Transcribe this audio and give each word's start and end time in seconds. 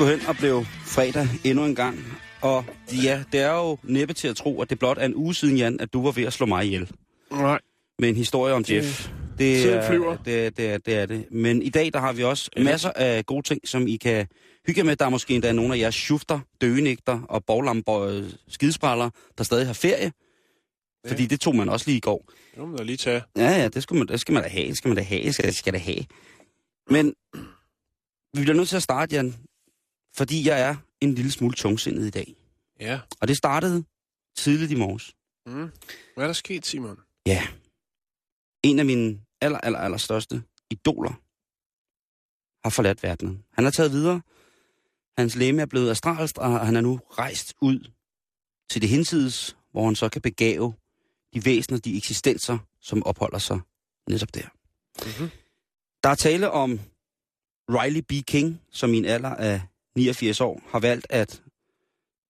Det 0.00 0.08
sgu 0.08 0.16
hen 0.16 0.28
og 0.28 0.36
blev 0.36 0.64
fredag 0.86 1.28
endnu 1.44 1.64
en 1.64 1.74
gang. 1.74 2.18
Og 2.42 2.64
ja, 3.04 3.22
det 3.32 3.40
er 3.40 3.54
jo 3.54 3.78
næppe 3.82 4.14
til 4.14 4.28
at 4.28 4.36
tro, 4.36 4.62
at 4.62 4.70
det 4.70 4.78
blot 4.78 4.98
er 4.98 5.04
en 5.04 5.14
uge 5.14 5.34
siden, 5.34 5.56
Jan, 5.56 5.80
at 5.80 5.92
du 5.92 6.02
var 6.02 6.10
ved 6.10 6.24
at 6.24 6.32
slå 6.32 6.46
mig 6.46 6.64
ihjel. 6.64 6.90
Nej. 7.30 7.60
Med 7.98 8.08
en 8.08 8.16
historie 8.16 8.54
om 8.54 8.64
Jeff. 8.68 9.08
Det 9.38 9.62
Tiden 9.62 9.78
er, 9.78 10.16
det, 10.24 10.56
det, 10.56 10.70
er, 10.70 10.78
det 10.78 10.94
er 10.94 11.06
det. 11.06 11.26
Men 11.30 11.62
i 11.62 11.68
dag, 11.68 11.92
der 11.92 12.00
har 12.00 12.12
vi 12.12 12.24
også 12.24 12.50
masser 12.56 12.90
af 12.96 13.26
gode 13.26 13.42
ting, 13.42 13.68
som 13.68 13.86
I 13.86 13.96
kan 13.96 14.26
hygge 14.66 14.84
med. 14.84 14.96
Der 14.96 15.04
er 15.04 15.08
måske 15.08 15.34
endda 15.34 15.52
nogle 15.52 15.74
af 15.74 15.78
jeres 15.78 15.94
schufter, 15.94 16.40
døgenægter 16.60 17.20
og 17.28 17.44
boglamper, 17.44 18.28
skidespræller, 18.48 19.10
der 19.38 19.44
stadig 19.44 19.66
har 19.66 19.72
ferie. 19.72 20.12
Fordi 21.06 21.26
det 21.26 21.40
tog 21.40 21.56
man 21.56 21.68
også 21.68 21.86
lige 21.86 21.96
i 21.96 22.00
går. 22.00 22.24
Det 22.50 22.58
må 22.58 22.66
man 22.66 22.76
da 22.76 22.82
lige 22.82 22.96
tage. 22.96 23.22
Ja, 23.36 23.50
ja, 23.50 23.68
det 23.68 23.82
skal 23.82 23.96
man, 23.96 24.08
det 24.08 24.20
skal 24.20 24.32
man 24.32 24.42
da 24.42 24.48
have, 24.48 24.68
det 24.68 24.76
skal 24.76 24.88
man 24.88 24.96
da 24.96 25.02
have, 25.02 25.22
det 25.22 25.34
skal, 25.34 25.46
det 25.46 25.56
skal 25.56 25.72
da 25.72 25.78
have. 25.78 26.04
Men 26.90 27.14
vi 28.34 28.42
bliver 28.42 28.54
nødt 28.54 28.68
til 28.68 28.76
at 28.76 28.82
starte, 28.82 29.16
Jan, 29.16 29.34
fordi 30.16 30.48
jeg 30.48 30.60
er 30.60 30.76
en 31.00 31.14
lille 31.14 31.30
smule 31.30 31.54
tungsindet 31.54 32.06
i 32.06 32.10
dag. 32.10 32.34
Ja. 32.80 33.00
Og 33.20 33.28
det 33.28 33.36
startede 33.36 33.84
tidligt 34.36 34.70
i 34.70 34.74
morges. 34.74 35.14
Mm. 35.46 35.70
Hvad 36.14 36.24
er 36.24 36.28
der 36.28 36.32
sket, 36.32 36.66
Simon? 36.66 36.98
Ja. 37.26 37.46
En 38.62 38.78
af 38.78 38.84
mine 38.84 39.20
aller, 39.40 39.58
aller, 39.58 39.78
aller 39.78 39.98
største 39.98 40.42
idoler 40.70 41.12
har 42.64 42.70
forladt 42.70 43.02
verdenen. 43.02 43.44
Han 43.52 43.66
er 43.66 43.70
taget 43.70 43.92
videre. 43.92 44.22
Hans 45.18 45.36
læme 45.36 45.62
er 45.62 45.66
blevet 45.66 45.90
astralst, 45.90 46.38
og 46.38 46.66
han 46.66 46.76
er 46.76 46.80
nu 46.80 47.00
rejst 47.10 47.54
ud 47.60 47.90
til 48.70 48.82
det 48.82 48.88
hinsides, 48.88 49.56
hvor 49.72 49.84
han 49.84 49.96
så 49.96 50.08
kan 50.08 50.22
begave 50.22 50.74
de 51.34 51.44
væsener, 51.44 51.78
de 51.78 51.96
eksistenser, 51.96 52.58
som 52.80 53.02
opholder 53.06 53.38
sig 53.38 53.60
netop 54.08 54.34
der. 54.34 54.48
Mhm. 55.04 55.30
Der 56.02 56.08
er 56.08 56.14
tale 56.14 56.50
om 56.50 56.80
Riley 57.70 58.00
B. 58.00 58.12
King, 58.26 58.60
som 58.70 58.94
i 58.94 58.98
en 58.98 59.04
alder 59.04 59.34
af 59.34 59.62
89 60.00 60.40
år 60.40 60.62
har 60.68 60.80
valgt, 60.80 61.06
at 61.10 61.42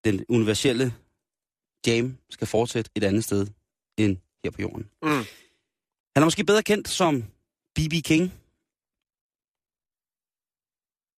den 0.05 0.25
universelle 0.29 0.95
jam 1.87 2.17
skal 2.31 2.47
fortsætte 2.47 2.91
et 2.95 3.05
andet 3.05 3.25
sted 3.25 3.47
end 3.99 4.17
her 4.45 4.51
på 4.51 4.63
jorden. 4.63 4.91
Mm. 5.03 5.09
Han 6.15 6.23
er 6.23 6.25
måske 6.25 6.45
bedre 6.45 6.63
kendt 6.63 6.89
som 6.89 7.23
B.B. 7.75 7.93
King, 8.05 8.33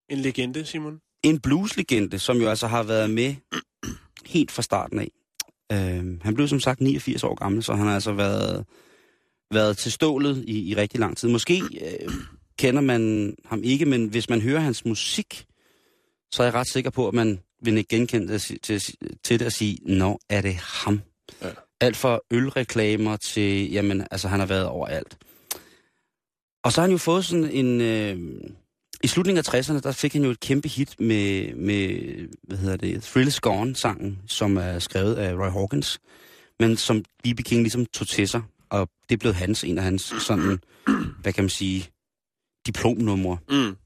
En 0.09 0.19
legende, 0.19 0.65
Simon. 0.65 1.01
en 1.23 1.41
blueslegende, 1.41 2.19
som 2.19 2.37
jo 2.41 2.49
altså 2.49 2.67
har 2.67 2.83
været 2.83 3.11
med 3.11 3.35
helt 4.27 4.51
fra 4.51 4.63
starten 4.63 4.99
af. 4.99 5.11
Øh, 5.73 6.23
han 6.23 6.35
blev 6.35 6.49
som 6.49 6.61
sagt 6.61 6.81
89 6.81 7.25
år 7.25 7.35
gammel, 7.35 7.63
så 7.63 7.75
han 7.75 7.87
har 7.87 7.95
altså 7.95 8.13
været, 8.13 8.67
været 9.51 9.79
til 9.79 9.93
stålet 9.93 10.45
i, 10.49 10.71
i 10.71 10.75
rigtig 10.75 11.01
lang 11.01 11.17
tid. 11.17 11.29
Måske 11.29 11.63
øh, 11.63 12.13
kender 12.59 12.81
man 12.81 13.35
ham 13.45 13.63
ikke, 13.65 13.87
men 13.87 14.07
hvis 14.09 14.29
man 14.29 14.41
hører 14.41 14.61
hans 14.61 14.85
musik, 14.85 15.47
så 16.33 16.43
er 16.43 16.47
jeg 16.47 16.55
ret 16.55 16.69
sikker 16.69 16.91
på, 16.91 17.09
at 17.09 17.15
man 17.15 17.41
vil 17.63 17.77
ikke 17.77 17.97
genkende 17.97 18.33
det 18.33 18.43
til, 18.43 18.81
til, 19.23 19.41
det 19.41 19.43
at 19.43 19.53
sige, 19.53 19.79
nå, 19.83 20.19
er 20.29 20.41
det 20.41 20.55
ham? 20.55 21.01
Ja. 21.43 21.49
Alt 21.81 21.97
fra 21.97 22.19
ølreklamer 22.31 23.17
til, 23.17 23.73
jamen, 23.73 24.07
altså 24.11 24.29
han 24.29 24.41
har 24.41 24.47
været 24.47 24.67
overalt. 24.67 25.17
Og 26.65 26.73
så 26.73 26.81
har 26.81 26.87
han 26.87 26.93
jo 26.93 26.99
fået 26.99 27.25
sådan 27.25 27.51
en... 27.51 27.81
Øh, 27.81 28.19
I 29.05 29.07
slutningen 29.07 29.45
af 29.47 29.55
60'erne, 29.55 29.81
der 29.81 29.93
fik 29.93 30.13
han 30.13 30.25
jo 30.25 30.31
et 30.31 30.41
kæmpe 30.41 30.69
hit 30.69 31.01
med, 31.01 31.55
med 31.55 31.89
hvad 32.43 32.59
hedder 32.59 32.77
det, 32.77 33.03
Thrill 33.03 33.29
Is 33.29 33.41
Gone-sangen, 33.41 34.19
som 34.27 34.57
er 34.57 34.79
skrevet 34.79 35.15
af 35.15 35.35
Roy 35.35 35.51
Hawkins, 35.51 36.01
men 36.61 36.77
som 36.77 37.05
B.B. 37.25 37.41
King 37.45 37.63
ligesom 37.63 37.87
tog 37.87 38.09
til 38.09 38.29
sig, 38.29 38.43
og 38.71 38.89
det 39.09 39.19
blev 39.19 39.33
hans, 39.33 39.65
en 39.65 39.79
af 39.79 39.85
hans 39.85 40.15
sådan, 40.19 40.59
hvad 41.23 41.33
kan 41.33 41.45
man 41.45 41.49
sige, 41.49 41.91
diplomnumre. 42.67 43.39
Mm. 43.51 43.77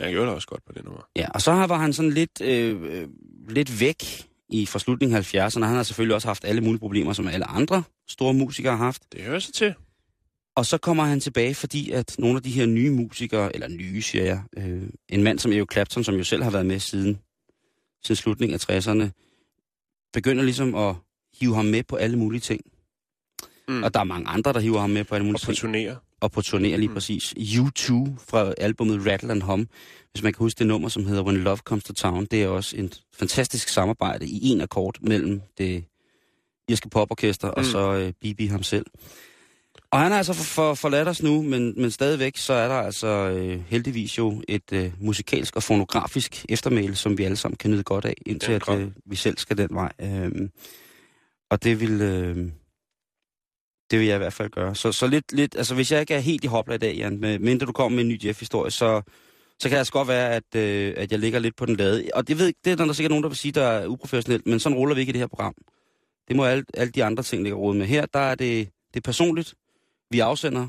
Jeg 0.00 0.12
gjorde 0.12 0.26
det 0.26 0.34
også 0.34 0.48
godt 0.48 0.64
på 0.66 0.72
det 0.72 0.84
nummer. 0.84 1.02
Ja, 1.16 1.28
og 1.34 1.42
så 1.42 1.52
har- 1.52 1.66
var 1.66 1.78
han 1.78 1.92
sådan 1.92 2.10
lidt, 2.12 2.40
øh, 2.40 2.82
øh, 2.82 3.08
lidt 3.48 3.80
væk 3.80 4.26
i 4.48 4.66
fra 4.66 4.78
slutningen 4.78 5.16
af 5.16 5.34
70'erne. 5.34 5.64
Han 5.64 5.76
har 5.76 5.82
selvfølgelig 5.82 6.14
også 6.14 6.28
haft 6.28 6.44
alle 6.44 6.60
mulige 6.60 6.78
problemer, 6.80 7.12
som 7.12 7.28
alle 7.28 7.46
andre 7.46 7.82
store 8.08 8.34
musikere 8.34 8.76
har 8.76 8.84
haft. 8.84 9.02
Det 9.12 9.20
hører 9.22 9.38
sig 9.38 9.54
til. 9.54 9.74
Og 10.56 10.66
så 10.66 10.78
kommer 10.78 11.04
han 11.04 11.20
tilbage, 11.20 11.54
fordi 11.54 11.90
at 11.90 12.14
nogle 12.18 12.36
af 12.36 12.42
de 12.42 12.50
her 12.50 12.66
nye 12.66 12.90
musikere, 12.90 13.54
eller 13.54 13.68
nye, 13.68 14.02
siger 14.02 14.24
jeg, 14.24 14.42
øh, 14.56 14.82
en 15.08 15.22
mand 15.22 15.38
som 15.38 15.52
Eric 15.52 15.72
Clapton, 15.72 16.04
som 16.04 16.14
jo 16.14 16.24
selv 16.24 16.42
har 16.42 16.50
været 16.50 16.66
med 16.66 16.78
siden, 16.80 17.18
siden 18.04 18.16
slutningen 18.16 18.54
af 18.54 18.70
60'erne, 18.70 19.10
begynder 20.12 20.44
ligesom 20.44 20.74
at 20.74 20.94
hive 21.40 21.54
ham 21.54 21.64
med 21.64 21.82
på 21.82 21.96
alle 21.96 22.18
mulige 22.18 22.40
ting. 22.40 22.60
Mm. 23.68 23.82
Og 23.82 23.94
der 23.94 24.00
er 24.00 24.04
mange 24.04 24.28
andre, 24.28 24.52
der 24.52 24.60
hiver 24.60 24.80
ham 24.80 24.90
med 24.90 25.04
på 25.04 25.14
alle 25.14 25.24
mulige 25.24 25.36
Og 25.42 25.46
på 25.46 25.52
ting. 25.52 25.76
turnéer. 25.76 26.07
Og 26.20 26.32
på 26.32 26.40
turnéer 26.40 26.58
lige 26.76 26.88
Mm. 26.88 26.94
præcis. 26.94 27.34
U2 27.38 27.92
fra 28.28 28.52
albumet 28.58 29.06
Rattle 29.06 29.30
and 29.30 29.42
Hum, 29.42 29.68
hvis 30.12 30.22
man 30.22 30.32
kan 30.32 30.38
huske 30.38 30.58
det 30.58 30.66
nummer, 30.66 30.88
som 30.88 31.06
hedder 31.06 31.22
When 31.22 31.36
Love 31.36 31.56
Comes 31.56 31.84
to 31.84 31.92
Town, 31.92 32.24
det 32.24 32.42
er 32.42 32.48
også 32.48 32.76
et 32.78 33.00
fantastisk 33.14 33.68
samarbejde 33.68 34.26
i 34.26 34.48
en 34.48 34.60
akkord 34.60 34.94
mellem 35.00 35.40
det 35.58 35.84
irske 36.68 36.88
poporkester 36.88 37.48
mm. 37.48 37.54
og 37.56 37.64
så 37.64 37.92
øh, 37.92 38.12
Bibi 38.20 38.46
ham 38.46 38.62
selv. 38.62 38.86
Og 39.90 40.00
han 40.00 40.12
er 40.12 40.16
altså 40.16 40.32
for, 40.32 40.44
for, 40.44 40.74
forladt 40.74 41.08
os 41.08 41.22
nu, 41.22 41.42
men, 41.42 41.74
men 41.76 41.90
stadigvæk 41.90 42.36
så 42.36 42.52
er 42.52 42.68
der 42.68 42.74
altså 42.74 43.06
øh, 43.06 43.60
heldigvis 43.68 44.18
jo 44.18 44.42
et 44.48 44.72
øh, 44.72 44.92
musikalsk 45.00 45.56
og 45.56 45.62
fonografisk 45.62 46.46
eftermæle, 46.48 46.94
som 46.94 47.18
vi 47.18 47.24
alle 47.24 47.36
sammen 47.36 47.56
kan 47.56 47.70
nyde 47.70 47.82
godt 47.82 48.04
af, 48.04 48.14
indtil 48.26 48.50
Ja, 48.50 48.56
at 48.72 48.80
øh, 48.80 48.90
vi 49.06 49.16
selv 49.16 49.38
skal 49.38 49.58
den 49.58 49.68
vej. 49.70 49.92
Øh, 50.00 50.48
og 51.50 51.64
det 51.64 51.80
vil... 51.80 52.00
Øh, 52.00 52.48
det 53.90 53.98
vil 53.98 54.06
jeg 54.06 54.14
i 54.14 54.18
hvert 54.18 54.32
fald 54.32 54.50
gøre. 54.50 54.74
Så, 54.74 54.92
så 54.92 55.06
lidt, 55.06 55.32
lidt, 55.32 55.56
altså 55.56 55.74
hvis 55.74 55.92
jeg 55.92 56.00
ikke 56.00 56.14
er 56.14 56.18
helt 56.18 56.44
i 56.44 56.46
hopla 56.46 56.74
i 56.74 56.78
dag, 56.78 56.94
Jan, 56.96 57.20
med, 57.20 57.38
mindre 57.38 57.66
du 57.66 57.72
kommer 57.72 57.96
med 57.96 58.04
en 58.04 58.08
ny 58.08 58.24
Jeff-historie, 58.26 58.70
så, 58.70 59.02
så 59.58 59.68
kan 59.68 59.70
det 59.70 59.78
altså 59.78 59.92
godt 59.92 60.08
være, 60.08 60.34
at, 60.34 60.54
øh, 60.56 60.94
at 60.96 61.12
jeg 61.12 61.18
ligger 61.18 61.38
lidt 61.38 61.56
på 61.56 61.66
den 61.66 61.76
lade. 61.76 62.10
Og 62.14 62.28
det, 62.28 62.38
ved, 62.38 62.52
det 62.64 62.72
er 62.72 62.76
der 62.76 62.92
sikkert 62.92 63.10
nogen, 63.10 63.22
der 63.22 63.28
vil 63.28 63.36
sige, 63.36 63.52
der 63.52 63.66
er 63.66 63.86
uprofessionelt, 63.86 64.46
men 64.46 64.60
sådan 64.60 64.78
ruller 64.78 64.94
vi 64.94 65.00
ikke 65.00 65.10
i 65.10 65.12
det 65.12 65.20
her 65.20 65.26
program. 65.26 65.54
Det 66.28 66.36
må 66.36 66.44
alle, 66.44 66.64
alle 66.74 66.90
de 66.90 67.04
andre 67.04 67.22
ting 67.22 67.42
ligge 67.42 67.58
råd 67.58 67.74
med. 67.74 67.86
Her, 67.86 68.06
der 68.06 68.20
er 68.20 68.34
det, 68.34 68.68
det 68.94 69.00
er 69.00 69.04
personligt. 69.04 69.54
Vi 70.10 70.20
afsender, 70.20 70.68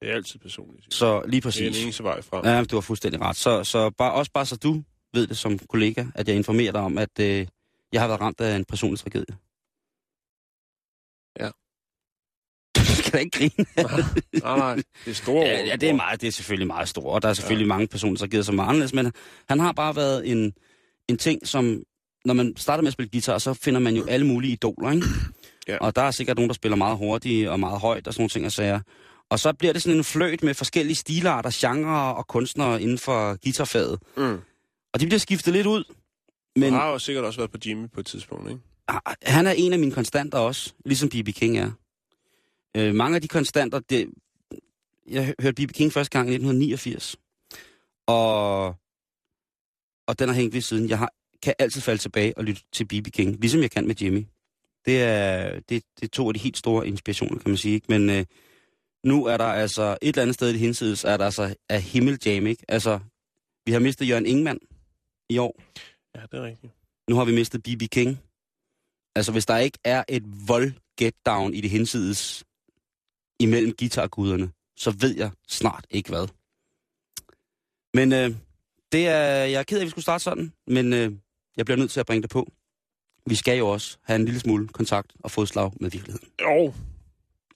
Det 0.00 0.10
er 0.10 0.14
altid 0.14 0.38
personligt. 0.38 0.94
Så 0.94 1.22
lige 1.22 1.30
Det 1.30 1.36
er 1.36 1.42
præcis. 1.48 1.76
den 1.76 1.84
eneste 1.84 2.04
vej 2.04 2.22
frem. 2.22 2.44
Ja, 2.44 2.64
du 2.64 2.76
har 2.76 2.80
fuldstændig 2.80 3.20
ret. 3.20 3.36
Så, 3.36 3.64
så 3.64 3.90
bare, 3.90 4.12
også 4.12 4.32
bare 4.32 4.46
så 4.46 4.56
du 4.56 4.82
ved 5.14 5.26
det 5.26 5.36
som 5.38 5.58
kollega, 5.58 6.04
at 6.14 6.28
jeg 6.28 6.36
informerer 6.36 6.72
dig 6.72 6.80
om, 6.80 6.98
at 6.98 7.20
øh, 7.20 7.46
jeg 7.92 8.00
har 8.00 8.08
været 8.08 8.20
ramt 8.20 8.40
af 8.40 8.56
en 8.56 8.64
personlig 8.64 8.98
tragedie. 8.98 9.36
Ja. 11.40 11.50
Da 13.14 13.18
ikke 13.18 13.38
grine. 13.38 13.66
nej, 14.44 14.58
nej. 14.58 14.74
Det 14.74 15.10
er 15.10 15.14
store 15.14 15.46
Ja, 15.46 15.64
ja, 15.64 15.76
det 15.76 15.88
er, 15.88 15.94
meget, 15.94 16.20
det 16.20 16.26
er 16.26 16.32
selvfølgelig 16.32 16.66
meget 16.66 16.88
stort, 16.88 17.14
og 17.14 17.22
der 17.22 17.28
er 17.28 17.34
selvfølgelig 17.34 17.64
ja. 17.64 17.68
mange 17.68 17.86
personer, 17.86 18.16
der 18.16 18.24
har 18.24 18.28
givet 18.28 18.46
sig 18.46 18.54
meget 18.54 18.68
anderledes, 18.68 18.94
men 18.94 19.12
han 19.48 19.60
har 19.60 19.72
bare 19.72 19.96
været 19.96 20.30
en, 20.30 20.52
en 21.08 21.18
ting, 21.18 21.48
som, 21.48 21.82
når 22.24 22.34
man 22.34 22.54
starter 22.56 22.82
med 22.82 22.88
at 22.88 22.92
spille 22.92 23.10
guitar, 23.10 23.38
så 23.38 23.54
finder 23.54 23.80
man 23.80 23.94
jo 23.96 24.04
alle 24.08 24.26
mulige 24.26 24.52
idoler, 24.52 24.90
ikke? 24.92 25.06
Ja. 25.68 25.76
Og 25.80 25.96
der 25.96 26.02
er 26.02 26.10
sikkert 26.10 26.36
nogen, 26.36 26.48
der 26.48 26.54
spiller 26.54 26.76
meget 26.76 26.98
hurtigt 26.98 27.48
og 27.48 27.60
meget 27.60 27.80
højt 27.80 28.06
og 28.06 28.14
sådan 28.14 28.22
nogle 28.22 28.28
ting 28.28 28.46
og 28.46 28.52
sager. 28.52 28.80
Og 29.30 29.38
så 29.38 29.52
bliver 29.52 29.72
det 29.72 29.82
sådan 29.82 29.98
en 29.98 30.04
fløjt 30.04 30.42
med 30.42 30.54
forskellige 30.54 30.96
stilarter, 30.96 31.50
genrer 31.54 32.10
og 32.12 32.26
kunstnere 32.26 32.82
inden 32.82 32.98
for 32.98 33.36
guitarfaget. 33.44 33.98
Mm. 34.16 34.38
Og 34.94 35.00
de 35.00 35.06
bliver 35.06 35.18
skiftet 35.18 35.52
lidt 35.52 35.66
ud. 35.66 35.84
Men... 36.56 36.60
Men 36.60 36.72
Du 36.72 36.78
har 36.78 36.90
jo 36.90 36.98
sikkert 36.98 37.24
også 37.24 37.40
været 37.40 37.50
på 37.50 37.58
Jimmy 37.66 37.86
på 37.94 38.00
et 38.00 38.06
tidspunkt, 38.06 38.50
ikke? 38.50 38.60
ah, 38.88 39.14
han 39.22 39.46
er 39.46 39.52
en 39.56 39.72
af 39.72 39.78
mine 39.78 39.92
konstanter 39.92 40.38
også, 40.38 40.72
ligesom 40.84 41.08
B.B. 41.08 41.28
King 41.28 41.58
er. 41.58 41.70
Øh, 42.76 42.94
mange 42.94 43.14
af 43.14 43.22
de 43.22 43.28
konstanter, 43.28 43.78
det, 43.78 44.10
jeg 45.08 45.34
hørte 45.40 45.66
B.B. 45.66 45.72
King 45.72 45.92
første 45.92 46.18
gang 46.18 46.28
i 46.28 46.34
1989. 46.34 47.16
Og, 48.06 48.66
og 50.06 50.18
den 50.18 50.28
har 50.28 50.34
hængt 50.34 50.54
ved 50.54 50.60
siden. 50.60 50.88
Jeg 50.88 50.98
har, 50.98 51.12
kan 51.42 51.54
altid 51.58 51.80
falde 51.80 52.02
tilbage 52.02 52.38
og 52.38 52.44
lytte 52.44 52.62
til 52.72 52.84
B.B. 52.84 53.06
King, 53.12 53.40
ligesom 53.40 53.60
jeg 53.60 53.70
kan 53.70 53.86
med 53.86 54.02
Jimmy. 54.02 54.26
Det 54.86 55.02
er, 55.02 55.60
det, 55.60 55.68
det 55.70 56.02
er 56.02 56.08
to 56.08 56.28
af 56.28 56.34
de 56.34 56.40
helt 56.40 56.56
store 56.56 56.88
inspirationer, 56.88 57.38
kan 57.38 57.50
man 57.50 57.56
sige. 57.56 57.74
Ikke? 57.74 57.86
Men 57.88 58.10
øh, 58.10 58.24
nu 59.04 59.24
er 59.24 59.36
der 59.36 59.44
altså 59.44 59.98
et 60.02 60.08
eller 60.08 60.22
andet 60.22 60.34
sted 60.34 60.54
i 60.54 60.58
hinsides, 60.58 61.04
er 61.04 61.16
der 61.16 61.24
altså 61.24 61.54
af 61.68 61.82
himmeljam, 61.82 62.46
ikke? 62.46 62.64
Altså, 62.68 62.98
vi 63.66 63.72
har 63.72 63.78
mistet 63.78 64.08
Jørgen 64.08 64.26
Ingemann 64.26 64.58
i 65.28 65.38
år. 65.38 65.62
Ja, 66.14 66.20
det 66.20 66.38
er 66.38 66.42
rigtigt. 66.42 66.72
Nu 67.08 67.16
har 67.16 67.24
vi 67.24 67.34
mistet 67.34 67.62
B.B. 67.62 67.82
King. 67.92 68.20
Altså, 69.16 69.32
hvis 69.32 69.46
der 69.46 69.56
ikke 69.56 69.78
er 69.84 70.04
et 70.08 70.22
vold 70.48 70.72
get 70.98 71.14
down 71.26 71.54
i 71.54 71.60
det 71.60 71.70
hensides 71.70 72.44
imellem 73.40 73.72
guitarguderne, 73.78 74.50
så 74.76 74.90
ved 74.90 75.16
jeg 75.16 75.30
snart 75.48 75.86
ikke 75.90 76.08
hvad. 76.08 76.28
Men 77.94 78.12
øh, 78.12 78.36
det 78.92 79.08
er, 79.08 79.24
jeg 79.44 79.58
er 79.58 79.62
ked 79.62 79.76
af, 79.78 79.80
at 79.80 79.86
vi 79.86 79.90
skulle 79.90 80.02
starte 80.02 80.24
sådan, 80.24 80.52
men 80.66 80.92
øh, 80.92 81.12
jeg 81.56 81.64
bliver 81.64 81.78
nødt 81.78 81.90
til 81.90 82.00
at 82.00 82.06
bringe 82.06 82.22
det 82.22 82.30
på. 82.30 82.52
Vi 83.26 83.34
skal 83.34 83.58
jo 83.58 83.68
også 83.68 83.96
have 84.02 84.16
en 84.16 84.24
lille 84.24 84.40
smule 84.40 84.68
kontakt 84.68 85.12
og 85.24 85.30
fodslag 85.30 85.72
med 85.80 85.90
virkeligheden. 85.90 86.28
Jo, 86.40 86.74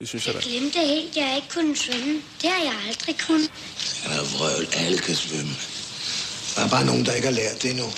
det 0.00 0.08
synes 0.08 0.26
jeg 0.26 0.34
da. 0.34 0.38
Jeg 0.38 0.48
glemte 0.48 0.78
helt, 0.78 1.16
jeg 1.16 1.36
ikke 1.36 1.48
kunne 1.54 1.76
svømme. 1.76 2.14
Det 2.42 2.50
har 2.50 2.62
jeg 2.70 2.76
aldrig 2.86 3.16
kunnet. 3.26 3.50
Han 4.02 4.10
er 4.18 4.24
vrøvl. 4.34 4.66
Alle 4.84 4.98
kan 4.98 5.14
svømme. 5.14 5.54
Der 6.54 6.60
er 6.66 6.70
bare 6.76 6.86
nogen, 6.86 7.04
der 7.06 7.12
ikke 7.14 7.28
har 7.28 7.34
lært 7.42 7.62
det 7.62 7.70
endnu. 7.70 7.88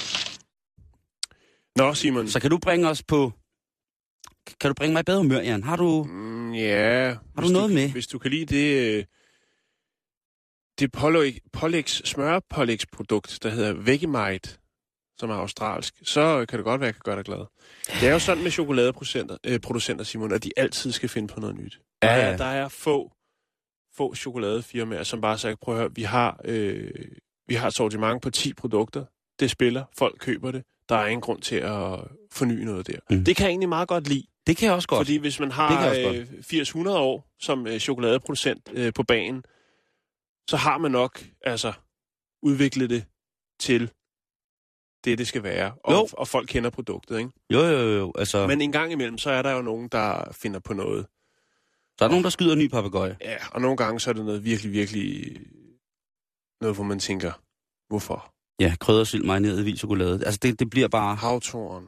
Nå, 1.77 1.95
Simon. 1.95 2.29
Så 2.29 2.41
kan 2.41 2.51
du 2.51 2.59
bringe 2.59 2.89
os 2.89 3.03
på... 3.03 3.33
Kan 4.61 4.71
du 4.71 4.75
bringe 4.75 4.93
mig 4.93 5.01
i 5.01 5.05
bedre 5.05 5.19
humør, 5.19 5.41
Jan? 5.41 5.63
Har 5.63 5.77
du... 5.77 6.05
Mm, 6.05 6.53
ja. 6.55 7.17
Har 7.35 7.43
du 7.43 7.49
noget 7.49 7.69
du, 7.71 7.75
med? 7.75 7.91
Hvis 7.91 8.07
du 8.07 8.19
kan 8.19 8.31
lide 8.31 8.45
det, 8.45 8.97
øh, 8.99 9.05
det 10.79 10.93
pålæg, 10.93 11.39
pålægs, 11.53 12.09
smørpålægsprodukt, 12.09 13.39
der 13.43 13.51
hedder 13.51 13.73
Vegemite, 13.73 14.59
som 15.19 15.31
er 15.31 15.35
australsk, 15.35 15.95
så 16.03 16.47
kan 16.49 16.59
det 16.59 16.65
godt 16.65 16.81
være, 16.81 16.89
at 16.89 16.95
jeg 16.95 16.95
kan 16.95 17.03
gøre 17.05 17.17
dig 17.17 17.25
glad. 17.25 17.47
Det 18.01 18.09
er 18.09 18.13
jo 18.13 18.19
sådan 18.19 18.43
med 18.43 18.51
chokoladeproducenter, 18.51 19.37
øh, 19.47 19.61
producenter, 19.61 20.05
Simon, 20.05 20.33
at 20.33 20.45
de 20.45 20.51
altid 20.57 20.93
skal 20.93 21.09
finde 21.09 21.29
på 21.29 21.41
noget 21.41 21.57
nyt. 21.57 21.81
Ja, 22.03 22.09
Der 22.09 22.15
ja. 22.15 22.23
er, 22.33 22.37
der 22.37 22.45
er 22.45 22.69
få, 22.69 23.13
få 23.97 24.15
chokoladefirmaer, 24.15 25.03
som 25.03 25.21
bare 25.21 25.39
siger, 25.39 25.57
prøv 25.63 25.75
at 25.75 25.81
høre, 25.81 25.91
vi 25.95 26.03
har, 26.03 26.41
øh, 26.45 26.91
vi 27.49 27.55
har 27.55 27.67
et 27.67 27.75
sortiment 27.75 28.23
på 28.23 28.31
10 28.31 28.55
produkter. 28.55 29.05
Det 29.41 29.51
spiller, 29.51 29.85
folk 29.99 30.17
køber 30.19 30.51
det. 30.51 30.65
Der 30.91 30.97
er 30.97 31.07
ingen 31.07 31.21
grund 31.21 31.41
til 31.41 31.57
at 31.57 32.01
forny 32.33 32.65
noget 32.65 32.87
der. 32.87 32.99
Mm. 33.11 33.25
Det 33.25 33.37
kan 33.37 33.45
jeg 33.45 33.51
egentlig 33.51 33.69
meget 33.69 33.89
godt 33.89 34.09
lide. 34.09 34.27
Det 34.47 34.57
kan 34.57 34.67
jeg 34.67 34.75
også 34.75 34.89
godt. 34.89 34.99
Fordi 34.99 35.17
hvis 35.17 35.41
man 35.41 35.51
har 35.51 35.91
øh, 35.91 36.27
80-100 36.85 36.89
år 36.89 37.31
som 37.41 37.67
øh, 37.67 37.79
chokoladeproducent 37.79 38.69
øh, 38.73 38.93
på 38.93 39.03
banen, 39.03 39.43
så 40.51 40.57
har 40.57 40.79
man 40.79 40.91
nok 40.91 41.25
altså 41.45 41.73
udviklet 42.43 42.91
det 42.91 43.05
til 43.61 43.91
det, 45.05 45.19
det 45.19 45.27
skal 45.27 45.43
være. 45.43 45.67
Jo. 45.67 45.73
Og, 45.99 46.09
og 46.13 46.29
folk 46.29 46.49
kender 46.49 46.71
produktet, 46.71 47.19
ikke? 47.19 47.31
Jo, 47.51 47.61
jo, 47.61 47.79
jo. 47.79 48.13
Altså, 48.19 48.47
Men... 48.47 48.61
En 48.61 48.73
gang 48.73 48.93
imellem, 48.93 49.19
så 49.19 49.31
er 49.31 49.43
der 49.43 49.53
jo 49.53 49.63
nogen, 49.63 49.89
der 49.89 50.33
finder 50.33 50.61
på 50.61 50.75
noget. 50.75 51.07
der 51.99 52.05
er 52.05 52.09
nogen, 52.09 52.25
der 52.25 52.31
skyder 52.31 52.53
en 52.53 52.59
ny 52.59 52.69
papegøje. 52.69 53.17
Ja, 53.21 53.37
og 53.53 53.61
nogle 53.61 53.77
gange, 53.77 54.01
så 54.01 54.11
er 54.11 54.15
det 54.15 54.25
noget 54.25 54.45
virkelig, 54.45 54.73
virkelig... 54.73 55.37
Noget, 56.61 56.77
hvor 56.77 56.85
man 56.85 56.99
tænker, 56.99 57.33
hvorfor? 57.89 58.35
Ja, 58.61 58.75
kryddersild, 58.81 59.25
marineret 59.25 59.59
i 59.59 59.63
hvid 59.63 59.77
chokolade. 59.77 60.25
Altså, 60.25 60.39
det, 60.43 60.59
det 60.59 60.71
bliver 60.71 60.89
bare... 60.89 61.17
Havtoren. 61.17 61.85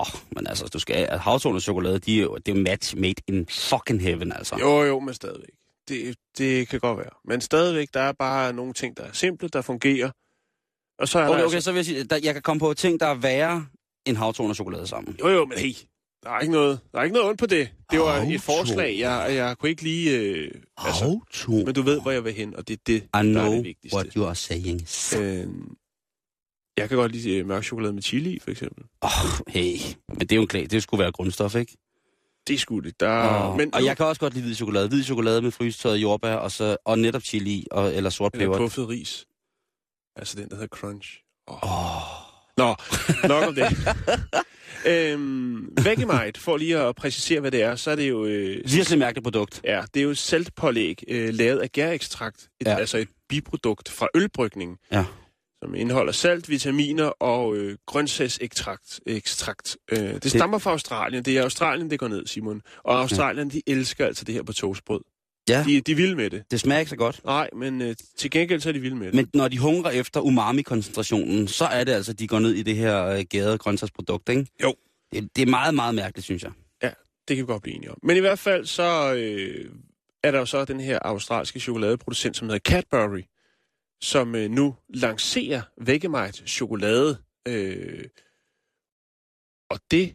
Åh, 0.00 0.06
oh, 0.14 0.20
men 0.36 0.46
altså, 0.46 0.66
du 0.66 0.78
skal... 0.78 1.08
Havtorn 1.08 1.54
og 1.54 1.62
chokolade, 1.62 1.98
de 1.98 2.18
er 2.18 2.22
jo, 2.22 2.36
det 2.36 2.52
er 2.52 2.56
jo 2.56 2.62
match 2.62 2.96
made 2.96 3.14
in 3.28 3.46
fucking 3.50 4.02
heaven, 4.02 4.32
altså. 4.32 4.56
Jo, 4.60 4.82
jo, 4.82 5.00
men 5.00 5.14
stadigvæk. 5.14 5.50
Det, 5.88 6.16
det 6.38 6.68
kan 6.68 6.80
godt 6.80 6.98
være. 6.98 7.10
Men 7.24 7.40
stadigvæk, 7.40 7.88
der 7.94 8.00
er 8.00 8.12
bare 8.12 8.52
nogle 8.52 8.72
ting, 8.72 8.96
der 8.96 9.02
er 9.02 9.12
simple, 9.12 9.48
der 9.48 9.62
fungerer. 9.62 10.10
Og 10.98 11.08
så 11.08 11.18
er 11.18 11.22
Okay, 11.22 11.38
der 11.38 11.44
okay, 11.44 11.54
altså... 11.54 11.64
så 11.64 11.72
vil 11.72 11.78
jeg 11.78 11.84
sige, 11.84 12.06
at 12.10 12.24
jeg 12.24 12.32
kan 12.32 12.42
komme 12.42 12.60
på 12.60 12.74
ting, 12.74 13.00
der 13.00 13.06
er 13.06 13.14
værre 13.14 13.66
end 14.06 14.16
havtorn 14.16 14.50
og 14.50 14.54
chokolade 14.54 14.86
sammen. 14.86 15.16
Jo, 15.20 15.28
jo, 15.28 15.44
men 15.44 15.58
hey, 15.58 15.74
der 16.22 16.30
er 16.30 16.40
ikke 16.40 16.52
noget, 16.52 16.80
der 16.92 16.98
er 16.98 17.02
ikke 17.02 17.14
noget 17.14 17.28
ondt 17.28 17.40
på 17.40 17.46
det. 17.46 17.68
Det 17.90 18.00
var 18.00 18.12
Havtorn. 18.12 18.32
et 18.32 18.40
forslag, 18.40 18.98
jeg, 18.98 19.26
jeg 19.34 19.58
kunne 19.58 19.70
ikke 19.70 19.82
lige... 19.82 20.18
Øh, 20.18 20.50
altså, 20.76 21.04
Havtorn? 21.04 21.64
men 21.64 21.74
du 21.74 21.82
ved, 21.82 22.00
hvor 22.00 22.10
jeg 22.10 22.24
vil 22.24 22.32
hen, 22.32 22.56
og 22.56 22.68
det 22.68 22.74
er 22.74 22.82
det, 22.86 22.94
I 22.94 23.06
der 23.12 23.42
er 23.42 23.50
det 23.50 23.64
vigtigste. 23.64 23.96
what 23.96 24.12
you 24.12 24.24
are 24.24 24.34
saying. 24.34 24.86
Øh, 25.18 25.46
jeg 26.78 26.88
kan 26.88 26.98
godt 26.98 27.12
lide 27.12 27.36
øh, 27.38 27.46
mørk 27.46 27.64
chokolade 27.64 27.92
med 27.92 28.02
chili, 28.02 28.38
for 28.42 28.50
eksempel. 28.50 28.84
Åh, 29.02 29.24
oh, 29.24 29.30
hey. 29.48 29.76
Men 30.08 30.18
det 30.20 30.32
er 30.32 30.36
jo 30.36 30.42
en 30.42 30.48
klag. 30.48 30.70
Det 30.70 30.82
skulle 30.82 31.02
være 31.02 31.12
grundstof, 31.12 31.54
ikke? 31.54 31.76
Det 32.48 32.60
sgu 32.60 32.78
det. 32.80 33.00
Der, 33.00 33.08
Og, 33.08 33.56
men 33.56 33.74
og 33.74 33.84
jeg 33.84 33.96
kan 33.96 34.06
også 34.06 34.20
godt 34.20 34.34
lide 34.34 34.44
hvid 34.44 34.54
chokolade. 34.54 34.88
Hvid 34.88 35.04
chokolade 35.04 35.42
med 35.42 35.50
frysetøjet 35.50 35.96
jordbær, 36.02 36.34
og, 36.34 36.50
så, 36.52 36.76
og 36.84 36.98
netop 36.98 37.22
chili 37.22 37.66
og, 37.70 37.94
eller 37.94 38.10
sort 38.10 38.34
Eller 38.34 38.46
peber. 38.46 38.58
puffet 38.58 38.88
ris. 38.88 39.26
Altså 40.16 40.36
den, 40.40 40.48
der 40.48 40.54
hedder 40.54 40.68
crunch. 40.76 41.18
Oh. 41.46 41.58
Åh, 41.64 42.02
Nå, 42.56 42.74
nok 43.28 43.44
om 43.48 43.54
det. 43.54 43.66
øhm, 44.90 45.68
Vegemite, 45.84 46.40
for 46.40 46.56
lige 46.56 46.78
at 46.78 46.96
præcisere, 46.96 47.40
hvad 47.40 47.50
det 47.50 47.62
er, 47.62 47.76
så 47.76 47.90
er 47.90 47.96
det 47.96 48.08
jo... 48.08 48.24
Øh, 48.24 48.56
virkelig 48.72 48.98
mærkeligt 48.98 49.24
produkt. 49.24 49.60
Ja, 49.64 49.82
det 49.94 50.00
er 50.00 50.04
jo 50.04 50.14
saltpålæg 50.14 51.02
øh, 51.08 51.34
lavet 51.34 51.58
af 51.58 51.72
gærekstrakt. 51.72 52.48
Et, 52.60 52.66
Ja. 52.66 52.74
Altså 52.76 52.98
et 52.98 53.08
biprodukt 53.28 53.88
fra 53.88 54.08
ølbrygning. 54.14 54.78
Ja. 54.92 55.04
Som 55.62 55.74
indeholder 55.74 56.12
salt, 56.12 56.48
vitaminer 56.48 57.04
og 57.04 57.56
øh, 57.56 57.76
grøntsagsekstrakt. 57.86 59.00
Ekstrakt. 59.06 59.76
Øh, 59.92 59.98
det 59.98 60.30
stammer 60.30 60.58
fra 60.58 60.70
Australien. 60.70 61.24
Det 61.24 61.38
er 61.38 61.42
Australien, 61.42 61.90
det 61.90 61.98
går 61.98 62.08
ned, 62.08 62.26
Simon. 62.26 62.62
Og 62.82 63.00
Australien, 63.00 63.48
de 63.50 63.62
elsker 63.66 64.06
altså 64.06 64.24
det 64.24 64.34
her 64.34 64.42
på 64.42 64.52
toastbrød. 64.52 65.00
Ja, 65.48 65.64
De, 65.68 65.80
de 65.80 65.92
er 65.92 65.96
vilde 65.96 66.16
med 66.16 66.30
det. 66.30 66.42
det 66.50 66.60
smager 66.60 66.78
ikke 66.78 66.90
så 66.90 66.96
godt. 66.96 67.24
Nej, 67.24 67.50
men 67.56 67.82
øh, 67.82 67.96
til 68.18 68.30
gengæld 68.30 68.60
så 68.60 68.68
er 68.68 68.72
de 68.72 68.80
vilde 68.80 68.96
med 68.96 69.06
det. 69.06 69.14
Men 69.14 69.28
når 69.34 69.48
de 69.48 69.58
hungrer 69.58 69.90
efter 69.90 70.20
umami-koncentrationen, 70.20 71.48
så 71.48 71.64
er 71.64 71.84
det 71.84 71.92
altså, 71.92 72.12
de 72.12 72.26
går 72.26 72.38
ned 72.38 72.50
i 72.52 72.62
det 72.62 72.76
her 72.76 73.04
øh, 73.06 73.24
gærede 73.30 73.58
grøntsagsprodukt, 73.58 74.28
ikke? 74.28 74.46
Jo. 74.62 74.74
Det, 75.12 75.28
det 75.36 75.42
er 75.42 75.50
meget, 75.50 75.74
meget 75.74 75.94
mærkeligt, 75.94 76.24
synes 76.24 76.42
jeg. 76.42 76.52
Det 77.28 77.36
kan 77.36 77.46
vi 77.46 77.52
godt 77.52 77.62
blive 77.62 77.76
enige 77.76 77.90
om. 77.90 77.96
Men 78.02 78.16
i 78.16 78.20
hvert 78.20 78.38
fald 78.38 78.66
så 78.66 79.14
øh, 79.14 79.70
er 80.22 80.30
der 80.30 80.38
jo 80.38 80.46
så 80.46 80.64
den 80.64 80.80
her 80.80 80.98
australske 81.02 81.60
chokoladeproducent, 81.60 82.36
som 82.36 82.48
hedder 82.48 82.58
Cadbury, 82.58 83.22
som 84.02 84.34
øh, 84.34 84.50
nu 84.50 84.74
lancerer 84.88 85.62
Vegemite 85.80 86.46
chokolade. 86.46 87.18
Øh, 87.48 88.04
og 89.70 89.80
det 89.90 90.14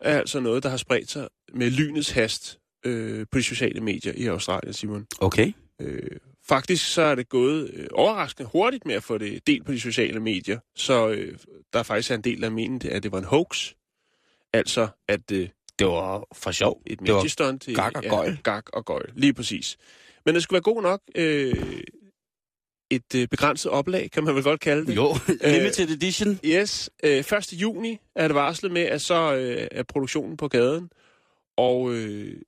er 0.00 0.18
altså 0.18 0.40
noget, 0.40 0.62
der 0.62 0.68
har 0.68 0.76
spredt 0.76 1.10
sig 1.10 1.28
med 1.54 1.70
lynets 1.70 2.10
hast 2.10 2.58
øh, 2.86 3.26
på 3.30 3.38
de 3.38 3.42
sociale 3.42 3.80
medier 3.80 4.12
i 4.16 4.26
Australien, 4.26 4.72
Simon. 4.74 5.06
Okay. 5.18 5.52
Øh, 5.80 6.10
faktisk 6.48 6.92
så 6.92 7.02
er 7.02 7.14
det 7.14 7.28
gået 7.28 7.70
øh, 7.74 7.86
overraskende 7.92 8.48
hurtigt 8.52 8.86
med 8.86 8.94
at 8.94 9.02
få 9.02 9.18
det 9.18 9.46
delt 9.46 9.66
på 9.66 9.72
de 9.72 9.80
sociale 9.80 10.20
medier. 10.20 10.58
Så 10.76 11.08
øh, 11.08 11.38
der 11.72 11.78
er 11.78 11.82
faktisk 11.82 12.10
en 12.10 12.20
del, 12.22 12.42
der 12.42 12.50
mener, 12.50 12.96
at 12.96 13.02
det 13.02 13.12
var 13.12 13.18
en 13.18 13.24
hoax. 13.24 13.72
Altså, 14.52 14.88
at 15.08 15.32
øh, 15.32 15.48
Det 15.78 15.86
var 15.86 16.26
for 16.34 16.50
sjov. 16.50 16.82
et 16.86 16.98
det 17.00 17.08
var 17.12 17.14
mediestunt. 17.18 17.62
til- 17.62 17.74
gak 17.74 17.92
og 17.96 18.02
gøgl. 18.02 18.30
Ja, 18.30 18.36
gak 18.42 18.68
og 18.72 18.84
gøjl, 18.84 19.10
lige 19.14 19.34
præcis. 19.34 19.76
Men 20.26 20.34
det 20.34 20.42
skulle 20.42 20.56
være 20.56 20.74
god 20.74 20.82
nok. 20.82 21.00
Øh, 21.14 21.82
et 22.90 23.14
øh, 23.14 23.28
begrænset 23.28 23.72
oplag, 23.72 24.10
kan 24.10 24.24
man 24.24 24.34
vel 24.34 24.42
godt 24.42 24.60
kalde 24.60 24.86
det. 24.86 24.96
Jo, 24.96 25.14
limited 25.54 25.90
edition. 25.90 26.38
Yes, 26.44 26.90
øh, 27.04 27.18
1. 27.18 27.52
juni 27.52 27.98
er 28.16 28.28
det 28.28 28.34
varslet 28.34 28.72
med, 28.72 28.82
at 28.82 29.00
så 29.00 29.34
øh, 29.34 29.68
er 29.70 29.82
produktionen 29.82 30.36
på 30.36 30.48
gaden. 30.48 30.90
Og 31.56 31.94
øh, 31.94 32.40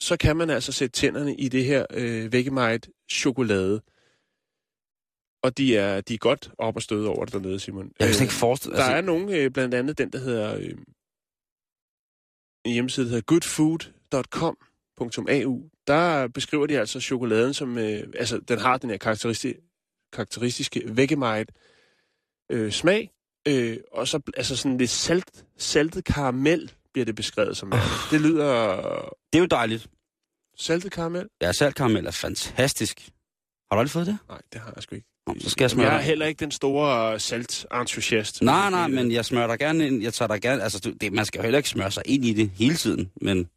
så 0.00 0.16
kan 0.16 0.36
man 0.36 0.50
altså 0.50 0.72
sætte 0.72 1.00
tænderne 1.00 1.34
i 1.34 1.48
det 1.48 1.64
her 1.64 1.86
øh, 1.90 2.32
Vegemite 2.32 2.90
chokolade. 3.10 3.82
Og 5.42 5.58
de 5.58 5.76
er, 5.76 6.00
de 6.00 6.14
er 6.14 6.18
godt 6.18 6.50
op 6.58 6.76
og 6.76 6.82
støde 6.82 7.08
over 7.08 7.24
det 7.24 7.34
dernede, 7.34 7.60
Simon. 7.60 7.90
Jeg 8.00 8.08
kan 8.08 8.16
Øh, 8.16 8.22
ikke 8.22 8.34
forestille 8.34 8.76
der 8.76 8.84
er 8.84 9.00
nogen, 9.00 9.28
øh, 9.34 9.50
blandt 9.50 9.74
andet 9.74 9.98
den, 9.98 10.12
der 10.12 10.18
hedder... 10.18 10.56
Øh, 10.56 10.74
en 12.64 12.72
hjemmeside, 12.72 13.06
der 13.06 13.10
hedder 13.10 13.24
goodfood.com.au. 13.24 15.62
Der 15.86 16.28
beskriver 16.28 16.66
de 16.66 16.78
altså 16.78 17.00
chokoladen 17.00 17.54
som... 17.54 17.78
Øh, 17.78 18.06
altså, 18.18 18.38
den 18.38 18.58
har 18.58 18.78
den 18.78 18.90
her 18.90 18.96
karakteristiske, 18.96 19.60
karakteristiske 20.14 20.82
Vegemite 20.86 21.52
øh, 22.50 22.72
smag. 22.72 23.10
Øh, 23.48 23.76
og 23.92 24.08
så 24.08 24.20
altså 24.36 24.56
sådan 24.56 24.78
lidt 24.78 24.90
salt, 24.90 25.44
saltet 25.58 26.04
karamel 26.04 26.72
bliver 26.92 27.04
det 27.04 27.14
beskrevet 27.14 27.56
som. 27.56 27.70
værende. 27.70 27.88
Det 28.10 28.20
lyder... 28.20 28.76
Det 29.32 29.38
er 29.38 29.42
jo 29.42 29.46
dejligt. 29.46 29.86
Saltet 30.58 30.92
karamel? 30.92 31.28
Ja, 31.42 31.52
saltkaramel 31.52 32.06
er 32.06 32.10
fantastisk. 32.10 33.00
Har 33.70 33.76
du 33.76 33.78
aldrig 33.80 33.90
fået 33.90 34.06
det? 34.06 34.18
Nej, 34.28 34.40
det 34.52 34.60
har 34.60 34.72
jeg 34.76 34.82
sgu 34.82 34.94
ikke. 34.94 35.08
Nå, 35.26 35.34
så 35.40 35.50
skal 35.50 35.62
jeg 35.64 35.70
smøre 35.70 35.86
jeg 35.86 35.96
er 35.96 36.00
heller 36.00 36.26
ikke 36.26 36.40
den 36.40 36.50
store 36.50 37.20
saltentusiast. 37.20 38.42
Nej, 38.42 38.70
nej, 38.70 38.88
men 38.88 39.12
jeg 39.12 39.24
smører 39.24 39.46
dig 39.46 39.58
gerne 39.58 39.86
ind. 39.86 40.02
Jeg 40.02 40.14
tager 40.14 40.28
dig 40.28 40.40
gerne... 40.42 40.62
Altså, 40.62 40.80
du- 40.80 40.92
det, 41.00 41.12
man 41.12 41.24
skal 41.24 41.38
jo 41.38 41.42
heller 41.42 41.58
ikke 41.58 41.68
smøre 41.68 41.90
sig 41.90 42.02
ind 42.06 42.24
i 42.24 42.32
det 42.32 42.50
hele 42.50 42.74
tiden, 42.76 43.10
men... 43.20 43.48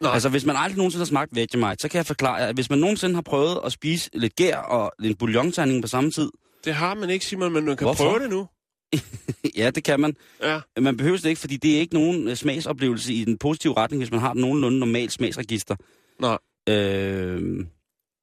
Nej. 0.00 0.12
Altså, 0.12 0.28
hvis 0.28 0.44
man 0.44 0.56
aldrig 0.56 0.76
nogensinde 0.76 1.00
har 1.00 1.06
smagt 1.06 1.36
Vegemite, 1.36 1.76
så 1.78 1.88
kan 1.88 1.98
jeg 1.98 2.06
forklare 2.06 2.48
at 2.48 2.54
hvis 2.54 2.70
man 2.70 2.78
nogensinde 2.78 3.14
har 3.14 3.22
prøvet 3.22 3.58
at 3.64 3.72
spise 3.72 4.10
lidt 4.12 4.36
gær 4.36 4.56
og 4.56 4.92
en 5.04 5.14
bouillonterning 5.14 5.82
på 5.82 5.88
samme 5.88 6.10
tid, 6.10 6.30
Det 6.64 6.74
har 6.74 6.94
man 6.94 7.10
ikke, 7.10 7.24
Simon, 7.24 7.52
men 7.52 7.64
man 7.64 7.76
kan 7.76 7.84
Hvorfor? 7.84 8.04
prøve 8.04 8.22
det 8.22 8.30
nu. 8.30 8.48
ja, 9.60 9.70
det 9.70 9.84
kan 9.84 10.00
man. 10.00 10.16
Ja. 10.42 10.60
Man 10.80 10.96
behøver 10.96 11.16
det 11.16 11.26
ikke, 11.28 11.40
fordi 11.40 11.56
det 11.56 11.76
er 11.76 11.80
ikke 11.80 11.94
nogen 11.94 12.28
øh, 12.28 12.36
smagsoplevelse 12.36 13.12
i 13.14 13.24
den 13.24 13.38
positive 13.38 13.76
retning, 13.76 14.00
hvis 14.00 14.10
man 14.10 14.20
har 14.20 14.34
nogenlunde 14.34 14.78
normalt 14.78 15.12
smagsregister. 15.12 15.76
Nej. 16.20 16.38
Øh, 16.68 17.66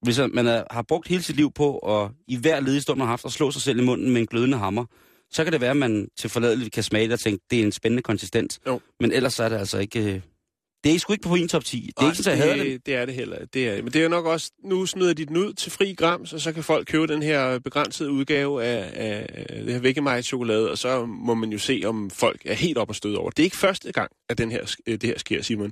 hvis 0.03 0.19
man 0.33 0.47
er, 0.47 0.63
har 0.71 0.81
brugt 0.81 1.07
hele 1.07 1.23
sit 1.23 1.35
liv 1.35 1.51
på 1.51 1.77
at 1.77 2.11
i 2.27 2.35
hver 2.37 2.59
ledig 2.59 2.81
stund, 2.81 2.97
man 2.97 3.07
har 3.07 3.11
haft, 3.11 3.25
at 3.25 3.31
slå 3.31 3.51
sig 3.51 3.61
selv 3.61 3.79
i 3.79 3.83
munden 3.83 4.11
med 4.11 4.21
en 4.21 4.27
glødende 4.27 4.57
hammer, 4.57 4.85
så 5.31 5.43
kan 5.43 5.53
det 5.53 5.61
være, 5.61 5.71
at 5.71 5.77
man 5.77 6.07
til 6.17 6.29
forladeligt 6.29 6.71
kan 6.73 6.83
smage 6.83 7.03
det 7.05 7.13
og 7.13 7.19
tænke, 7.19 7.45
det 7.51 7.59
er 7.59 7.63
en 7.63 7.71
spændende 7.71 8.03
konsistens. 8.03 8.59
Jo. 8.67 8.79
Men 8.99 9.11
ellers 9.11 9.33
så 9.33 9.43
er 9.43 9.49
det 9.49 9.57
altså 9.57 9.77
ikke... 9.79 10.23
Det 10.85 10.95
er 10.95 10.99
sgu 10.99 11.13
ikke 11.13 11.23
på 11.23 11.33
min 11.33 11.47
top 11.47 11.63
10. 11.63 11.81
Det 11.81 11.93
er 11.97 12.01
Ej, 12.01 12.07
ikke 12.07 12.23
sådan, 12.23 12.41
at 12.41 12.47
jeg 12.47 12.65
det. 12.65 12.85
det, 12.85 12.95
er 12.95 13.05
det 13.05 13.15
heller. 13.15 13.45
Det 13.45 13.69
er, 13.69 13.83
men 13.83 13.93
det 13.93 14.03
er 14.03 14.07
nok 14.07 14.25
også, 14.25 14.51
nu 14.63 14.85
smider 14.85 15.13
de 15.13 15.25
den 15.25 15.37
ud 15.37 15.53
til 15.53 15.71
fri 15.71 15.93
grams, 15.93 16.33
og 16.33 16.39
så 16.41 16.53
kan 16.53 16.63
folk 16.63 16.87
købe 16.87 17.07
den 17.07 17.23
her 17.23 17.59
begrænsede 17.59 18.11
udgave 18.11 18.63
af, 18.63 18.91
af, 18.93 19.47
det 19.65 19.73
her 19.73 19.79
Vegemite 19.79 20.23
chokolade, 20.23 20.71
og 20.71 20.77
så 20.77 21.05
må 21.05 21.33
man 21.33 21.51
jo 21.51 21.57
se, 21.57 21.81
om 21.85 22.09
folk 22.09 22.41
er 22.45 22.53
helt 22.53 22.77
op 22.77 22.89
og 22.89 22.95
støde 22.95 23.17
over. 23.17 23.29
Det 23.29 23.39
er 23.39 23.43
ikke 23.43 23.57
første 23.57 23.91
gang, 23.91 24.11
at 24.29 24.37
den 24.37 24.51
her, 24.51 24.75
øh, 24.87 24.93
det 24.93 25.03
her 25.03 25.17
sker, 25.17 25.41
Simon. 25.41 25.71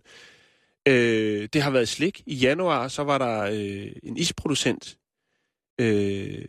Øh, 0.88 1.48
det 1.54 1.62
har 1.62 1.72
været 1.72 1.90
slik. 1.90 2.22
I 2.26 2.36
januar, 2.36 2.88
så 2.88 3.04
var 3.04 3.18
der 3.18 3.42
øh, 3.42 3.92
en 4.04 4.18
isproducent 4.18 4.98
øh, 5.82 6.46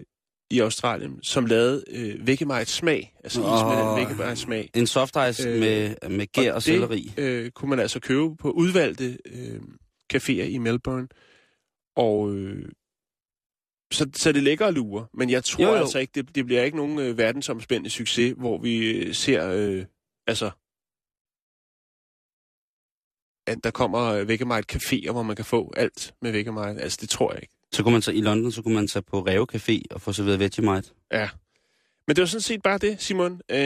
i 0.54 0.60
Australien, 0.60 1.22
som 1.22 1.46
lavede 1.46 1.84
øh, 1.90 2.26
Vegemite 2.26 2.66
smag. 2.66 3.14
Altså 3.24 3.40
is 3.40 3.44
med 3.46 3.76
den 3.76 3.96
Vegemite 4.18 4.36
smag. 4.36 4.70
En 4.74 4.86
soft 4.86 5.16
ice 5.30 5.48
Øh, 5.48 5.60
med, 5.60 6.08
med 6.10 6.26
gær 6.32 6.50
og, 6.50 6.56
og 6.56 6.62
selleri. 6.62 7.12
det 7.16 7.22
øh, 7.22 7.50
kunne 7.50 7.70
man 7.70 7.78
altså 7.80 8.00
købe 8.00 8.36
på 8.36 8.50
udvalgte 8.50 9.18
øh, 9.24 9.60
caféer 10.14 10.42
i 10.42 10.58
Melbourne. 10.58 11.08
Og 11.96 12.34
øh, 12.34 12.68
så, 13.92 14.10
så 14.16 14.32
det 14.32 14.42
ligger 14.42 14.66
og 14.66 14.72
lurer. 14.72 15.04
Men 15.14 15.30
jeg 15.30 15.44
tror 15.44 15.64
Jo, 15.64 15.70
jo, 15.70 15.76
altså 15.76 15.98
ikke, 15.98 16.10
det, 16.14 16.34
det 16.34 16.46
bliver 16.46 16.62
ikke 16.62 16.76
nogen 16.76 16.98
øh, 16.98 17.18
verdensomspændende 17.18 17.90
succes, 17.90 18.34
hvor 18.38 18.58
vi 18.58 18.90
øh, 18.90 19.14
ser, 19.14 19.50
øh, 19.50 19.84
altså, 20.26 20.50
at 23.46 23.64
der 23.64 23.70
kommer 23.70 24.00
øh, 24.04 24.28
Vegemite 24.28 24.76
caféer, 24.76 25.12
hvor 25.12 25.22
man 25.22 25.36
kan 25.36 25.44
få 25.44 25.72
alt 25.76 26.14
med 26.22 26.32
Vegemite. 26.32 26.82
Altså, 26.82 26.98
det 27.00 27.08
tror 27.08 27.32
jeg 27.32 27.42
ikke. 27.42 27.54
Så 27.74 27.82
kunne 27.82 27.92
man 27.92 28.02
så 28.02 28.10
i 28.12 28.20
London, 28.20 28.52
så 28.52 28.62
kunne 28.62 28.74
man 28.74 28.88
tage 28.88 29.02
på 29.02 29.20
Reo 29.20 29.46
Café 29.54 29.80
og 29.90 30.00
få 30.00 30.12
serveret 30.12 30.38
Vegemite. 30.40 30.90
Ja. 31.12 31.28
Men 32.06 32.16
det 32.16 32.22
var 32.22 32.26
sådan 32.26 32.40
set 32.40 32.62
bare 32.62 32.78
det, 32.78 33.02
Simon. 33.02 33.40
Øh, 33.50 33.56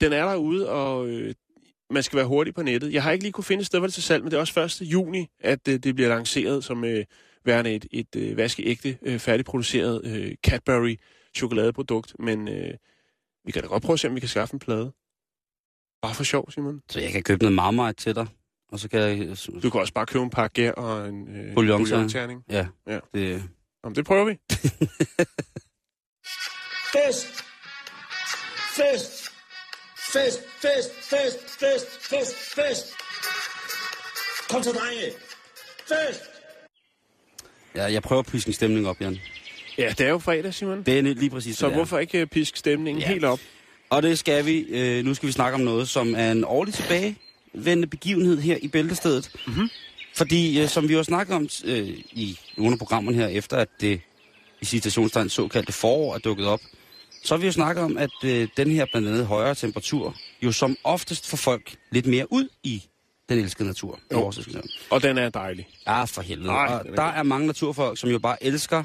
den 0.00 0.12
er 0.12 0.28
derude, 0.28 0.70
og 0.70 1.08
øh, 1.08 1.34
man 1.90 2.02
skal 2.02 2.16
være 2.16 2.26
hurtig 2.26 2.54
på 2.54 2.62
nettet. 2.62 2.92
Jeg 2.92 3.02
har 3.02 3.10
ikke 3.12 3.24
lige 3.24 3.32
kunne 3.32 3.44
finde 3.44 3.60
et 3.60 3.66
sted, 3.66 3.78
hvor 3.78 3.86
det 3.86 3.92
er 3.92 3.94
til 3.94 4.02
salg, 4.02 4.22
men 4.22 4.30
det 4.30 4.36
er 4.36 4.40
også 4.40 4.60
1. 4.60 4.80
juni, 4.82 5.26
at 5.40 5.68
øh, 5.68 5.78
det 5.78 5.94
bliver 5.94 6.08
lanceret 6.08 6.64
som 6.64 6.84
øh, 6.84 7.04
værende 7.44 7.74
et, 7.74 7.86
et 7.90 8.16
øh, 8.16 8.36
vaskeægte, 8.36 8.98
øh, 9.02 9.18
færdigproduceret 9.18 10.04
øh, 10.04 10.34
Cadbury 10.46 10.96
chokoladeprodukt. 11.36 12.14
Men 12.18 12.48
øh, 12.48 12.74
vi 13.44 13.52
kan 13.52 13.62
da 13.62 13.68
godt 13.68 13.82
prøve 13.82 13.94
at 13.94 14.00
se, 14.00 14.08
om 14.08 14.14
vi 14.14 14.20
kan 14.20 14.28
skaffe 14.28 14.54
en 14.54 14.58
plade. 14.60 14.92
Bare 16.02 16.14
for 16.14 16.24
sjov, 16.24 16.50
Simon. 16.50 16.82
Så 16.88 17.00
jeg 17.00 17.12
kan 17.12 17.22
købe 17.22 17.42
noget 17.42 17.54
Marmite 17.54 17.92
til 17.92 18.14
dig. 18.14 18.26
Og 18.72 18.78
så 18.78 18.88
kan 18.88 19.00
jeg... 19.00 19.36
Du 19.62 19.70
kan 19.70 19.80
også 19.80 19.92
bare 19.92 20.06
købe 20.06 20.24
en 20.24 20.30
pakke 20.30 20.54
gær 20.54 20.72
og 20.72 21.08
en 21.08 21.36
øh, 21.36 21.54
bouillonterning. 21.54 22.44
Ja, 22.50 22.66
Ja. 22.86 22.98
det... 23.14 23.42
Om 23.86 23.94
det 23.94 24.04
prøver 24.04 24.24
vi. 24.24 24.34
Fest! 26.92 27.26
Fest! 28.76 29.30
Fest, 30.12 30.40
fest, 30.62 30.90
fest, 31.10 31.38
fest, 31.60 31.86
fest, 32.10 32.34
fest! 32.54 32.86
Kom 34.50 34.62
så, 34.62 34.72
drenge! 34.72 35.12
Fest! 35.88 36.20
Ja, 37.74 37.84
jeg 37.92 38.02
prøver 38.02 38.20
at 38.22 38.26
piske 38.26 38.48
en 38.48 38.54
stemning 38.54 38.88
op, 38.88 39.00
Jan. 39.00 39.18
Ja, 39.78 39.88
det 39.98 40.00
er 40.06 40.10
jo 40.10 40.18
fredag, 40.18 40.54
Simon. 40.54 40.82
Det 40.82 40.98
er 40.98 41.02
lige 41.02 41.30
præcis, 41.30 41.56
Så 41.56 41.66
det 41.66 41.72
er. 41.72 41.76
hvorfor 41.76 41.98
ikke 41.98 42.18
øh, 42.20 42.26
piske 42.26 42.58
stemningen 42.58 43.00
Ja. 43.02 43.08
helt 43.08 43.24
op? 43.24 43.40
Og 43.90 44.02
det 44.02 44.18
skal 44.18 44.46
vi. 44.46 44.58
Øh, 44.60 45.04
nu 45.04 45.14
skal 45.14 45.26
vi 45.26 45.32
snakke 45.32 45.54
om 45.54 45.60
noget, 45.60 45.88
som 45.88 46.14
er 46.14 46.32
en 46.32 46.44
årlig 46.44 46.74
tilbagevendende 46.74 47.86
begivenhed 47.86 48.40
her 48.40 48.56
i 48.62 48.68
Bæltestedet. 48.68 49.30
Mm-hmm. 49.46 49.68
Fordi, 50.16 50.62
øh, 50.62 50.68
som 50.68 50.88
vi 50.88 50.92
jo 50.92 50.98
har 50.98 51.04
snakket 51.04 51.36
om 51.36 51.48
øh, 51.64 51.88
i 52.12 52.38
nogle 52.56 52.72
af 52.72 52.78
programmerne 52.78 53.18
her, 53.18 53.26
efter 53.26 53.56
at 53.56 53.68
det 53.80 54.00
i 54.60 54.64
citationstegn 54.64 55.28
såkaldte 55.28 55.72
forår 55.72 56.14
er 56.14 56.18
dukket 56.18 56.46
op, 56.46 56.60
så 57.22 57.34
har 57.34 57.38
vi 57.40 57.46
jo 57.46 57.52
snakket 57.52 57.84
om, 57.84 57.98
at 57.98 58.10
øh, 58.24 58.48
den 58.56 58.70
her 58.70 58.86
blandt 58.92 59.08
andet 59.08 59.26
højere 59.26 59.54
temperatur 59.54 60.14
jo 60.42 60.52
som 60.52 60.76
oftest 60.84 61.26
får 61.28 61.36
folk 61.36 61.76
lidt 61.90 62.06
mere 62.06 62.32
ud 62.32 62.48
i 62.62 62.82
den 63.28 63.38
elskede 63.38 63.68
natur. 63.68 64.00
i 64.10 64.14
Jo. 64.14 64.32
Og 64.90 65.02
den 65.02 65.18
er 65.18 65.28
dejlig. 65.28 65.68
Ja, 65.86 66.04
for 66.04 66.22
helvede. 66.22 66.50
Ej, 66.50 66.66
og 66.66 66.86
er 66.86 66.94
der 66.94 67.02
er 67.02 67.22
mange 67.22 67.46
naturfolk, 67.46 67.98
som 67.98 68.10
jo 68.10 68.18
bare 68.18 68.44
elsker 68.44 68.82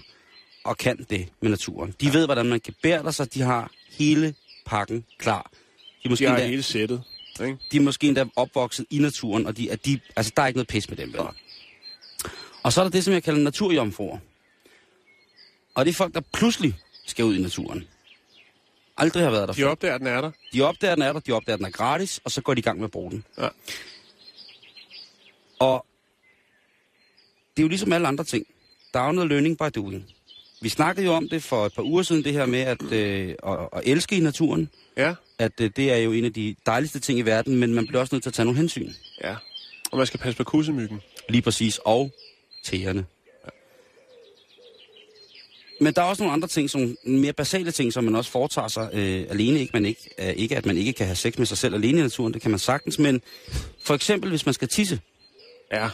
og 0.64 0.78
kan 0.78 1.06
det 1.10 1.30
med 1.42 1.50
naturen. 1.50 1.96
De 2.02 2.06
ja. 2.06 2.12
ved, 2.12 2.26
hvordan 2.26 2.46
man 2.46 2.60
kan 2.60 2.74
bære 2.84 3.14
sig. 3.14 3.34
De 3.34 3.42
har 3.42 3.72
hele 3.90 4.36
pakken 4.66 5.06
klar. 5.20 5.52
De 6.04 6.10
måske, 6.10 6.26
De 6.26 6.30
har 6.30 6.38
endda, 6.38 6.50
hele 6.50 6.64
sættet. 6.64 7.04
Ikke? 7.40 7.58
de 7.72 7.78
er 7.78 7.82
måske 7.82 8.08
endda 8.08 8.26
opvokset 8.36 8.86
i 8.90 9.00
naturen, 9.00 9.46
og 9.46 9.58
de, 9.58 9.70
er 9.70 9.76
de, 9.76 10.00
altså, 10.16 10.32
der 10.36 10.44
er 10.44 10.48
ikke 10.48 10.58
noget 10.58 10.68
pis 10.68 10.90
med 10.90 10.98
dem. 10.98 11.14
Vel? 11.14 11.22
Og 12.64 12.74
så 12.74 12.82
er 12.82 12.86
der 12.86 12.92
det, 12.92 13.04
som 13.04 13.14
jeg 13.14 13.24
kalder 13.24 13.40
naturjomfruer. 13.42 14.18
Og 15.76 15.86
det 15.86 15.92
er 15.92 15.96
folk, 15.96 16.14
der 16.14 16.22
pludselig 16.34 16.76
skal 17.06 17.26
ud 17.26 17.36
i 17.36 17.42
naturen. 17.42 17.88
Aldrig 18.98 19.24
har 19.24 19.32
været 19.32 19.48
der 19.48 19.54
De 19.54 19.62
før. 19.62 19.68
opdager, 19.70 19.98
den 19.98 20.08
er 20.08 20.22
der. 20.22 20.32
De 20.54 20.62
opdager, 20.62 20.96
den 20.96 21.02
er 21.02 21.14
der, 21.14 21.20
de 21.20 21.32
opdager, 21.32 21.58
den 21.58 21.66
er 21.66 21.70
gratis, 21.70 22.20
og 22.24 22.32
så 22.32 22.42
går 22.42 22.54
de 22.54 22.60
i 22.60 22.62
gang 22.62 22.78
med 22.78 22.86
at 22.86 22.92
bruge 22.92 23.12
den. 23.12 23.24
Ja. 23.38 23.48
Og 25.60 25.86
det 27.58 27.62
er 27.62 27.64
jo 27.64 27.68
ligesom 27.68 27.94
alle 27.94 28.08
andre 28.08 28.24
ting. 28.24 28.46
Der 28.94 29.00
er 29.00 29.06
jo 29.06 29.12
noget 29.12 29.30
learning 29.30 29.58
by 29.58 29.64
doing. 29.76 30.06
Vi 30.62 30.70
snakkede 30.70 31.06
jo 31.06 31.14
om 31.14 31.30
det 31.30 31.44
for 31.44 31.66
et 31.66 31.74
par 31.74 31.84
uger 31.84 32.04
siden, 32.04 32.24
det 32.24 32.34
her 32.34 32.46
med 32.46 32.60
at, 32.60 32.82
øh, 32.92 33.36
at, 33.48 33.58
at 33.74 33.82
elske 33.86 34.18
i 34.18 34.20
naturen. 34.20 34.70
Ja, 34.98 35.16
At 35.42 35.52
øh, 35.62 35.72
det 35.76 35.92
er 35.92 35.98
jo 35.98 36.12
en 36.12 36.26
af 36.26 36.34
de 36.34 36.56
dejligste 36.66 37.00
ting 37.00 37.20
i 37.20 37.22
verden, 37.22 37.56
men 37.56 37.74
man 37.74 37.88
bliver 37.88 38.00
også 38.02 38.16
nødt 38.16 38.24
til 38.24 38.30
at 38.30 38.34
tage 38.34 38.46
nogle 38.46 38.58
hensyn. 38.60 38.92
ja. 39.24 39.36
Og 39.92 39.98
man 39.98 40.08
skal 40.08 40.20
passe 40.20 40.38
på 40.38 40.44
kussemyggen. 40.44 41.02
Lige 41.30 41.42
præcis. 41.42 41.80
Og 41.86 42.12
tæerne. 42.64 43.06
Men 45.82 45.94
der 45.94 46.02
er 46.02 46.06
også 46.06 46.24
nogle 46.24 46.34
andre 46.34 46.48
ting, 46.48 46.70
som 46.70 46.98
mere 47.04 47.34
basale 47.34 47.72
ting, 47.72 47.94
som 47.94 48.04
man 48.04 48.16
også 48.16 48.32
foretager 48.32 48.68
sig 48.68 48.90
øh, 48.94 49.26
alene. 49.30 49.60
Ikke, 49.60 49.72
man 49.74 49.86
ikke, 49.86 50.10
øh, 50.20 50.30
ikke 50.30 50.58
at 50.58 50.66
man 50.66 50.78
ikke 50.78 50.94
kan 50.94 51.06
have 51.06 51.16
sex 51.16 51.38
med 51.38 51.46
sig 51.46 51.58
selv 51.58 51.76
alene 51.76 52.00
i 52.00 52.02
naturen, 52.02 52.34
det 52.34 52.42
kan 52.42 52.52
man 52.52 52.60
sagtens. 52.60 53.00
Men 53.00 53.22
for 53.84 53.94
eksempel, 53.96 54.30
hvis 54.30 54.46
man 54.46 54.54
skal 54.54 54.68
tisse, 54.68 55.00
Ja. 55.72 55.90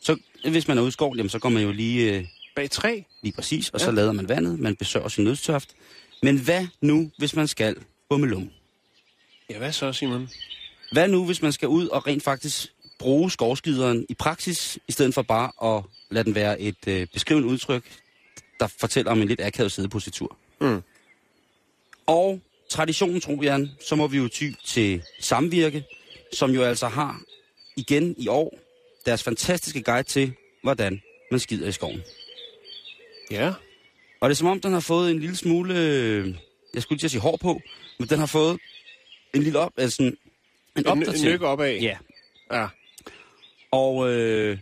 så 0.00 0.16
hvis 0.48 0.68
man 0.68 0.78
er 0.78 0.82
ude 0.82 0.88
i 0.88 0.92
skoven, 0.92 1.16
jamen, 1.16 1.30
så 1.30 1.38
går 1.38 1.48
man 1.48 1.62
jo 1.62 1.72
lige, 1.72 2.14
øh, 2.18 2.24
Bag 2.56 2.70
træ. 2.70 3.00
lige 3.22 3.32
præcis, 3.32 3.68
og 3.70 3.80
Ja. 3.80 3.84
så 3.84 3.90
lader 3.90 4.12
man 4.12 4.28
vandet, 4.28 4.58
man 4.58 4.76
besøger 4.76 5.08
sin 5.08 5.24
nødstørft. 5.24 5.68
Men 6.22 6.38
hvad 6.38 6.66
nu, 6.80 7.10
hvis 7.18 7.36
man 7.36 7.48
skal 7.48 7.76
bummelum? 8.08 8.50
Ja, 9.50 9.58
hvad 9.58 9.72
så, 9.72 9.92
Simon? 9.92 10.28
Hvad 10.92 11.08
nu, 11.08 11.26
hvis 11.26 11.42
man 11.42 11.52
skal 11.52 11.68
ud 11.68 11.88
og 11.88 12.06
rent 12.06 12.22
faktisk 12.22 12.72
bruge 12.98 13.30
skovskideren 13.30 14.06
i 14.08 14.14
praksis, 14.14 14.78
i 14.88 14.92
stedet 14.92 15.14
for 15.14 15.22
bare 15.22 15.76
at 15.76 15.84
lade 16.10 16.24
den 16.24 16.34
være 16.34 16.60
et 16.60 16.88
øh, 16.88 17.06
beskrivende 17.12 17.48
udtryk, 17.48 17.84
der 18.60 18.66
fortæller 18.66 19.10
om 19.10 19.22
en 19.22 19.28
lidt 19.28 19.40
akavet 19.40 19.72
sidepositur? 19.72 20.36
Mm. 20.60 20.82
Og 22.06 22.40
traditionen, 22.68 23.20
tror 23.20 23.42
jeg, 23.42 23.68
så 23.88 23.96
må 23.96 24.06
vi 24.06 24.16
jo 24.16 24.28
ty 24.28 24.52
til 24.64 25.02
Samvirke, 25.20 25.84
som 26.32 26.50
jo 26.50 26.62
altså 26.62 26.88
har 26.88 27.20
igen 27.76 28.14
i 28.18 28.28
år 28.28 28.58
deres 29.06 29.22
fantastiske 29.22 29.82
guide 29.82 30.08
til, 30.08 30.32
hvordan 30.62 31.02
man 31.30 31.40
skider 31.40 31.68
i 31.68 31.72
skoven. 31.72 32.02
Ja. 33.30 33.52
Og 34.20 34.30
det 34.30 34.34
er 34.34 34.38
som 34.38 34.46
om, 34.46 34.60
den 34.60 34.72
har 34.72 34.80
fået 34.80 35.10
en 35.10 35.20
lille 35.20 35.36
smule, 35.36 35.74
øh, 35.78 36.34
jeg 36.74 36.82
skulle 36.82 37.00
lige 37.00 37.10
sige 37.10 37.20
hår 37.20 37.36
på, 37.36 37.60
men 37.98 38.08
den 38.08 38.18
har 38.18 38.26
fået 38.26 38.58
en 39.34 39.42
lille 39.42 39.58
op, 39.58 39.72
altså 39.76 40.02
en, 40.02 40.08
en 40.08 40.12
En, 40.76 40.80
en 40.82 40.86
opdatering. 40.86 41.24
nykke 41.24 41.46
opad. 41.46 41.74
Ja, 41.80 41.96
Ja. 42.52 42.66
og 43.72 44.10
øh, 44.12 44.58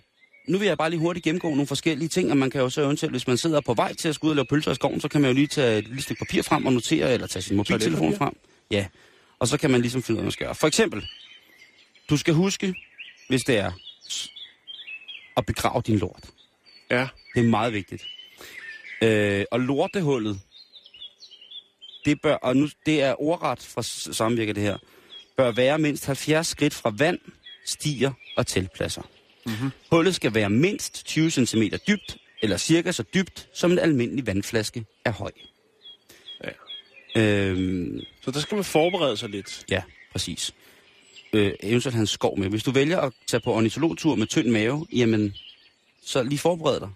nu 0.49 0.59
vil 0.59 0.67
jeg 0.67 0.79
bare 0.79 0.91
lige 0.91 1.01
hurtigt 1.01 1.25
gennemgå 1.25 1.49
nogle 1.49 1.67
forskellige 1.67 2.09
ting, 2.09 2.31
og 2.31 2.37
man 2.37 2.51
kan 2.51 2.61
jo 2.61 2.71
så 2.71 2.81
eventuelt, 2.83 3.13
hvis 3.13 3.27
man 3.27 3.37
sidder 3.37 3.61
på 3.61 3.75
vej 3.75 3.95
til 3.95 4.09
at 4.09 4.15
skulle 4.15 4.29
ud 4.29 4.33
og 4.33 4.37
lave 4.37 4.47
pølser 4.51 4.73
i 4.73 4.75
skoven, 4.75 5.01
så 5.01 5.09
kan 5.09 5.21
man 5.21 5.31
jo 5.31 5.35
lige 5.35 5.47
tage 5.47 5.79
et 5.79 5.85
lille 5.87 6.03
stykke 6.03 6.19
papir 6.19 6.43
frem 6.43 6.67
og 6.67 6.73
notere, 6.73 7.15
eller 7.15 7.27
tage 7.27 7.43
sin 7.43 7.57
mobiltelefon 7.57 8.17
frem. 8.17 8.37
Ja, 8.71 8.87
og 9.39 9.49
så 9.49 9.59
kan 9.59 9.71
man 9.71 9.81
ligesom 9.81 10.03
finde 10.03 10.17
ud 10.17 10.19
af, 10.19 10.23
hvad 10.23 10.27
man 10.27 10.33
skal 10.33 10.47
gøre. 10.47 10.55
For 10.55 10.67
eksempel, 10.67 11.07
du 12.11 12.17
skal 12.17 12.35
huske, 12.35 12.75
hvis 13.29 13.41
det 13.43 13.57
er, 13.59 13.73
at 15.37 15.47
begrave 15.47 15.83
din 15.87 15.99
lort. 15.99 16.25
Ja. 16.91 17.09
Det 17.35 17.45
er 17.45 17.49
meget 17.49 17.73
vigtigt. 17.73 18.07
Øh, 19.03 19.45
og 19.51 19.61
lortehullet, 19.61 20.41
det 22.09 22.21
bør, 22.23 22.35
og 22.35 22.57
nu, 22.57 22.69
det 22.87 23.03
er 23.03 23.23
ordret 23.23 23.61
fra 23.63 23.83
s- 23.83 24.09
samvirke 24.17 24.53
det 24.53 24.63
her, 24.63 24.79
bør 25.37 25.51
være 25.51 25.79
mindst 25.79 26.07
70 26.07 26.47
skridt 26.47 26.75
fra 26.75 26.93
vand, 26.99 27.19
stier 27.65 28.13
og 28.37 28.47
teltpladser. 28.47 29.03
Mm-hmm. 29.47 29.71
Hullet 29.91 30.15
skal 30.15 30.35
være 30.35 30.51
mindst 30.51 31.05
20 31.07 31.31
cm 31.31 31.63
dybt, 31.89 32.17
eller 32.43 32.57
cirka 32.57 32.93
så 32.93 33.03
dybt, 33.15 33.49
som 33.55 33.73
en 33.73 33.79
almindelig 33.79 34.27
vandflaske 34.27 34.85
er 35.05 35.13
høj. 35.13 35.31
Ja. 36.45 36.51
Øhm, 37.23 38.01
Så 38.21 38.31
der 38.31 38.41
skal 38.41 38.55
man 38.55 38.65
forberede 38.65 39.17
sig 39.17 39.29
lidt. 39.29 39.65
ja, 39.71 39.83
præcis. 40.13 40.55
Øh, 41.33 41.53
eventuelt 41.63 41.95
have 41.95 42.01
en 42.01 42.07
skov 42.07 42.39
med. 42.39 42.49
Hvis 42.49 42.63
du 42.63 42.71
vælger 42.71 43.01
at 43.01 43.13
tage 43.27 43.41
på 43.41 43.53
ornitologtur 43.55 44.15
med 44.15 44.27
tynd 44.27 44.49
mave, 44.49 44.87
jamen, 44.93 45.35
så 46.05 46.23
lige 46.23 46.39
forbered 46.39 46.81
dig. 46.81 46.89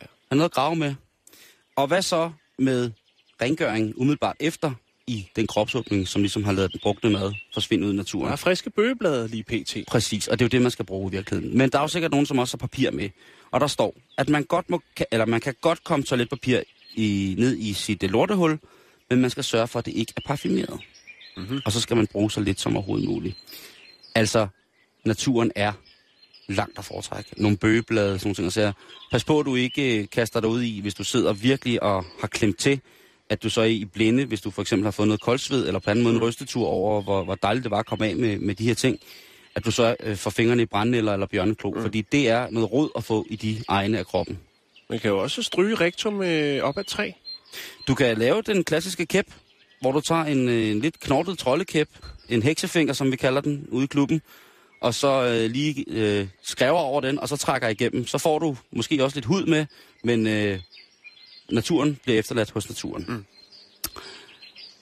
Ja. 0.00 0.06
Har 0.30 0.36
noget 0.36 0.48
at 0.50 0.54
grave 0.54 0.76
med. 0.76 0.94
Og 1.76 1.86
hvad 1.86 2.02
så 2.02 2.32
med 2.58 2.90
rengøring 3.44 3.92
umiddelbart 3.96 4.36
efter 4.40 4.72
i 5.06 5.28
den 5.36 5.46
kropsåbning, 5.46 6.08
som 6.08 6.22
ligesom 6.22 6.44
har 6.44 6.52
lavet 6.52 6.72
den 6.72 6.80
brugte 6.82 7.10
mad 7.10 7.34
forsvinde 7.54 7.86
ud 7.86 7.92
i 7.92 7.96
naturen? 7.96 8.26
Der 8.26 8.32
er 8.32 8.36
friske 8.36 8.70
bøgeblade 8.70 9.28
lige 9.28 9.42
pt. 9.42 9.76
Præcis, 9.88 10.28
og 10.28 10.38
det 10.38 10.44
er 10.44 10.46
jo 10.46 10.48
det, 10.48 10.62
man 10.62 10.70
skal 10.70 10.84
bruge 10.84 11.12
i 11.12 11.16
virkeligheden. 11.16 11.58
Men 11.58 11.70
der 11.70 11.78
er 11.78 11.82
jo 11.82 11.88
sikkert 11.88 12.10
nogen, 12.10 12.26
som 12.26 12.38
også 12.38 12.56
har 12.56 12.58
papir 12.58 12.90
med. 12.90 13.10
Og 13.50 13.60
der 13.60 13.66
står, 13.66 13.94
at 14.18 14.28
man 14.28 14.44
godt 14.44 14.70
må, 14.70 14.82
eller 15.10 15.26
man 15.26 15.40
kan 15.40 15.54
godt 15.60 15.84
komme 15.84 16.04
toiletpapir 16.04 16.60
i, 16.94 17.34
ned 17.38 17.56
i 17.56 17.72
sit 17.72 18.02
øh, 18.02 18.10
lortehul, 18.10 18.58
men 19.10 19.20
man 19.20 19.30
skal 19.30 19.44
sørge 19.44 19.68
for, 19.68 19.78
at 19.78 19.86
det 19.86 19.92
ikke 19.92 20.12
er 20.16 20.20
parfumeret. 20.26 20.80
Mm-hmm. 21.36 21.60
Og 21.64 21.72
så 21.72 21.80
skal 21.80 21.96
man 21.96 22.06
bruge 22.06 22.30
så 22.30 22.40
lidt 22.40 22.60
som 22.60 22.76
overhovedet 22.76 23.08
muligt. 23.08 23.36
Altså, 24.14 24.46
naturen 25.04 25.52
er 25.54 25.72
langt 26.48 26.78
at 26.78 26.84
foretrække. 26.84 27.30
Nogle 27.42 27.56
bøgeblade, 27.56 28.18
sådan 28.18 28.28
nogle 28.28 28.34
ting. 28.34 28.52
Så 28.52 28.72
pas 29.10 29.24
på, 29.24 29.40
at 29.40 29.46
du 29.46 29.54
ikke 29.54 29.98
øh, 29.98 30.08
kaster 30.08 30.40
dig 30.40 30.48
ud 30.48 30.62
i, 30.62 30.80
hvis 30.80 30.94
du 30.94 31.04
sidder 31.04 31.32
virkelig 31.32 31.82
og 31.82 32.04
har 32.20 32.28
klemt 32.28 32.58
til, 32.58 32.80
at 33.30 33.42
du 33.42 33.50
så 33.50 33.60
er 33.60 33.64
i 33.64 33.84
blinde, 33.84 34.24
hvis 34.24 34.40
du 34.40 34.50
for 34.50 34.62
eksempel 34.62 34.84
har 34.84 34.90
fået 34.90 35.08
noget 35.08 35.20
koldsved, 35.20 35.66
eller 35.66 35.80
på 35.80 35.90
anden 35.90 36.02
måde 36.02 36.14
en 36.14 36.22
rystetur 36.22 36.66
over, 36.66 37.02
hvor, 37.02 37.24
hvor 37.24 37.34
dejligt 37.34 37.62
det 37.64 37.70
var 37.70 37.78
at 37.78 37.86
komme 37.86 38.06
af 38.06 38.16
med, 38.16 38.38
med 38.38 38.54
de 38.54 38.66
her 38.66 38.74
ting, 38.74 38.98
at 39.54 39.64
du 39.64 39.70
så 39.70 39.96
øh, 40.00 40.16
får 40.16 40.30
fingrene 40.30 40.62
i 40.62 40.66
brændenælder 40.66 41.12
eller 41.12 41.26
bjørneklo, 41.26 41.70
mm. 41.70 41.82
fordi 41.82 42.00
det 42.12 42.28
er 42.28 42.50
noget 42.50 42.72
råd 42.72 42.90
at 42.96 43.04
få 43.04 43.26
i 43.30 43.36
de 43.36 43.64
egne 43.68 43.98
af 43.98 44.06
kroppen. 44.06 44.38
Man 44.90 44.98
kan 44.98 45.10
jo 45.10 45.18
også 45.18 45.42
stryge 45.42 45.74
rektum 45.74 46.22
øh, 46.22 46.62
op 46.62 46.78
ad 46.78 46.84
træ. 46.84 47.10
Du 47.88 47.94
kan 47.94 48.18
lave 48.18 48.42
den 48.42 48.64
klassiske 48.64 49.06
kæp, 49.06 49.26
hvor 49.80 49.92
du 49.92 50.00
tager 50.00 50.24
en, 50.24 50.48
øh, 50.48 50.70
en 50.70 50.80
lidt 50.80 51.00
knortet 51.00 51.38
troldekæp, 51.38 51.88
en 52.28 52.42
heksefinger, 52.42 52.92
som 52.92 53.10
vi 53.10 53.16
kalder 53.16 53.40
den, 53.40 53.66
ude 53.68 53.84
i 53.84 53.86
klubben, 53.86 54.22
og 54.80 54.94
så 54.94 55.24
øh, 55.24 55.50
lige 55.50 55.84
øh, 55.88 56.26
skræver 56.42 56.78
over 56.78 57.00
den, 57.00 57.18
og 57.18 57.28
så 57.28 57.36
trækker 57.36 57.68
igennem. 57.68 58.06
Så 58.06 58.18
får 58.18 58.38
du 58.38 58.56
måske 58.72 59.04
også 59.04 59.16
lidt 59.16 59.24
hud 59.24 59.46
med, 59.46 59.66
men 60.04 60.26
øh, 60.26 60.58
naturen 61.50 61.98
bliver 62.02 62.18
efterladt 62.18 62.50
hos 62.50 62.68
naturen. 62.68 63.04
Mm. 63.08 63.24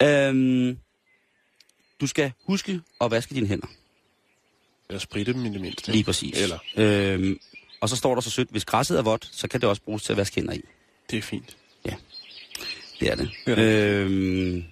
Øhm, 0.07 0.79
du 2.01 2.07
skal 2.07 2.33
huske 2.47 2.81
at 3.01 3.11
vaske 3.11 3.35
dine 3.35 3.47
hænder. 3.47 3.67
Eller 4.89 5.01
spritte 5.01 5.33
dem 5.33 5.45
i 5.47 5.49
det 5.49 5.61
mindste. 5.61 5.93
Lige 5.93 6.05
præcis. 6.05 6.39
Eller, 6.43 6.59
Øhm, 6.77 7.39
og 7.81 7.89
så 7.89 7.97
står 7.97 8.15
der 8.15 8.21
så 8.23 8.31
sødt, 8.31 8.49
hvis 8.51 8.65
græsset 8.65 8.99
er 8.99 9.03
vådt, 9.03 9.29
så 9.33 9.49
kan 9.49 9.61
det 9.61 9.69
også 9.69 9.83
bruges 9.83 10.03
til 10.03 10.13
at 10.13 10.17
vaske 10.17 10.35
hænder 10.35 10.53
i. 10.53 10.61
det 11.11 11.19
er 11.19 11.23
fint. 11.23 11.57
Det 13.01 13.11
er 13.11 13.15
det. 13.15 13.31
Ja. 13.47 13.61
Øhm, 13.63 14.65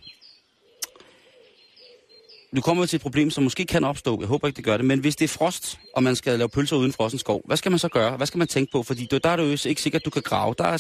nu 2.53 2.61
kommer 2.61 2.83
vi 2.83 2.87
til 2.87 2.97
et 2.97 3.03
problem, 3.03 3.31
som 3.31 3.45
måske 3.45 3.65
kan 3.65 3.85
opstå. 3.85 4.21
Jeg 4.21 4.29
håber 4.29 4.47
ikke, 4.47 4.57
det 4.57 4.65
gør 4.65 4.77
det. 4.77 4.87
Men 4.87 5.01
hvis 5.01 5.17
det 5.17 5.25
er 5.25 5.29
frost, 5.29 5.79
og 5.95 6.03
man 6.03 6.17
skal 6.17 6.39
lave 6.39 6.49
pølser 6.49 6.77
uden 6.77 6.93
frossen 6.93 7.19
skov, 7.19 7.43
hvad 7.45 7.57
skal 7.57 7.73
man 7.73 7.79
så 7.79 7.89
gøre? 7.89 8.17
Hvad 8.17 8.27
skal 8.27 8.39
man 8.39 8.49
tænke 8.49 8.73
på? 8.73 8.83
Fordi 8.83 9.05
der 9.05 9.31
er 9.31 9.37
det 9.37 9.43
jo 9.43 9.69
ikke 9.69 9.83
sikkert, 9.83 10.03
at 10.03 10.05
du 10.05 10.11
kan 10.11 10.23
grave. 10.23 10.55
Der 10.59 10.65
er, 10.65 10.79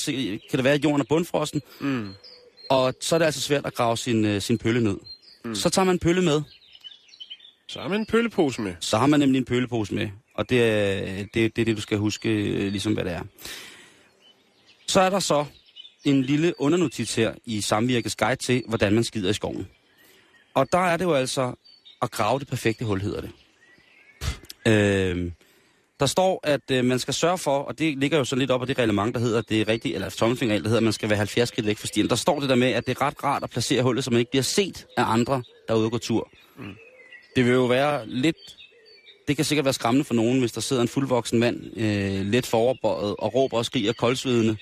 kan 0.50 0.56
det 0.56 0.64
være, 0.64 0.74
at 0.74 0.84
jorden 0.84 1.00
er 1.00 1.04
bundfrossen. 1.08 1.62
Mm. 1.80 2.08
Og 2.70 2.94
så 3.00 3.14
er 3.14 3.18
det 3.18 3.26
altså 3.26 3.40
svært 3.40 3.66
at 3.66 3.74
grave 3.74 3.96
sin, 3.96 4.24
øh, 4.24 4.40
sin 4.40 4.58
pølle 4.58 4.84
ned. 4.84 4.96
Mm. 5.44 5.54
Så 5.54 5.70
tager 5.70 5.86
man 5.86 5.98
pølle 5.98 6.22
med. 6.22 6.42
Så 7.68 7.80
har 7.80 7.88
man 7.88 8.00
en 8.00 8.06
pøllepose 8.06 8.62
med. 8.62 8.74
Så 8.80 8.98
har 8.98 9.06
man 9.06 9.20
nemlig 9.20 9.38
en 9.38 9.44
pøllepose 9.44 9.94
med. 9.94 10.08
Og 10.34 10.50
det 10.50 10.62
er 10.62 11.00
det, 11.34 11.56
det, 11.56 11.58
er 11.58 11.64
det 11.64 11.76
du 11.76 11.82
skal 11.82 11.98
huske, 11.98 12.28
øh, 12.28 12.72
ligesom 12.72 12.92
hvad 12.92 13.04
det 13.04 13.12
er. 13.12 13.22
Så 14.86 15.00
er 15.00 15.10
der 15.10 15.18
så 15.18 15.44
en 16.04 16.22
lille 16.22 16.60
undernotits 16.60 17.14
her 17.14 17.34
i 17.44 17.60
Samvirkets 17.60 18.16
guide 18.16 18.36
til, 18.36 18.62
hvordan 18.68 18.92
man 18.94 19.04
skider 19.04 19.30
i 19.30 19.32
skoven. 19.32 19.66
Og 20.54 20.72
der 20.72 20.78
er 20.78 20.96
det 20.96 21.04
jo 21.04 21.14
altså 21.14 21.54
at 22.02 22.10
grave 22.10 22.38
det 22.38 22.48
perfekte 22.48 22.84
hul, 22.84 23.00
hedder 23.00 23.20
det. 23.20 23.30
Øh, 24.66 25.32
der 26.00 26.06
står, 26.06 26.40
at 26.42 26.70
øh, 26.70 26.84
man 26.84 26.98
skal 26.98 27.14
sørge 27.14 27.38
for, 27.38 27.58
og 27.58 27.78
det 27.78 27.98
ligger 27.98 28.18
jo 28.18 28.24
så 28.24 28.36
lidt 28.36 28.50
op 28.50 28.60
af 28.60 28.66
det 28.66 28.78
reglement, 28.78 29.14
der 29.14 29.20
hedder, 29.20 29.42
det 29.42 29.60
er 29.60 29.68
rigtigt, 29.68 29.94
eller 29.94 30.10
tommelfingerregel, 30.10 30.62
der 30.62 30.68
hedder, 30.68 30.80
at 30.80 30.84
man 30.84 30.92
skal 30.92 31.08
være 31.08 31.16
70 31.16 31.48
skridt 31.48 31.66
væk 31.66 31.78
fra 31.78 31.86
stien. 31.86 32.08
Der 32.08 32.16
står 32.16 32.40
det 32.40 32.48
der 32.48 32.54
med, 32.54 32.68
at 32.68 32.86
det 32.86 32.96
er 32.96 33.02
ret 33.02 33.24
rart 33.24 33.42
at 33.42 33.50
placere 33.50 33.82
hullet, 33.82 34.04
så 34.04 34.10
man 34.10 34.18
ikke 34.18 34.30
bliver 34.30 34.42
set 34.42 34.86
af 34.96 35.04
andre, 35.06 35.42
der 35.68 35.74
er 35.74 35.78
ude 35.78 35.84
og 35.84 35.90
gå 35.90 35.98
tur. 35.98 36.28
Mm. 36.58 36.74
Det 37.36 37.44
vil 37.44 37.52
jo 37.52 37.64
være 37.64 38.06
lidt... 38.06 38.36
Det 39.28 39.36
kan 39.36 39.44
sikkert 39.44 39.64
være 39.64 39.74
skræmmende 39.74 40.04
for 40.04 40.14
nogen, 40.14 40.40
hvis 40.40 40.52
der 40.52 40.60
sidder 40.60 40.82
en 40.82 40.88
fuldvoksen 40.88 41.38
mand, 41.38 41.76
øh, 41.76 42.26
let 42.26 42.46
foroverbøjet, 42.46 43.16
og 43.18 43.34
råber 43.34 43.56
og 43.56 43.64
skriger 43.64 43.92
koldsvedende 43.92 44.56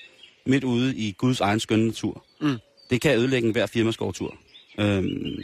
midt 0.45 0.63
ude 0.63 0.95
i 0.97 1.11
Guds 1.11 1.39
egen 1.41 1.59
skønne 1.59 1.85
natur. 1.85 2.25
Mm. 2.41 2.57
Det 2.89 3.01
kan 3.01 3.17
ødelægge 3.17 3.47
en 3.47 3.51
hver 3.51 3.65
firmaskovtur. 3.65 4.35
Øhm. 4.79 5.41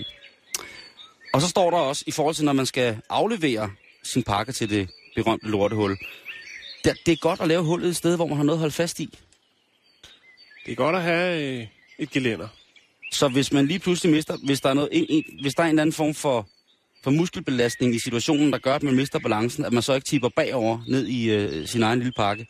Og 1.35 1.41
så 1.41 1.47
står 1.47 1.71
der 1.71 1.77
også, 1.77 2.03
i 2.07 2.11
forhold 2.11 2.35
til, 2.35 2.45
når 2.45 2.53
man 2.53 2.65
skal 2.65 2.97
aflevere 3.09 3.71
sin 4.03 4.23
pakke 4.23 4.51
til 4.51 4.69
det 4.69 4.89
berømte 5.15 5.47
lortehul, 5.47 5.97
det, 6.83 6.97
det 7.05 7.11
er 7.11 7.15
godt 7.15 7.41
at 7.41 7.47
lave 7.47 7.63
hullet 7.63 7.89
et 7.89 7.95
sted, 7.95 8.15
hvor 8.15 8.27
man 8.27 8.37
har 8.37 8.43
noget 8.43 8.57
at 8.57 8.59
holde 8.59 8.73
fast 8.73 8.99
i. 8.99 9.17
Det 10.65 10.71
er 10.71 10.75
godt 10.75 10.95
at 10.95 11.01
have 11.01 11.59
øh, 11.61 11.67
et 11.99 12.09
gelænder. 12.09 12.47
Så 13.11 13.27
hvis 13.27 13.51
man 13.51 13.67
lige 13.67 13.79
pludselig 13.79 14.11
mister, 14.11 14.37
hvis 14.45 14.61
der 14.61 14.69
er, 14.69 14.73
noget, 14.73 14.89
en, 14.91 15.05
en, 15.09 15.23
hvis 15.41 15.55
der 15.55 15.63
er 15.63 15.67
en 15.67 15.69
eller 15.69 15.81
anden 15.81 15.93
form 15.93 16.13
for, 16.13 16.47
for 17.03 17.11
muskelbelastning 17.11 17.95
i 17.95 17.99
situationen, 17.99 18.51
der 18.51 18.57
gør, 18.57 18.75
at 18.75 18.83
man 18.83 18.95
mister 18.95 19.19
balancen, 19.19 19.65
at 19.65 19.73
man 19.73 19.83
så 19.83 19.93
ikke 19.93 20.07
tipper 20.07 20.29
bagover 20.29 20.79
ned 20.87 21.07
i 21.07 21.29
øh, 21.29 21.67
sin 21.67 21.83
egen 21.83 21.99
lille 21.99 22.13
pakke. 22.17 22.47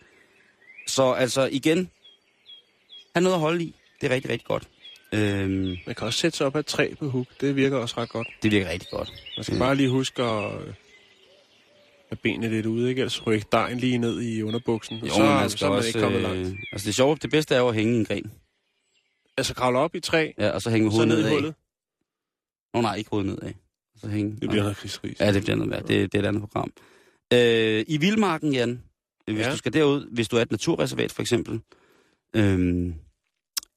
Så 0.87 1.11
altså 1.11 1.49
igen, 1.51 1.89
have 3.15 3.23
noget 3.23 3.35
at 3.35 3.41
holde 3.41 3.63
i. 3.63 3.75
Det 4.01 4.11
er 4.11 4.15
rigtig, 4.15 4.31
rigtig 4.31 4.47
godt. 4.47 4.67
Øhm, 5.15 5.77
Man 5.85 5.95
kan 5.95 6.07
også 6.07 6.19
sætte 6.19 6.37
sig 6.37 6.47
op 6.47 6.55
af 6.55 6.59
et 6.59 6.65
træ 6.65 6.93
på 6.99 7.09
huk. 7.09 7.27
Det 7.41 7.55
virker 7.55 7.77
også 7.77 7.95
ret 7.97 8.09
godt. 8.09 8.27
det 8.43 8.51
virker 8.51 8.69
rigtig 8.69 8.89
godt. 8.91 9.13
Man 9.37 9.43
skal 9.43 9.59
bare 9.59 9.75
lige 9.75 9.89
huske 9.89 10.23
at 10.23 10.53
øh, 10.53 10.73
have 12.09 12.17
benene 12.23 12.49
lidt 12.49 12.65
ude, 12.65 12.89
ikke? 12.89 12.99
Ellers 12.99 13.27
rykke 13.27 13.45
dejen 13.51 13.77
lige 13.77 13.97
ned 13.97 14.21
i 14.21 14.41
underbuksen. 14.41 14.97
Jo, 14.97 15.07
så, 15.13 15.23
man 15.23 15.49
skal 15.49 15.59
så 15.59 15.65
er 15.65 15.69
man 15.69 15.77
også, 15.77 15.87
ikke 15.89 15.99
kommet 15.99 16.17
øh, 16.17 16.23
langt. 16.23 16.59
altså 16.71 16.85
det 16.87 16.95
sjove, 16.95 17.15
det 17.21 17.29
bedste 17.31 17.55
er 17.55 17.59
jo 17.59 17.67
at 17.67 17.75
hænge 17.75 17.93
i 17.95 17.97
en 17.97 18.05
gren. 18.05 18.31
Altså 19.37 19.53
kravle 19.53 19.79
op 19.79 19.95
i 19.95 19.99
træ, 19.99 20.31
Ja, 20.37 20.49
og 20.49 20.61
så 20.61 20.69
hænge 20.69 20.89
hovedet 20.91 21.07
ned 21.07 21.25
i 21.27 21.29
hullet. 21.29 21.53
Nå 22.73 22.81
nej, 22.81 22.95
ikke 22.95 23.09
hovedet 23.09 23.29
nedad. 23.41 23.53
Så 24.01 24.07
hænge. 24.07 24.31
Det 24.41 24.49
bliver 24.49 24.63
noget 24.63 24.77
krigsris. 24.77 25.19
Ja, 25.19 25.33
det 25.33 25.43
bliver 25.43 25.55
noget 25.55 25.69
mere. 25.69 25.79
Det, 25.81 26.11
det 26.11 26.15
er 26.15 26.19
et 26.23 26.25
andet 26.27 26.41
program. 26.41 26.71
Øh, 27.33 27.85
I 27.87 27.97
Vildmarken, 27.97 28.53
Jan, 28.53 28.83
hvis 29.25 29.37
Ja. 29.37 29.51
du 29.51 29.57
skal 29.57 29.73
derud, 29.73 30.07
hvis 30.11 30.27
du 30.27 30.35
er 30.37 30.41
et 30.41 30.51
naturreservat 30.51 31.11
for 31.11 31.21
eksempel, 31.21 31.59
øhm, 32.35 32.93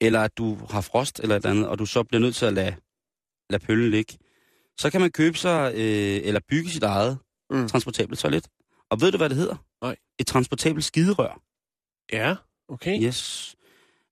eller 0.01 0.21
at 0.21 0.39
du 0.39 0.55
har 0.71 0.81
frost 0.81 1.21
eller 1.21 1.37
et 1.37 1.41
eller 1.41 1.51
andet, 1.51 1.69
og 1.69 1.79
du 1.79 1.87
så 1.87 2.03
bliver 2.03 2.21
nødt 2.21 2.37
til 2.37 2.47
at 2.47 2.53
lade, 2.53 2.77
lade 3.51 3.65
pøllen 3.67 3.91
ligge, 3.91 4.19
så 4.81 4.91
kan 4.91 5.01
man 5.01 5.11
købe 5.11 5.39
sig, 5.39 5.73
øh, 5.75 6.21
eller 6.25 6.41
bygge 6.49 6.71
sit 6.71 6.83
eget 6.83 7.19
Mm. 7.51 7.69
transportabelt 7.69 8.19
toilet. 8.19 8.49
Og 8.91 9.01
ved 9.01 9.13
du, 9.13 9.17
hvad 9.17 9.29
det 9.29 9.37
hedder? 9.37 9.57
Nej. 9.83 9.97
Et 10.19 10.27
transportabelt 10.27 10.85
skiderør. 10.85 11.41
Ja, 12.13 12.37
okay. 12.69 13.03
Yes. 13.03 13.57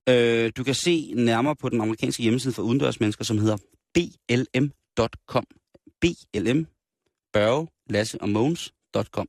Øh, 0.09 0.53
du 0.57 0.64
kan 0.64 0.75
se 0.75 1.12
nærmere 1.16 1.57
på 1.57 1.68
den 1.68 1.81
amerikanske 1.81 2.22
hjemmeside 2.22 2.55
for 2.55 2.62
udendørsmennesker, 2.62 3.25
som 3.25 3.38
hedder 3.38 3.57
blm.com. 3.94 5.44
BLM, 6.01 6.66
Børge, 7.33 7.68
Lasse 7.90 8.20
og 8.20 8.29
Mogens.com. 8.29 9.27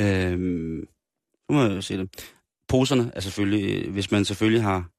Øhm, 0.00 0.88
nu 1.48 1.56
må 1.56 1.62
jeg 1.62 1.84
se 1.84 1.96
det. 1.98 2.32
Poserne 2.68 3.10
er 3.14 3.20
selvfølgelig, 3.20 3.90
hvis 3.90 4.10
man 4.10 4.24
selvfølgelig 4.24 4.62
har, 4.62 4.90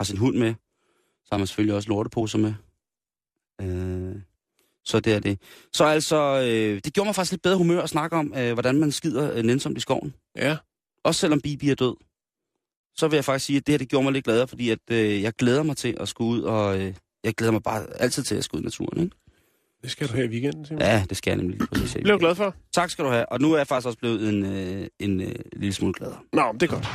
har 0.00 0.04
sin 0.04 0.16
hund 0.16 0.36
med, 0.36 0.54
så 1.24 1.28
har 1.32 1.38
man 1.38 1.46
selvfølgelig 1.46 1.74
også 1.74 1.88
lorteposer 1.88 2.38
med. 2.38 2.54
Øh, 3.62 4.22
så 4.84 5.00
det 5.00 5.12
er 5.12 5.20
det. 5.20 5.40
Så 5.72 5.84
altså, 5.84 6.16
øh, 6.16 6.80
det 6.84 6.94
gjorde 6.94 7.08
mig 7.08 7.14
faktisk 7.14 7.32
lidt 7.32 7.42
bedre 7.42 7.56
humør 7.56 7.82
at 7.82 7.88
snakke 7.88 8.16
om, 8.16 8.34
øh, 8.36 8.52
hvordan 8.52 8.80
man 8.80 8.92
skider 8.92 9.32
øh, 9.34 9.42
nænsomt 9.42 9.76
i 9.78 9.80
skoven. 9.80 10.14
Ja, 10.36 10.56
Også 11.04 11.20
selvom 11.20 11.40
Bibi 11.40 11.70
er 11.70 11.74
død, 11.74 11.96
så 12.96 13.08
vil 13.08 13.16
jeg 13.16 13.24
faktisk 13.24 13.46
sige, 13.46 13.56
at 13.56 13.66
det 13.66 13.72
her 13.72 13.78
det 13.78 13.88
gjorde 13.88 14.04
mig 14.04 14.12
lidt 14.12 14.24
gladere, 14.24 14.48
fordi 14.48 14.70
at, 14.70 14.78
øh, 14.90 15.22
jeg 15.22 15.32
glæder 15.32 15.62
mig 15.62 15.76
til 15.76 15.96
at 16.00 16.08
skulle 16.08 16.30
ud, 16.30 16.42
og 16.42 16.80
øh, 16.80 16.94
jeg 17.24 17.34
glæder 17.34 17.52
mig 17.52 17.62
bare 17.62 17.86
altid 18.00 18.22
til 18.22 18.34
at 18.34 18.44
skulle 18.44 18.58
ud 18.58 18.62
i 18.62 18.66
naturen. 18.66 19.02
Ikke? 19.02 19.16
det 19.82 19.90
skal 19.90 20.08
du 20.08 20.12
have 20.12 20.26
i 20.26 20.28
weekenden, 20.28 20.66
Simon. 20.66 20.82
Ja, 20.82 21.04
det 21.08 21.16
skal 21.16 21.30
jeg 21.30 21.36
nemlig 21.36 21.58
præcis. 21.72 21.94
Blev 22.02 22.12
jeg 22.12 22.20
glad 22.20 22.34
for. 22.34 22.54
Tak 22.72 22.90
skal 22.90 23.04
du 23.04 23.10
have. 23.10 23.26
Og 23.26 23.40
nu 23.40 23.52
er 23.52 23.56
jeg 23.56 23.66
faktisk 23.66 23.86
også 23.86 23.98
blevet 23.98 24.28
en, 24.28 24.44
øh, 24.44 24.86
en 24.98 25.20
øh, 25.20 25.34
lille 25.52 25.72
smule 25.72 25.94
gladere. 25.94 26.18
Nå, 26.32 26.52
det 26.52 26.62
er 26.62 26.66
godt. 26.66 26.86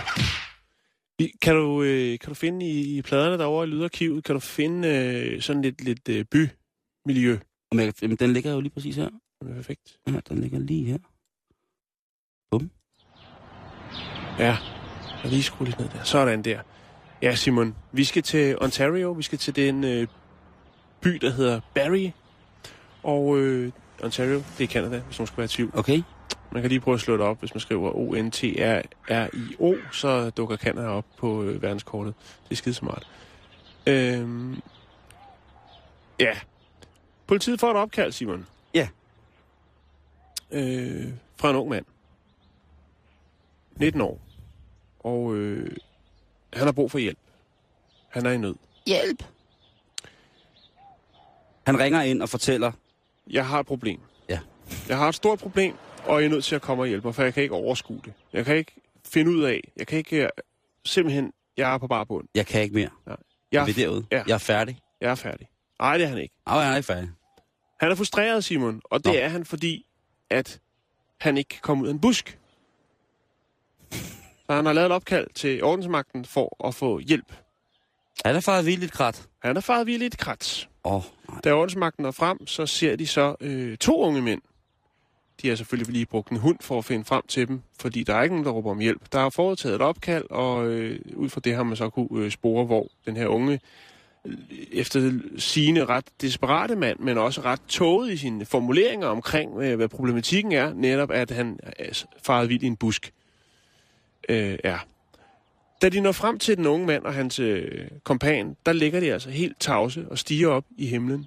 Kan 1.42 1.56
du, 1.56 1.84
øh, 1.84 2.20
kan 2.20 2.30
du 2.30 2.34
finde 2.34 2.66
i, 2.66 2.98
i 2.98 3.02
pladerne 3.02 3.38
derovre 3.38 3.68
i 3.68 3.70
Lydarkivet, 3.70 4.24
kan 4.24 4.36
du 4.36 4.40
finde 4.40 4.88
øh, 4.88 5.42
sådan 5.42 5.62
lidt, 5.62 5.84
lidt 5.84 6.10
øh, 6.10 6.26
bymiljø? 6.26 7.38
Jamen, 7.74 8.16
den 8.16 8.34
ligger 8.34 8.54
jo 8.54 8.60
lige 8.60 8.74
præcis 8.74 8.96
her. 8.96 9.10
Det 9.42 9.50
er 9.50 9.56
perfekt. 9.56 10.00
Ja, 10.08 10.20
den 10.30 10.40
ligger 10.40 10.60
lige 10.60 10.86
her. 10.86 10.98
Ja, 14.40 14.58
og 15.24 15.30
lige 15.30 15.44
skrue 15.44 15.66
lidt 15.66 15.80
ned 15.80 15.90
der. 15.90 16.04
Sådan 16.04 16.42
der. 16.42 16.60
Ja, 17.22 17.36
Simon, 17.36 17.76
vi 17.92 18.04
skal 18.04 18.24
til 18.24 18.58
Ontario. 18.62 19.12
Vi 19.12 19.24
skal 19.24 19.38
til 19.38 19.56
den 19.56 19.84
øh, 19.84 20.08
by, 21.02 21.10
der 21.10 21.30
hedder 21.30 21.60
Barrie. 21.76 22.14
Og 23.04 23.38
øh, 23.38 23.72
Ontario, 24.04 24.44
det 24.58 24.64
er 24.64 24.68
Canada, 24.68 25.00
hvis 25.00 25.20
man 25.20 25.28
skal 25.28 25.38
være 25.38 25.46
i 25.46 25.48
tvivl. 25.48 25.72
Okay? 25.74 26.02
Man 26.52 26.62
kan 26.62 26.70
lige 26.70 26.80
prøve 26.80 26.96
at 26.96 27.02
slå 27.02 27.14
det 27.14 27.22
op, 27.22 27.40
hvis 27.40 27.54
man 27.54 27.62
skriver 27.62 27.92
O-N-T-R-R-I-O, 27.96 29.76
så 29.92 30.30
dukker 30.30 30.58
Canada 30.58 30.88
op 30.88 31.06
på 31.18 31.44
øh, 31.44 31.62
verdenskortet. 31.62 32.14
Det 32.44 32.52
er 32.52 32.56
skide 32.56 32.76
smart. 32.76 33.08
Øhm, 33.88 34.62
ja. 36.20 36.38
Politiet 37.28 37.60
får 37.60 37.72
et 37.72 37.78
opkald, 37.78 38.12
Simon. 38.12 38.48
Ja. 38.74 38.88
Øh, 40.52 41.08
fra 41.38 41.50
en 41.50 41.56
ung 41.56 41.70
mand. 41.70 41.86
19 43.76 44.02
år. 44.02 44.20
Og 45.00 45.36
øh, 45.36 45.78
han 46.54 46.64
har 46.64 46.72
brug 46.72 46.92
for 46.92 46.98
hjælp. 46.98 47.20
Han 48.10 48.26
er 48.26 48.32
i 48.32 48.38
nød. 48.38 48.56
Hjælp! 48.88 49.24
Han 51.66 51.80
ringer 51.80 52.02
ind 52.02 52.22
og 52.22 52.30
fortæller, 52.30 52.72
Jeg 53.30 53.48
har 53.48 53.60
et 53.60 53.66
problem. 53.66 54.00
Ja. 54.30 54.40
Jeg 54.88 54.98
har 54.98 55.10
et 55.10 55.16
stort 55.16 55.40
problem, 55.40 55.76
og 56.08 56.20
jeg 56.22 56.26
er 56.26 56.30
nødt 56.30 56.44
til 56.44 56.56
at 56.56 56.62
komme 56.62 56.84
og 56.84 56.88
hjælpe 56.88 57.08
mig, 57.08 57.16
for 57.16 57.24
jeg 57.24 57.34
kan 57.34 57.44
ikke 57.44 57.56
overskue 57.56 58.02
det. 58.06 58.14
Jeg 58.34 58.46
kan 58.46 58.56
ikke 58.58 58.72
finde 59.06 59.32
ud 59.32 59.44
af. 59.44 59.72
Jeg 59.78 59.88
kan 59.88 59.98
ikke... 59.98 60.24
øh, 60.24 60.30
Simpelthen, 60.86 61.34
jeg 61.58 61.74
er 61.74 61.78
på 61.78 61.88
bare 61.88 62.06
bund. 62.06 62.28
jeg 62.36 62.46
kan 62.48 62.62
ikke 62.62 62.76
mere. 62.76 62.90
Jeg, 63.08 63.16
Jeg 63.52 63.70
er 63.70 63.74
derude. 63.74 64.06
ja. 64.12 64.24
Jeg 64.28 64.34
er 64.34 64.38
færdig. 64.38 64.80
jeg 65.02 65.12
er 65.12 65.16
færdig. 65.16 65.48
Nej, 65.80 65.98
det 65.98 66.04
er 66.04 66.08
han 66.08 66.18
ikke. 66.18 66.36
Nej, 66.48 66.58
jeg 66.58 66.72
er 66.72 66.76
ikke 66.76 66.88
færdig. 66.88 67.10
Han 67.80 67.92
er 67.92 67.96
frustreret, 67.96 68.44
Simon, 68.44 68.82
og 68.84 69.06
det 69.06 69.14
Nå. 69.14 69.20
er 69.20 69.28
han, 69.28 69.46
fordi 69.46 69.86
at 70.30 70.60
han 71.22 71.38
ikke 71.38 71.50
kan 71.50 71.60
komme 71.62 71.84
ud 71.84 71.88
af 71.88 71.92
en 71.92 72.00
busk. 72.02 72.38
Så 73.92 74.54
han 74.54 74.66
har 74.66 74.74
lavet 74.74 74.86
et 74.86 74.92
opkald 74.92 75.28
til 75.36 75.64
ordensmagten 75.64 76.26
for 76.26 76.68
at 76.68 76.76
få 76.76 77.00
hjælp. 77.00 77.34
Han 78.26 78.36
er 78.36 78.40
faret 78.40 78.66
vildt 78.66 78.92
krat. 78.92 79.28
Han 79.40 79.58
er 79.58 79.62
faret 79.62 79.88
vildt 79.88 80.18
krat. 80.18 80.70
Oh, 80.84 81.02
nej. 81.30 81.40
Da 81.44 81.54
ordensmagten 81.54 82.04
når 82.04 82.12
frem, 82.12 82.48
så 82.48 82.66
ser 82.66 82.96
de 82.96 83.08
så 83.08 83.36
øh, 83.40 83.78
to 83.78 84.02
unge 84.02 84.22
mænd. 84.22 84.42
De 85.42 85.50
har 85.50 85.56
selvfølgelig 85.56 85.94
lige 85.94 86.06
brugt 86.06 86.30
en 86.30 86.38
hund 86.38 86.58
for 86.62 86.78
at 86.78 86.86
finde 86.86 87.06
frem 87.06 87.24
til 87.28 87.48
dem, 87.48 87.62
fordi 87.80 88.04
der 88.04 88.16
er 88.16 88.24
ikke 88.24 88.36
nogen, 88.36 88.46
der 88.46 88.52
råber 88.52 88.72
om 88.72 88.80
hjælp. 88.80 89.02
Der 89.12 89.20
er 89.20 89.30
foretaget 89.30 89.76
et 89.76 89.82
opkald, 89.82 90.26
og 90.30 90.68
øh, 90.68 91.00
ud 91.16 91.30
fra 91.30 91.42
det 91.44 91.56
har 91.56 91.64
man 91.64 91.76
så 91.76 91.90
kunne 91.90 92.26
øh, 92.26 92.32
spore, 92.32 92.66
hvor 92.66 92.88
den 93.06 93.18
her 93.18 93.28
unge, 93.28 93.54
øh, 93.54 93.60
efter 94.72 95.20
sine 95.38 95.86
ret 95.86 96.06
desperate 96.22 96.76
mand, 96.76 97.00
men 97.00 97.18
også 97.18 97.42
ret 97.42 97.62
tåget 97.68 98.12
i 98.12 98.18
sine 98.18 98.46
formuleringer 98.46 99.08
omkring, 99.08 99.62
øh, 99.62 99.76
hvad 99.76 99.88
problematikken 99.88 100.52
er, 100.52 100.74
netop 100.74 101.12
at 101.12 101.32
han 101.32 101.60
øh, 101.64 101.72
er 101.80 102.06
faret 102.24 102.50
vildt 102.50 102.64
i 102.64 102.68
en 102.68 102.76
busk, 102.76 103.14
øh, 104.30 104.58
ja. 104.64 104.78
Da 105.82 105.90
de 105.90 106.02
når 106.02 106.12
frem 106.12 106.40
til 106.40 106.58
den 106.58 106.66
unge 106.66 106.86
mand 106.86 107.04
og 107.04 107.14
hans 107.14 107.40
øh, 107.40 107.88
kompan, 108.04 108.56
der 108.66 108.74
ligger 108.74 109.00
de 109.00 109.14
altså 109.14 109.30
helt 109.30 109.60
tavse 109.60 110.06
og 110.10 110.18
stiger 110.18 110.48
op 110.48 110.66
i 110.78 110.88
himlen. 110.88 111.26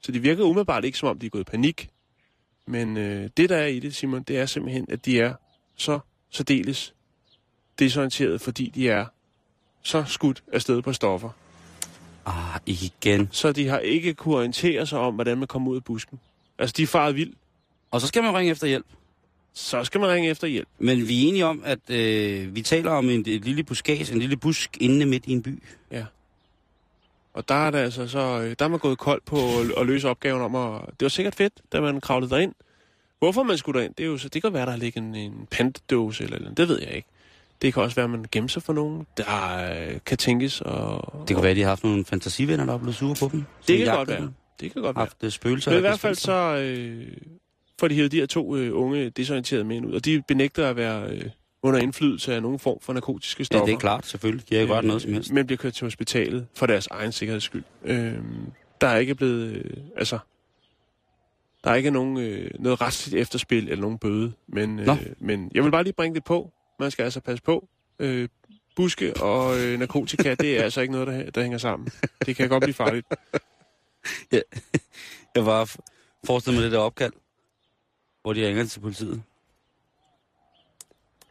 Så 0.00 0.12
det 0.12 0.22
virker 0.22 0.44
umiddelbart 0.44 0.84
ikke, 0.84 0.98
som 0.98 1.08
om 1.08 1.18
de 1.18 1.26
er 1.26 1.30
gået 1.30 1.40
i 1.40 1.50
panik. 1.50 1.88
Men 2.68 2.96
øh, 2.96 3.30
det, 3.36 3.48
der 3.48 3.56
er 3.56 3.66
i 3.66 3.78
det, 3.78 3.94
Simon, 3.94 4.22
det 4.22 4.38
er 4.38 4.46
simpelthen, 4.46 4.86
at 4.88 5.04
de 5.04 5.20
er 5.20 5.34
så 5.76 5.98
særdeles 6.30 6.94
desorienteret, 7.78 8.40
fordi 8.40 8.72
de 8.74 8.88
er 8.88 9.06
så 9.82 10.04
skudt 10.06 10.42
afsted 10.52 10.82
på 10.82 10.92
stoffer. 10.92 11.30
Ah, 12.26 12.60
igen. 12.66 13.28
Så 13.32 13.52
de 13.52 13.68
har 13.68 13.78
ikke 13.78 14.14
kunne 14.14 14.36
orientere 14.36 14.86
sig 14.86 14.98
om, 14.98 15.14
hvordan 15.14 15.38
man 15.38 15.48
kommer 15.48 15.70
ud 15.70 15.76
af 15.76 15.84
busken. 15.84 16.20
Altså, 16.58 16.74
de 16.76 16.82
er 16.82 16.86
faret 16.86 17.14
vildt. 17.14 17.36
Og 17.90 18.00
så 18.00 18.06
skal 18.06 18.22
man 18.22 18.34
ringe 18.34 18.50
efter 18.50 18.66
hjælp. 18.66 18.86
Så 19.52 19.84
skal 19.84 20.00
man 20.00 20.10
ringe 20.10 20.30
efter 20.30 20.46
hjælp. 20.46 20.68
Men 20.78 21.08
vi 21.08 21.24
er 21.24 21.28
enige 21.28 21.46
om, 21.46 21.62
at 21.64 21.90
øh, 21.90 22.54
vi 22.54 22.62
taler 22.62 22.90
om 22.90 23.10
en, 23.10 23.20
et 23.20 23.44
lille 23.44 23.64
buskage, 23.64 24.12
en 24.12 24.18
lille 24.18 24.36
busk 24.36 24.76
inde 24.80 25.06
midt 25.06 25.26
i 25.26 25.32
en 25.32 25.42
by. 25.42 25.62
Ja. 25.90 26.04
Og 27.34 27.48
der 27.48 27.54
er, 27.54 27.70
det 27.70 27.78
altså 27.78 28.08
så, 28.08 28.18
øh, 28.18 28.56
der 28.58 28.64
er 28.64 28.68
man 28.68 28.78
gået 28.78 28.98
kold 28.98 29.20
på 29.26 29.36
at, 29.36 29.80
at 29.80 29.86
løse 29.86 30.08
opgaven 30.08 30.42
om 30.42 30.54
at... 30.54 30.80
Det 30.86 31.02
var 31.02 31.08
sikkert 31.08 31.34
fedt, 31.34 31.52
da 31.72 31.80
man 31.80 32.00
kravlede 32.00 32.30
derind. 32.30 32.54
Hvorfor 33.18 33.42
man 33.42 33.58
skulle 33.58 33.80
derind, 33.80 33.94
det, 33.94 34.04
er 34.04 34.08
jo 34.08 34.18
så, 34.18 34.28
det 34.28 34.42
kan 34.42 34.52
være, 34.52 34.66
der 34.66 34.76
ligger 34.76 35.00
en, 35.00 35.14
en 35.14 35.46
pantdåse 35.50 36.24
eller, 36.24 36.36
eller 36.36 36.54
det 36.54 36.68
ved 36.68 36.80
jeg 36.80 36.92
ikke. 36.94 37.08
Det 37.62 37.74
kan 37.74 37.82
også 37.82 37.96
være, 37.96 38.04
at 38.04 38.10
man 38.10 38.26
gemmer 38.32 38.48
sig 38.48 38.62
for 38.62 38.72
nogen, 38.72 39.06
der 39.16 39.26
øh, 39.88 39.98
kan 40.06 40.18
tænkes. 40.18 40.60
Og, 40.60 41.24
Det 41.28 41.36
kunne 41.36 41.42
være, 41.42 41.50
at 41.50 41.56
de 41.56 41.62
har 41.62 41.68
haft 41.68 41.84
nogle 41.84 42.04
fantasivenner, 42.04 42.66
der 42.66 42.74
er 42.74 42.78
blevet 42.78 42.94
sure 42.94 43.14
på 43.20 43.28
dem. 43.32 43.44
det 43.68 43.78
kan 43.78 43.96
godt 43.96 44.08
være. 44.08 44.20
dem. 44.20 44.30
Det 44.60 44.72
kan 44.72 44.82
godt 44.82 44.96
være. 44.96 45.04
Haft 45.04 45.24
øh, 45.24 45.30
spøgelser. 45.30 45.70
Men 45.70 45.78
i 45.78 45.80
hvert 45.80 45.98
fald 46.00 46.14
så 46.14 46.56
øh, 46.56 47.06
får 47.80 47.88
de 47.88 47.94
hævet 47.94 48.12
de 48.12 48.18
her 48.18 48.26
to 48.26 48.56
øh, 48.56 48.70
unge 48.80 49.10
desorienterede 49.10 49.64
mænd 49.64 49.86
ud, 49.86 49.92
og 49.92 50.04
de 50.04 50.22
benægter 50.28 50.70
at 50.70 50.76
være 50.76 51.08
øh, 51.10 51.24
under 51.62 51.80
indflydelse 51.80 52.34
af 52.34 52.42
nogen 52.42 52.58
form 52.58 52.78
for 52.80 52.92
narkotiske 52.92 53.40
Ja, 53.40 53.44
stoffer. 53.44 53.66
det 53.66 53.74
er 53.74 53.78
klart, 53.78 54.06
selvfølgelig. 54.06 54.48
De 54.50 54.54
har 54.54 54.62
ikke 54.62 54.74
rørt 54.74 54.84
noget 54.84 55.02
som 55.02 55.12
helst. 55.12 55.32
Men 55.32 55.46
bliver 55.46 55.56
kørt 55.56 55.74
til 55.74 55.84
hospitalet 55.84 56.46
for 56.54 56.66
deres 56.66 56.86
egen 56.86 57.12
sikkerheds 57.12 57.44
skyld. 57.44 57.64
Øh, 57.84 58.14
der 58.80 58.86
er 58.88 58.96
ikke 58.98 59.14
blevet... 59.14 59.52
Øh, 59.56 59.76
altså... 59.96 60.18
Der 61.64 61.70
er 61.70 61.74
ikke 61.74 61.90
nogen, 61.90 62.18
øh, 62.18 62.50
noget 62.58 62.80
retsligt 62.80 63.20
efterspil 63.22 63.68
eller 63.68 63.82
nogen 63.82 63.98
bøde. 63.98 64.32
Men, 64.48 64.76
Nå. 64.76 64.92
øh, 64.92 65.06
men 65.18 65.50
jeg 65.54 65.64
vil 65.64 65.70
bare 65.70 65.82
lige 65.84 65.92
bringe 65.92 66.14
det 66.14 66.24
på. 66.24 66.52
Man 66.80 66.90
skal 66.90 67.02
altså 67.02 67.20
passe 67.20 67.42
på. 67.44 67.68
Øh, 67.98 68.28
buske 68.76 69.14
og 69.22 69.60
øh, 69.60 69.78
narkotika, 69.78 70.34
det 70.34 70.58
er 70.58 70.62
altså 70.62 70.80
ikke 70.80 70.92
noget, 70.92 71.06
der, 71.06 71.30
der 71.30 71.42
hænger 71.42 71.58
sammen. 71.58 71.88
Det 72.26 72.36
kan 72.36 72.48
godt 72.48 72.62
blive 72.62 72.74
farligt. 72.74 73.06
Jeg 75.34 75.46
var 75.46 75.74
forestillet 76.26 76.60
mig 76.60 76.64
det 76.64 76.72
der 76.72 76.78
opkald, 76.78 77.12
hvor 78.22 78.32
de 78.32 78.46
ringer 78.48 78.64
til 78.64 78.80
politiet. 78.80 79.22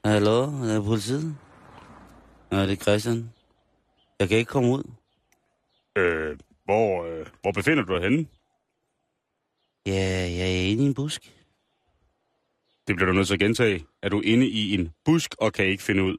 Hallo, 0.08 0.44
er 0.44 0.74
det 0.74 0.84
politiet? 0.84 1.38
Ja, 2.52 2.62
det 2.62 2.72
er 2.72 2.76
Christian. 2.76 3.34
Jeg 4.20 4.30
kan 4.30 4.38
ikke 4.38 4.50
komme 4.50 4.70
ud. 4.70 4.84
Øh, 5.96 6.38
hvor, 6.66 7.06
øh, 7.06 7.26
hvor 7.42 7.52
befinder 7.52 7.84
du 7.84 7.94
dig 7.94 8.04
henne? 8.04 8.28
Ja, 9.86 10.32
jeg 10.38 10.52
er 10.52 10.72
inde 10.72 10.84
i 10.84 10.88
en 10.88 10.94
busk. 10.94 11.36
Det 12.88 12.96
bliver 12.96 13.06
du 13.06 13.14
nødt 13.14 13.28
til 13.28 13.34
at 13.34 13.40
gentage. 13.40 13.86
Er 14.02 14.10
du 14.10 14.22
inde 14.22 14.48
i 14.48 14.74
en 14.74 14.94
busk 15.06 15.36
og 15.40 15.54
kan 15.54 15.66
ikke 15.66 15.84
finde 15.84 16.04
ud? 16.04 16.18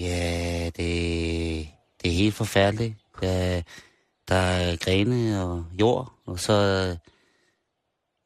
Ja, 0.00 0.64
det, 0.64 1.68
det 2.02 2.10
er 2.10 2.16
helt 2.22 2.34
forfærdeligt. 2.34 2.94
Der, 3.20 3.62
der 4.28 4.34
er 4.34 4.76
grene 4.76 5.42
og 5.42 5.66
jord, 5.80 6.12
og 6.26 6.38
så... 6.38 6.52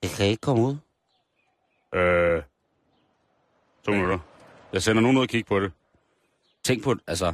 Jeg 0.03 0.11
kan 0.11 0.27
ikke 0.27 0.41
komme 0.41 0.63
ud. 0.63 0.77
Øh, 1.95 2.43
to 3.85 3.93
minutter. 3.93 4.19
Jeg 4.73 4.83
sender 4.83 5.03
nogen 5.03 5.17
ud 5.17 5.23
og 5.23 5.29
kigge 5.29 5.49
på 5.49 5.61
det. 5.61 5.73
Tænk 6.65 6.83
på, 6.83 6.95
altså, 7.07 7.33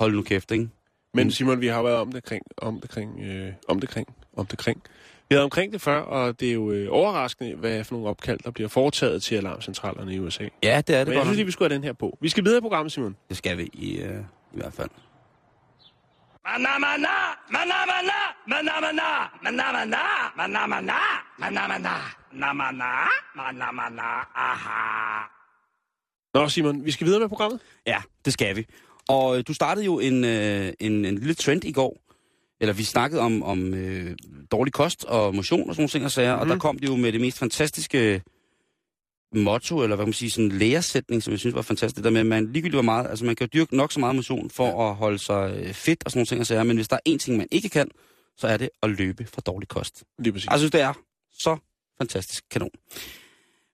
hold 0.00 0.12
nu 0.14 0.22
kæft, 0.22 0.50
ikke? 0.50 0.68
Men 1.14 1.30
Simon, 1.30 1.60
vi 1.60 1.66
har 1.66 1.82
været 1.82 1.96
om 1.96 2.12
det 2.12 2.24
kring, 2.24 2.42
om 2.56 2.80
det 2.80 2.90
kring, 2.90 3.20
øh, 3.20 3.52
om 3.68 3.80
det 3.80 3.88
kring, 3.88 4.08
om 4.36 4.46
det 4.46 4.58
kring. 4.58 4.82
Vi 5.28 5.34
har 5.34 5.42
omkring 5.42 5.72
det 5.72 5.80
før, 5.80 6.00
og 6.00 6.40
det 6.40 6.48
er 6.48 6.52
jo 6.52 6.72
øh, 6.72 6.88
overraskende, 6.90 7.54
hvad 7.54 7.84
for 7.84 7.94
nogle 7.94 8.08
opkald, 8.08 8.38
der 8.44 8.50
bliver 8.50 8.68
foretaget 8.68 9.22
til 9.22 9.34
alarmcentralerne 9.34 10.14
i 10.14 10.18
USA. 10.18 10.48
Ja, 10.62 10.80
det 10.86 10.96
er 10.96 10.98
det 10.98 11.06
Men 11.06 11.12
jeg 11.12 11.18
godt. 11.18 11.26
synes 11.26 11.36
lige, 11.36 11.46
vi 11.46 11.52
skulle 11.52 11.68
have 11.70 11.76
den 11.76 11.84
her 11.84 11.92
på. 11.92 12.18
Vi 12.20 12.28
skal 12.28 12.44
videre 12.44 12.58
i 12.58 12.60
programmet, 12.60 12.92
Simon. 12.92 13.16
Det 13.28 13.36
skal 13.36 13.58
vi 13.58 13.70
i, 13.72 14.02
uh, 14.02 14.08
i 14.54 14.56
hvert 14.60 14.74
fald. 14.74 14.90
Nå, 26.34 26.48
Simon, 26.48 26.84
vi 26.84 26.90
skal 26.90 27.06
videre 27.06 27.20
med 27.20 27.28
programmet. 27.28 27.60
Ja, 27.86 27.98
det 28.24 28.32
skal 28.32 28.56
vi. 28.56 28.66
Og 29.08 29.38
øh, 29.38 29.44
du 29.48 29.54
startede 29.54 29.84
jo 29.84 29.98
en, 29.98 30.24
øh, 30.24 30.72
en, 30.80 31.04
en 31.04 31.18
lille 31.18 31.34
trend 31.34 31.64
i 31.64 31.72
går. 31.72 31.98
Eller 32.60 32.74
vi 32.74 32.84
snakkede 32.84 33.22
om, 33.22 33.42
om 33.42 33.74
øh, 33.74 34.16
dårlig 34.52 34.72
kost 34.72 35.04
og 35.04 35.34
motion 35.34 35.68
og 35.68 35.74
sådan 35.74 35.82
nogle 35.82 35.88
ting 35.88 36.04
og 36.04 36.10
sager. 36.10 36.34
Mm-hmm. 36.34 36.50
Og 36.50 36.54
der 36.54 36.60
kom 36.60 36.78
det 36.78 36.88
jo 36.88 36.96
med 36.96 37.12
det 37.12 37.20
mest 37.20 37.38
fantastiske 37.38 38.22
motto, 39.34 39.82
eller 39.82 39.96
hvad 39.96 40.04
kan 40.04 40.08
man 40.08 40.12
sige, 40.12 40.30
sådan 40.30 40.44
en 40.44 40.58
læresætning, 40.58 41.22
som 41.22 41.30
jeg 41.30 41.38
synes 41.38 41.54
var 41.54 41.62
fantastisk. 41.62 41.96
Det 41.96 42.04
der 42.04 42.10
med, 42.10 42.20
at 42.20 42.26
man 42.26 42.44
ligegyldigt 42.44 42.74
hvor 42.74 42.82
meget, 42.82 43.06
altså 43.10 43.24
man 43.24 43.36
kan 43.36 43.48
jo 43.54 43.60
dyrke 43.60 43.76
nok 43.76 43.92
så 43.92 44.00
meget 44.00 44.16
motion 44.16 44.50
for 44.50 44.66
ja. 44.66 44.90
at 44.90 44.94
holde 44.94 45.18
sig 45.18 45.56
øh, 45.56 45.72
fedt 45.72 46.04
og 46.04 46.10
sådan 46.10 46.18
nogle 46.18 46.26
ting 46.26 46.40
og 46.40 46.46
sager. 46.46 46.62
Men 46.62 46.76
hvis 46.76 46.88
der 46.88 46.96
er 46.96 47.10
én 47.10 47.18
ting, 47.18 47.36
man 47.36 47.48
ikke 47.50 47.68
kan, 47.68 47.90
så 48.36 48.46
er 48.46 48.56
det 48.56 48.70
at 48.82 48.90
løbe 48.90 49.26
for 49.34 49.40
dårlig 49.40 49.68
kost. 49.68 50.04
Lige 50.18 50.32
præcis. 50.32 50.48
Jeg 50.50 50.58
synes, 50.58 50.72
det 50.72 50.80
er 50.80 50.92
så 51.32 51.56
fantastisk 51.98 52.44
kanon. 52.50 52.70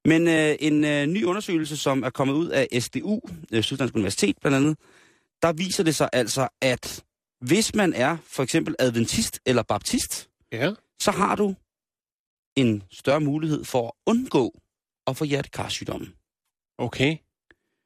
Men 0.05 0.29
øh, 0.29 0.57
en 0.61 0.85
øh, 0.85 1.07
ny 1.07 1.25
undersøgelse, 1.25 1.77
som 1.77 2.03
er 2.03 2.11
kommet 2.11 2.35
ud 2.35 2.49
af 2.49 2.69
SDU, 2.83 3.21
øh, 3.53 3.63
Syddansk 3.63 3.95
Universitet 3.95 4.37
blandt 4.41 4.57
andet, 4.57 4.79
der 5.43 5.53
viser 5.53 5.83
det 5.85 5.95
sig 5.95 6.09
altså, 6.13 6.49
at 6.63 7.05
hvis 7.41 7.75
man 7.75 7.93
er 7.93 8.17
for 8.27 8.43
eksempel 8.43 8.75
adventist 8.79 9.41
eller 9.47 9.63
baptist, 9.63 10.29
Ja. 10.53 10.73
så 11.01 11.11
har 11.11 11.35
du 11.35 11.55
en 12.57 12.83
større 12.93 13.21
mulighed 13.21 13.65
for 13.65 13.87
at 13.87 13.93
undgå 14.07 14.55
at 15.07 15.17
få 15.17 15.25
hjertekarsygdomme. 15.25 16.07
Okay. 16.79 17.17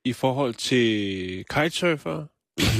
I 0.04 0.12
forhold 0.12 0.54
til 0.54 1.44
kitesurfer? 1.44 2.24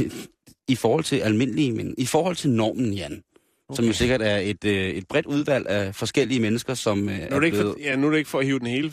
I 0.72 0.74
forhold 0.76 1.04
til 1.04 1.16
almindelige, 1.16 1.72
men 1.72 1.94
i 1.98 2.06
forhold 2.06 2.36
til 2.36 2.50
normen, 2.50 2.92
Jan. 2.92 3.22
Okay. 3.68 3.76
Som 3.76 3.84
jo 3.84 3.92
sikkert 3.92 4.22
er 4.22 4.36
et, 4.36 4.64
øh, 4.64 4.88
et 4.90 5.08
bredt 5.08 5.26
udvalg 5.26 5.66
af 5.66 5.94
forskellige 5.94 6.40
mennesker, 6.40 6.74
som 6.74 7.08
øh, 7.08 7.14
Nu 7.18 7.22
er, 7.22 7.26
er, 7.26 7.38
det 7.40 7.46
ikke 7.46 7.56
blevet... 7.58 7.72
for, 7.74 7.80
ja, 7.80 7.96
nu 7.96 8.06
er 8.06 8.10
det 8.10 8.18
ikke 8.18 8.30
for 8.30 8.38
at 8.38 8.46
hive 8.46 8.58
den 8.58 8.66
hele 8.66 8.92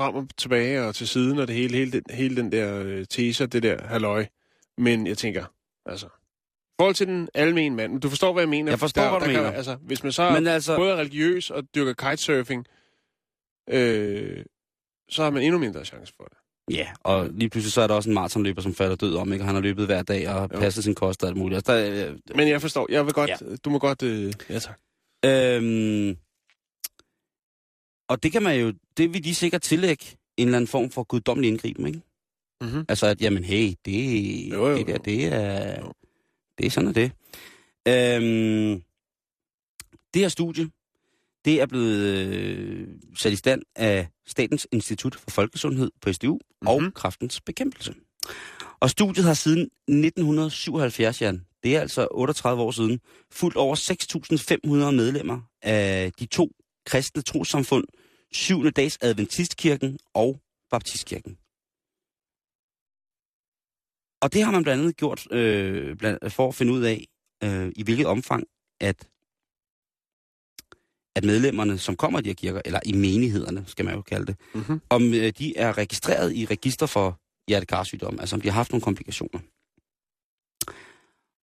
frem 0.00 0.14
og 0.14 0.28
tilbage 0.38 0.84
og 0.84 0.94
til 0.94 1.08
siden, 1.08 1.38
og 1.38 1.48
det 1.48 1.56
hele, 1.56 1.76
hele, 1.76 1.92
den, 1.92 2.02
hele 2.10 2.36
den 2.36 2.52
der 2.52 2.82
øh, 2.84 3.06
teaser, 3.06 3.46
det 3.46 3.62
der 3.62 3.86
halløj. 3.86 4.26
Men 4.78 5.06
jeg 5.06 5.18
tænker, 5.18 5.44
altså... 5.86 6.06
I 6.06 6.74
forhold 6.82 6.94
til 6.94 7.06
den 7.06 7.28
almene 7.34 7.76
mand, 7.76 8.00
du 8.00 8.08
forstår, 8.08 8.32
hvad 8.32 8.42
jeg 8.42 8.48
mener. 8.48 8.72
Jeg 8.72 8.78
forstår, 8.78 9.10
hvad 9.10 9.20
du 9.20 9.24
kan, 9.24 9.34
mener. 9.34 9.50
Altså, 9.50 9.74
hvis 9.74 10.02
man 10.02 10.12
så 10.12 10.30
Men 10.30 10.46
altså- 10.46 10.76
både 10.76 10.92
er 10.92 10.96
religiøs 10.96 11.50
og 11.50 11.62
dyrker 11.74 11.92
kitesurfing, 12.10 12.66
øh, 13.70 14.44
så 15.08 15.22
har 15.22 15.30
man 15.30 15.42
endnu 15.42 15.58
mindre 15.58 15.84
chance 15.84 16.12
for 16.16 16.24
det. 16.24 16.36
Ja, 16.76 16.86
og 17.04 17.28
lige 17.32 17.50
pludselig 17.50 17.72
så 17.72 17.80
er 17.80 17.86
der 17.86 17.94
også 17.94 18.08
en 18.10 18.14
maratonløber, 18.14 18.62
som 18.62 18.74
falder 18.74 18.96
død 18.96 19.16
om, 19.16 19.32
ikke? 19.32 19.42
Og 19.42 19.46
han 19.46 19.54
har 19.54 19.62
løbet 19.62 19.86
hver 19.86 20.02
dag 20.02 20.28
og 20.28 20.50
Jo. 20.54 20.58
passet 20.58 20.84
sin 20.84 20.94
kost 20.94 21.22
og 21.22 21.28
alt 21.28 21.36
muligt. 21.38 21.56
Altså, 21.56 21.72
der, 21.72 22.10
øh, 22.10 22.18
Men 22.34 22.48
jeg 22.48 22.60
forstår, 22.60 22.86
jeg 22.90 23.06
vil 23.06 23.12
godt, 23.12 23.30
ja. 23.30 23.36
du 23.64 23.70
må 23.70 23.78
godt, 23.78 24.02
øh, 24.02 24.32
ja 24.48 24.58
tak. 24.58 24.78
øhm, 25.24 26.16
og 28.10 28.22
det 28.22 28.32
kan 28.32 28.42
man 28.42 28.60
jo, 28.60 28.72
det 28.96 29.12
vil 29.14 29.24
de 29.24 29.34
sikkert 29.34 29.62
tillægge 29.62 30.04
en 30.36 30.48
eller 30.48 30.56
anden 30.58 30.68
form 30.68 30.90
for 30.90 31.02
guddommelig 31.02 31.48
indgriben, 31.50 31.86
ikke? 31.86 32.00
Mm-hmm. 32.60 32.84
Altså, 32.88 33.06
at 33.06 33.20
jamen, 33.20 33.44
hey, 33.44 33.74
det, 33.84 34.50
Jo, 34.50 34.68
jo, 34.68 34.78
det 34.78 34.86
der, 34.86 34.98
det 34.98 35.24
er, 35.24 35.80
Jo. 35.80 35.92
det 36.58 36.66
er 36.66 36.70
sådan, 36.70 36.88
er 36.88 36.92
det. 36.92 37.12
Øhm, 37.88 38.82
det 40.14 40.22
her 40.22 40.28
studie, 40.28 40.70
det 41.44 41.60
er 41.60 41.66
blevet 41.66 41.96
øh, 42.06 42.88
sat 43.18 43.32
i 43.32 43.36
stand 43.36 43.62
af 43.76 44.08
Statens 44.26 44.66
Institut 44.72 45.14
for 45.14 45.30
Folkesundhed 45.30 45.90
på 46.00 46.12
SDU 46.12 46.32
mm-hmm. 46.34 46.68
og 46.68 46.82
Mhm. 46.82 46.92
kraftens 46.92 47.40
bekæmpelse. 47.40 47.94
Og 48.80 48.90
studiet 48.90 49.26
har 49.26 49.34
siden 49.34 49.60
1977, 49.88 51.22
Jan, 51.22 51.46
det 51.62 51.76
er 51.76 51.80
altså 51.80 52.08
38 52.10 52.62
år 52.62 52.70
siden, 52.70 53.00
fuldt 53.32 53.56
over 53.56 53.76
6.500 53.76 54.90
medlemmer 54.90 55.40
af 55.62 56.12
de 56.20 56.26
to 56.26 56.50
kristne 56.86 57.22
trossamfund, 57.22 57.84
7. 58.32 58.70
dags 58.70 58.98
Adventistkirken 59.00 59.98
og 60.14 60.40
Baptistkirken. 60.70 61.38
Og 64.22 64.32
det 64.32 64.44
har 64.44 64.52
man 64.52 64.62
blandt 64.62 64.82
andet 64.82 64.96
gjort 64.96 65.32
øh, 65.32 65.96
blandt, 65.96 66.32
for 66.32 66.48
at 66.48 66.54
finde 66.54 66.72
ud 66.72 66.82
af, 66.82 67.06
øh, 67.44 67.72
i 67.76 67.82
hvilket 67.82 68.06
omfang, 68.06 68.44
at, 68.80 69.08
at 71.16 71.24
medlemmerne, 71.24 71.78
som 71.78 71.96
kommer 71.96 72.18
i 72.18 72.22
de 72.22 72.28
her 72.28 72.34
kirker, 72.34 72.62
eller 72.64 72.80
i 72.86 72.92
menighederne, 72.92 73.64
skal 73.66 73.84
man 73.84 73.94
jo 73.94 74.02
kalde 74.02 74.26
det, 74.26 74.36
Mm-hmm. 74.54 74.80
om 74.90 75.14
øh, 75.14 75.32
de 75.38 75.56
er 75.56 75.78
registreret 75.78 76.34
i 76.34 76.46
register 76.46 76.86
for 76.86 77.20
hjertekarsygdom, 77.48 78.20
altså 78.20 78.36
om 78.36 78.40
de 78.40 78.48
har 78.48 78.54
haft 78.54 78.72
nogle 78.72 78.82
komplikationer. 78.82 79.40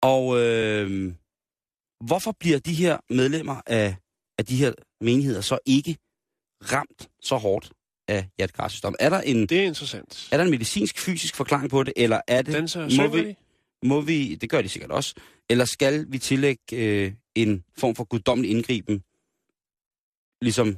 Og 0.01 0.39
øh, 0.39 1.13
hvorfor 2.05 2.31
bliver 2.39 2.59
de 2.59 2.73
her 2.73 2.97
medlemmer 3.09 3.61
af, 3.65 3.95
af 4.37 4.45
de 4.45 4.55
her 4.55 4.73
menigheder 5.01 5.41
så 5.41 5.59
ikke 5.65 5.97
ramt 6.61 7.09
så 7.21 7.35
hårdt 7.37 7.69
af 8.07 8.27
hjertekarsygdom? 8.37 8.95
Er 8.99 9.09
der 9.09 9.21
en, 9.21 9.41
Det 9.47 9.51
er 9.59 9.63
interessant. 9.63 10.27
er 10.31 10.37
der 10.37 10.43
en 10.43 10.51
medicinsk, 10.51 10.99
fysisk 10.99 11.35
forklaring 11.35 11.69
på 11.69 11.83
det, 11.83 11.93
eller 11.95 12.21
er 12.27 12.41
det, 12.41 12.53
Den 12.53 12.67
så 12.67 12.79
må 12.97 13.07
vi, 13.07 13.23
de? 13.27 13.35
må 13.83 14.01
vi, 14.01 14.35
det 14.35 14.49
gør 14.49 14.61
de 14.61 14.69
sikkert 14.69 14.91
også, 14.91 15.15
eller 15.49 15.65
skal 15.65 16.05
vi 16.09 16.17
tillægge 16.17 16.61
øh, 16.73 17.11
en 17.35 17.63
form 17.77 17.95
for 17.95 18.03
guddommelig 18.03 18.51
indgriben, 18.51 19.03
ligesom 20.41 20.77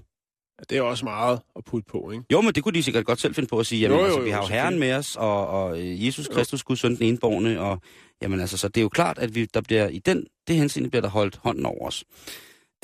Ja, 0.60 0.64
det 0.70 0.78
er 0.78 0.82
også 0.82 1.06
meget 1.06 1.40
at 1.56 1.64
putte 1.66 1.86
på, 1.92 2.12
ikke? 2.12 2.24
Jo, 2.32 2.42
men 2.42 2.54
det 2.54 2.64
kunne 2.64 2.74
de 2.74 2.84
sikkert 2.84 3.06
godt 3.06 3.22
selv 3.22 3.36
finde 3.36 3.48
på 3.50 3.60
at 3.60 3.66
sige. 3.66 3.82
Jamen, 3.82 3.98
Jo, 3.98 4.02
jo, 4.02 4.06
altså, 4.06 4.22
vi 4.22 4.30
har 4.30 4.42
jo. 4.42 4.48
Herren 4.48 4.80
med 4.80 4.94
os, 4.94 5.16
og, 5.16 5.48
og 5.48 5.80
øh, 5.82 6.06
Jesus 6.06 6.30
Jo. 6.30 6.34
Kristus, 6.34 6.64
Guds 6.64 6.80
søn, 6.80 6.96
den 6.96 7.04
enborgne, 7.04 7.62
og 7.62 7.82
jamen 8.22 8.40
altså, 8.40 8.58
så 8.58 8.68
det 8.68 8.78
er 8.78 8.82
jo 8.82 8.90
klart, 8.90 9.18
at 9.18 9.36
vi, 9.36 9.46
der 9.54 9.62
bliver, 9.62 9.88
i 9.88 10.00
den, 10.00 10.28
det 10.48 10.56
henseende 10.56 10.90
bliver 10.90 11.02
der 11.02 11.10
holdt 11.10 11.36
hånden 11.36 11.66
over 11.66 11.88
os. 11.88 12.04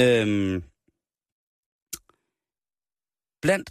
Øhm, 0.02 0.64
blandt 3.42 3.70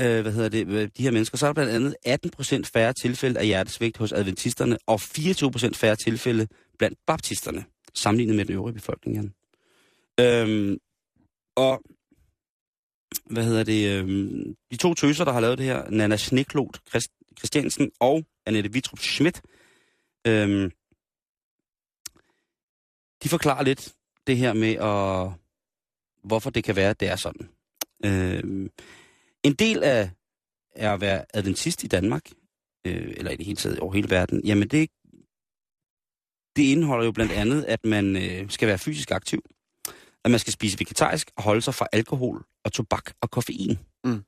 øh, 0.00 0.22
hvad 0.22 0.32
hedder 0.32 0.48
det, 0.48 0.66
øh, 0.66 0.88
de 0.96 1.02
her 1.02 1.10
mennesker, 1.10 1.38
så 1.38 1.46
er 1.46 1.48
der 1.48 1.54
blandt 1.54 1.72
andet 1.72 1.96
18 2.04 2.30
procent 2.30 2.66
færre 2.66 2.92
tilfælde 2.92 3.40
af 3.40 3.46
hjertesvigt 3.46 3.96
hos 3.96 4.12
adventisterne, 4.12 4.78
og 4.86 5.00
24 5.00 5.52
procent 5.52 5.76
færre 5.76 5.96
tilfælde 5.96 6.48
blandt 6.78 6.98
baptisterne, 7.06 7.64
sammenlignet 7.94 8.36
med 8.36 8.44
den 8.44 8.54
øvrige 8.54 8.74
befolkning. 8.74 9.16
Jan. 9.16 9.34
Øhm, 10.20 10.78
og 11.56 11.82
hvad 13.30 13.44
hedder 13.44 13.64
det, 13.64 13.98
øhm, 13.98 14.56
de 14.70 14.76
to 14.76 14.94
tøser, 14.94 15.24
der 15.24 15.32
har 15.32 15.40
lavet 15.40 15.58
det 15.58 15.66
her, 15.66 15.90
Nana 15.90 16.16
Sneklot 16.16 16.80
Christ, 16.88 17.10
Christiansen 17.38 17.90
og 18.00 18.24
Annette 18.46 18.72
Vitrup 18.72 18.98
Schmidt, 18.98 19.42
øhm, 20.26 20.70
de 23.22 23.28
forklarer 23.28 23.62
lidt 23.62 23.94
det 24.26 24.36
her 24.36 24.52
med, 24.52 24.74
at, 24.74 25.32
hvorfor 26.24 26.50
det 26.50 26.64
kan 26.64 26.76
være, 26.76 26.90
at 26.90 27.00
det 27.00 27.08
er 27.08 27.16
sådan. 27.16 27.48
Øhm, 28.04 28.70
en 29.42 29.52
del 29.52 29.82
af 29.82 30.10
er 30.74 30.94
at 30.94 31.00
være 31.00 31.24
adventist 31.34 31.84
i 31.84 31.86
Danmark, 31.86 32.30
øh, 32.86 33.14
eller 33.16 33.30
i 33.30 33.36
det 33.36 33.46
hele 33.46 33.56
taget 33.56 33.78
over 33.78 33.92
hele 33.92 34.10
verden, 34.10 34.40
jamen 34.44 34.68
det, 34.68 34.90
det 36.56 36.62
indeholder 36.62 37.04
jo 37.04 37.12
blandt 37.12 37.32
andet, 37.32 37.64
at 37.64 37.84
man 37.84 38.16
øh, 38.16 38.50
skal 38.50 38.68
være 38.68 38.78
fysisk 38.78 39.10
aktiv, 39.10 39.42
at 40.24 40.30
man 40.30 40.40
skal 40.40 40.52
spise 40.52 40.78
vegetarisk 40.78 41.30
og 41.36 41.42
holde 41.42 41.62
sig 41.62 41.74
fra 41.74 41.88
alkohol 41.92 42.44
og 42.64 42.72
tobak 42.72 43.12
og 43.20 43.30
koffein. 43.30 43.78
Mm. 44.04 44.24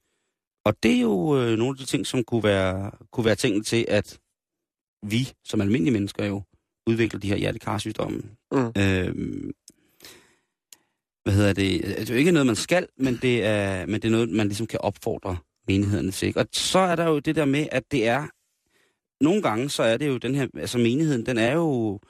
Og 0.65 0.83
det 0.83 0.97
er 0.97 1.01
jo 1.01 1.41
øh, 1.41 1.59
nogle 1.59 1.73
af 1.73 1.77
de 1.77 1.85
ting, 1.85 2.07
som 2.07 2.25
kunne 2.25 2.45
være, 2.45 2.91
kunne 3.13 3.25
være 3.25 3.35
tingene 3.35 3.65
til, 3.65 3.85
at 3.89 4.21
vi 5.03 5.33
som 5.45 5.61
almindelige 5.61 5.93
mennesker 5.93 6.25
jo 6.25 6.43
udvikler 6.87 7.21
de 7.21 7.29
her 7.29 7.37
hjertekarsygdomme. 7.37 8.23
Mm. 8.53 8.73
Øhm, 8.79 9.53
hvad 11.29 11.37
hedder 11.37 11.53
det? 11.53 11.83
Det 11.83 12.11
er 12.11 12.15
jo 12.15 12.19
ikke 12.19 12.33
noget, 12.33 12.47
man 12.47 12.57
skal, 12.57 12.87
men 12.99 13.19
det 13.23 13.45
er, 13.45 13.87
men 13.87 13.95
det 13.95 14.05
er 14.05 14.11
noget, 14.11 14.29
man 14.29 14.47
ligesom 14.47 14.67
kan 14.67 14.81
opfordre 14.81 15.37
menighederne 15.69 16.11
til. 16.11 16.29
ikke? 16.29 16.41
Og 16.41 16.47
så 16.53 16.79
er 16.79 16.97
der 16.97 17.09
jo 17.09 17.19
det 17.19 17.37
der 17.37 17.45
med, 17.45 17.67
at 17.73 17.83
det 17.91 18.07
er... 18.07 18.27
Nogle 19.25 19.43
gange, 19.43 19.71
så 19.71 19.83
er 19.83 19.97
det 19.97 20.09
jo 20.09 20.17
den 20.17 20.35
her... 20.35 20.47
Altså 20.57 20.79
menigheden, 20.79 21.27
den 21.27 21.39
er 21.39 21.53
jo 21.53 22.01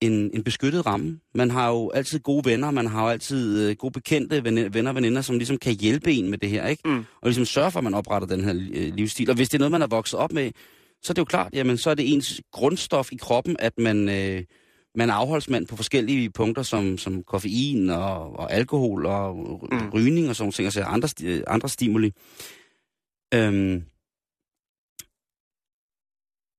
en, 0.00 0.30
en 0.34 0.44
beskyttet 0.44 0.86
ramme. 0.86 1.20
Man 1.34 1.50
har 1.50 1.70
jo 1.70 1.90
altid 1.90 2.18
gode 2.18 2.50
venner, 2.50 2.70
man 2.70 2.86
har 2.86 3.02
jo 3.02 3.08
altid 3.08 3.68
øh, 3.68 3.76
gode 3.76 3.92
bekendte 3.92 4.44
ven- 4.44 4.74
venner 4.74 4.90
og 4.90 4.94
veninder, 4.96 5.22
som 5.22 5.36
ligesom 5.36 5.58
kan 5.58 5.74
hjælpe 5.74 6.12
en 6.12 6.30
med 6.30 6.38
det 6.38 6.50
her, 6.50 6.66
ikke? 6.66 6.88
Mm. 6.88 6.98
Og 6.98 7.28
ligesom 7.28 7.44
sørge 7.44 7.70
for, 7.70 7.78
at 7.78 7.84
man 7.84 7.94
opretter 7.94 8.28
den 8.28 8.44
her 8.44 8.54
øh, 8.54 8.94
livsstil. 8.94 9.30
Og 9.30 9.36
hvis 9.36 9.48
det 9.48 9.54
er 9.54 9.58
noget, 9.58 9.72
man 9.72 9.82
er 9.82 9.86
vokset 9.86 10.18
op 10.18 10.32
med, 10.32 10.50
så 11.02 11.12
er 11.12 11.14
det 11.14 11.18
jo 11.18 11.24
klart, 11.24 11.52
jamen 11.52 11.78
så 11.78 11.90
er 11.90 11.94
det 11.94 12.12
ens 12.14 12.40
grundstof 12.52 13.12
i 13.12 13.16
kroppen, 13.16 13.56
at 13.58 13.72
man, 13.78 14.08
øh, 14.08 14.42
man 14.96 15.10
er 15.10 15.14
afholdsmand 15.14 15.66
på 15.66 15.76
forskellige 15.76 16.30
punkter, 16.30 16.62
som, 16.62 16.98
som 16.98 17.22
koffein 17.24 17.90
og, 17.90 18.36
og 18.36 18.52
alkohol 18.52 19.06
og 19.06 19.36
Mm. 19.72 19.90
rygning 19.94 20.28
og 20.28 20.36
sådan 20.36 20.52
ting, 20.52 20.66
altså 20.66 20.82
andre, 20.82 21.08
sti- 21.08 21.26
øh, 21.26 21.42
andre 21.46 21.68
stimuli. 21.68 22.12
Øhm, 23.34 23.84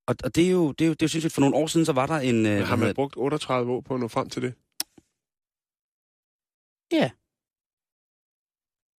og, 0.08 0.16
og 0.24 0.36
det 0.36 0.48
er 0.48 0.52
jo, 0.52 0.72
det 0.72 0.86
er 0.86 0.88
jo, 0.88 0.94
det 0.94 1.02
er 1.02 1.06
jo 1.06 1.08
sindssygt. 1.08 1.34
For 1.34 1.42
nogle 1.42 1.56
år 1.56 1.68
siden, 1.68 1.86
så 1.86 1.94
var 1.94 2.06
der 2.06 2.20
en... 2.20 2.46
Øh, 2.46 2.58
Har 2.68 2.76
hvad 2.76 2.88
man 2.88 2.96
brugt 2.96 3.14
38 3.18 3.72
år 3.72 3.82
på 3.82 3.94
at 3.94 4.00
nå 4.00 4.08
frem 4.08 4.30
til 4.30 4.42
det? 4.42 4.54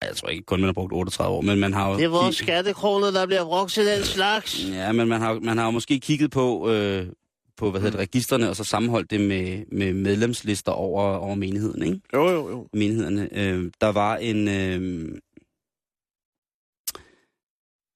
Jeg 0.02 0.16
tror 0.16 0.28
ikke 0.28 0.44
kun, 0.44 0.60
man 0.60 0.68
har 0.68 0.72
brugt 0.72 0.92
38 0.92 1.36
år, 1.36 1.40
men 1.40 1.58
man 1.60 1.72
har 1.72 1.90
jo... 1.90 1.96
Det 1.96 2.04
er 2.04 2.08
vores 2.08 2.36
skattekroner, 2.36 3.10
der 3.10 3.26
bliver 3.26 3.44
brugt 3.44 3.72
til 3.72 3.86
den 3.86 4.04
slags. 4.04 4.64
Ja, 4.68 4.92
men 4.92 5.08
man 5.08 5.20
har, 5.20 5.34
man 5.40 5.58
har 5.58 5.64
jo 5.64 5.70
måske 5.70 6.00
kigget 6.00 6.30
på, 6.30 6.70
øh, 6.70 7.06
på 7.58 7.70
hvad 7.70 7.80
hedder 7.80 7.98
det, 7.98 8.00
registerne, 8.08 8.48
og 8.48 8.56
så 8.56 8.64
sammenholdt 8.64 9.10
det 9.10 9.20
med, 9.20 9.64
med 9.72 9.92
medlemslister 9.92 10.72
over, 10.72 11.02
over 11.16 11.34
menigheden, 11.34 11.82
ikke? 11.82 12.00
Jo, 12.14 12.28
jo, 12.30 12.48
jo. 12.50 12.68
Menighederne. 12.72 13.28
Øh, 13.32 13.70
der 13.80 13.88
var 13.92 14.16
en... 14.16 14.48
Øh, 14.48 15.18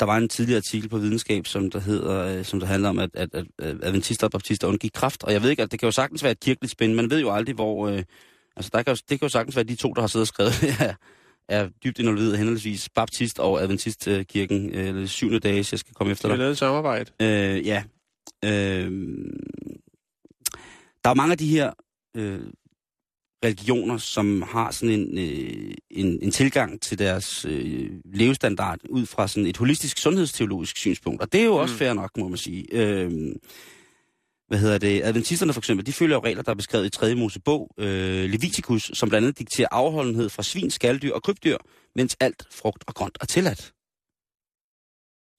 der 0.01 0.07
var 0.07 0.17
en 0.17 0.29
tidligere 0.29 0.57
artikel 0.57 0.89
på 0.89 0.99
videnskab, 0.99 1.47
som 1.47 1.71
der 1.71 1.81
hedder, 1.81 2.39
øh, 2.39 2.45
som 2.45 2.61
der 2.61 2.67
handler 2.67 2.89
om, 2.89 2.99
at, 2.99 3.11
at, 3.15 3.29
at 3.35 3.47
at 3.59 3.77
adventister 3.83 4.27
og 4.27 4.31
baptister 4.31 4.69
undgik 4.69 4.91
kraft. 4.95 5.25
Og 5.25 5.33
jeg 5.33 5.43
ved 5.43 5.51
ikke, 5.51 5.63
at 5.63 5.73
det 5.73 5.81
kan 5.81 5.87
jo 5.87 5.91
sagtens 5.93 6.23
være 6.23 6.33
et 6.33 6.41
kirkeligt 6.41 6.73
spænd. 6.73 6.95
Man 6.95 7.11
ved 7.11 7.21
jo 7.21 7.31
aldrig, 7.31 7.55
hvor... 7.55 7.89
Øh, 7.89 8.03
altså, 8.57 8.71
der 8.75 8.83
kan 8.83 8.93
jo, 8.95 8.97
det 9.09 9.19
kan 9.19 9.27
jo 9.27 9.29
sagtens 9.29 9.57
være 9.57 9.65
de 9.65 9.75
to, 9.75 9.93
der 9.93 10.01
har 10.01 10.09
siddet 10.09 10.25
og 10.25 10.29
skrevet 10.29 10.53
det 10.61 10.73
her, 10.73 10.95
er 11.49 11.69
dybt 11.85 11.99
involveret 11.99 12.39
henholdsvis 12.39 12.89
baptist- 12.95 13.39
og 13.39 13.63
adventistkirken, 13.63 14.75
øh, 14.75 15.07
syvende 15.07 15.41
dage, 15.41 15.57
jeg 15.57 15.79
skal 15.79 15.95
komme 15.95 16.11
efter 16.11 16.29
De 16.29 16.31
har 16.31 16.37
dig. 16.37 16.43
lavet 16.43 16.53
et 16.53 16.59
samarbejde. 16.59 17.11
Øh, 17.23 17.67
ja. 17.67 17.83
Øh, 18.45 18.91
der 21.05 21.11
er 21.11 21.15
mange 21.15 21.33
af 21.33 21.39
de 21.39 21.49
her 21.49 21.73
øh, 22.17 22.41
religioner, 23.45 23.97
som 23.97 24.43
har 24.43 24.71
sådan 24.71 25.01
en, 25.01 25.19
øh, 25.19 25.75
en, 25.91 26.19
en 26.23 26.31
tilgang 26.31 26.81
til 26.81 26.99
deres 26.99 27.45
øh, 27.45 27.91
levestandard 28.05 28.79
ud 28.91 29.07
fra 29.07 29.29
sådan 29.29 29.47
et 29.47 29.57
holistisk 29.57 29.99
sundhedsteologisk 29.99 30.77
synspunkt. 30.77 31.23
Og 31.23 31.33
det 31.33 31.41
er 31.41 31.45
jo 31.45 31.55
også 31.57 31.75
Mm. 31.75 31.79
fair 31.79 31.93
nok, 31.93 32.11
må 32.17 32.29
man 32.29 32.39
sige. 32.39 32.67
Øh, 32.73 33.11
hvad 34.49 34.59
hedder 34.59 34.79
det? 34.79 35.05
Adventisterne 35.05 35.53
for 35.53 35.61
eksempel, 35.61 35.87
de 35.87 35.93
følger 35.93 36.17
jo 36.17 36.25
regler, 36.25 36.43
der 36.43 36.51
er 36.51 36.55
beskrevet 36.55 36.87
i 36.87 36.91
3. 36.91 37.15
Mosebog, 37.15 37.71
øh, 37.79 38.31
Leviticus, 38.31 38.91
som 38.95 39.09
blandt 39.09 39.27
andet 39.27 39.39
dikterer 39.39 39.69
afholdenhed 39.71 40.29
fra 40.29 40.43
svin, 40.43 40.71
skalddyr 40.71 41.13
og 41.15 41.23
krybdyr, 41.23 41.57
mens 41.95 42.17
alt 42.21 42.45
frugt 42.51 42.85
og 42.87 42.95
grønt 42.95 43.19
er 43.21 43.27
tilladt. 43.27 43.73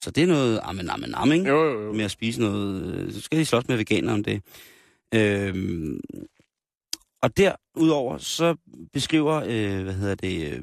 Så 0.03 0.11
det 0.11 0.23
er 0.23 0.27
noget 0.27 0.59
amen, 0.63 0.89
amen, 0.89 1.13
amen, 1.15 1.37
ikke? 1.37 1.49
Jo, 1.49 1.63
jo, 1.63 1.85
jo. 1.85 1.93
med 1.93 2.05
at 2.05 2.11
spise 2.11 2.41
noget. 2.41 2.95
øh, 2.95 3.13
Så 3.13 3.21
skal 3.21 3.39
de 3.39 3.45
slås 3.45 3.67
med 3.67 3.77
veganer 3.77 4.13
om 4.13 4.23
det. 4.23 4.41
Øhm, 5.15 5.99
og 7.21 7.37
derudover 7.37 8.17
så 8.17 8.55
beskriver, 8.93 9.35
øh, 9.47 9.83
hvad 9.83 9.93
hedder 9.93 10.15
det, 10.15 10.51
øh, 10.53 10.61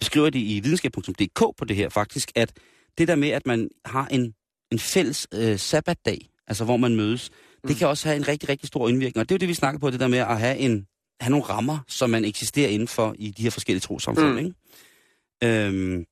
beskriver 0.00 0.30
de 0.30 0.40
i 0.40 0.60
videnskab.dk 0.60 1.56
på 1.56 1.64
det 1.68 1.76
her 1.76 1.88
faktisk, 1.88 2.32
at 2.34 2.52
det 2.98 3.08
der 3.08 3.14
med, 3.14 3.28
at 3.28 3.46
man 3.46 3.68
har 3.84 4.06
en, 4.06 4.34
en 4.72 4.78
fælles 4.78 5.26
øh, 5.34 5.58
sabbatdag, 5.58 6.28
altså 6.46 6.64
hvor 6.64 6.76
man 6.76 6.96
mødes, 6.96 7.30
mm. 7.30 7.68
det 7.68 7.76
kan 7.76 7.88
også 7.88 8.08
have 8.08 8.16
en 8.16 8.28
rigtig, 8.28 8.48
rigtig 8.48 8.68
stor 8.68 8.88
indvirkning. 8.88 9.20
Og 9.20 9.28
det 9.28 9.34
er 9.34 9.36
jo 9.36 9.40
det, 9.40 9.48
vi 9.48 9.54
snakker 9.54 9.78
på, 9.80 9.90
det 9.90 10.00
der 10.00 10.08
med 10.08 10.18
at 10.18 10.38
have, 10.38 10.56
en, 10.56 10.86
have 11.20 11.30
nogle 11.30 11.46
rammer, 11.46 11.78
som 11.88 12.10
man 12.10 12.24
eksisterer 12.24 12.68
indenfor 12.68 13.14
i 13.18 13.30
de 13.30 13.42
her 13.42 13.50
forskellige 13.50 13.80
trosamfund. 13.80 14.28
Mm. 14.28 14.32
Mm. 14.32 14.38
Ikke? 14.38 15.66
Øhm, 15.66 16.04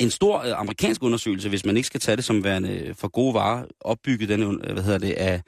en 0.00 0.10
stor 0.10 0.38
øh, 0.38 0.60
amerikansk 0.60 1.02
undersøgelse, 1.02 1.48
hvis 1.48 1.64
man 1.64 1.76
ikke 1.76 1.86
skal 1.86 2.00
tage 2.00 2.16
det 2.16 2.24
som 2.24 2.44
værende 2.44 2.70
øh, 2.70 2.94
for 2.94 3.08
gode 3.08 3.34
varer, 3.34 3.66
opbygget 3.80 4.28
den, 4.28 4.42
øh, 4.42 4.72
hvad 4.72 4.82
hedder 4.82 4.98
det, 4.98 5.12
af, 5.12 5.42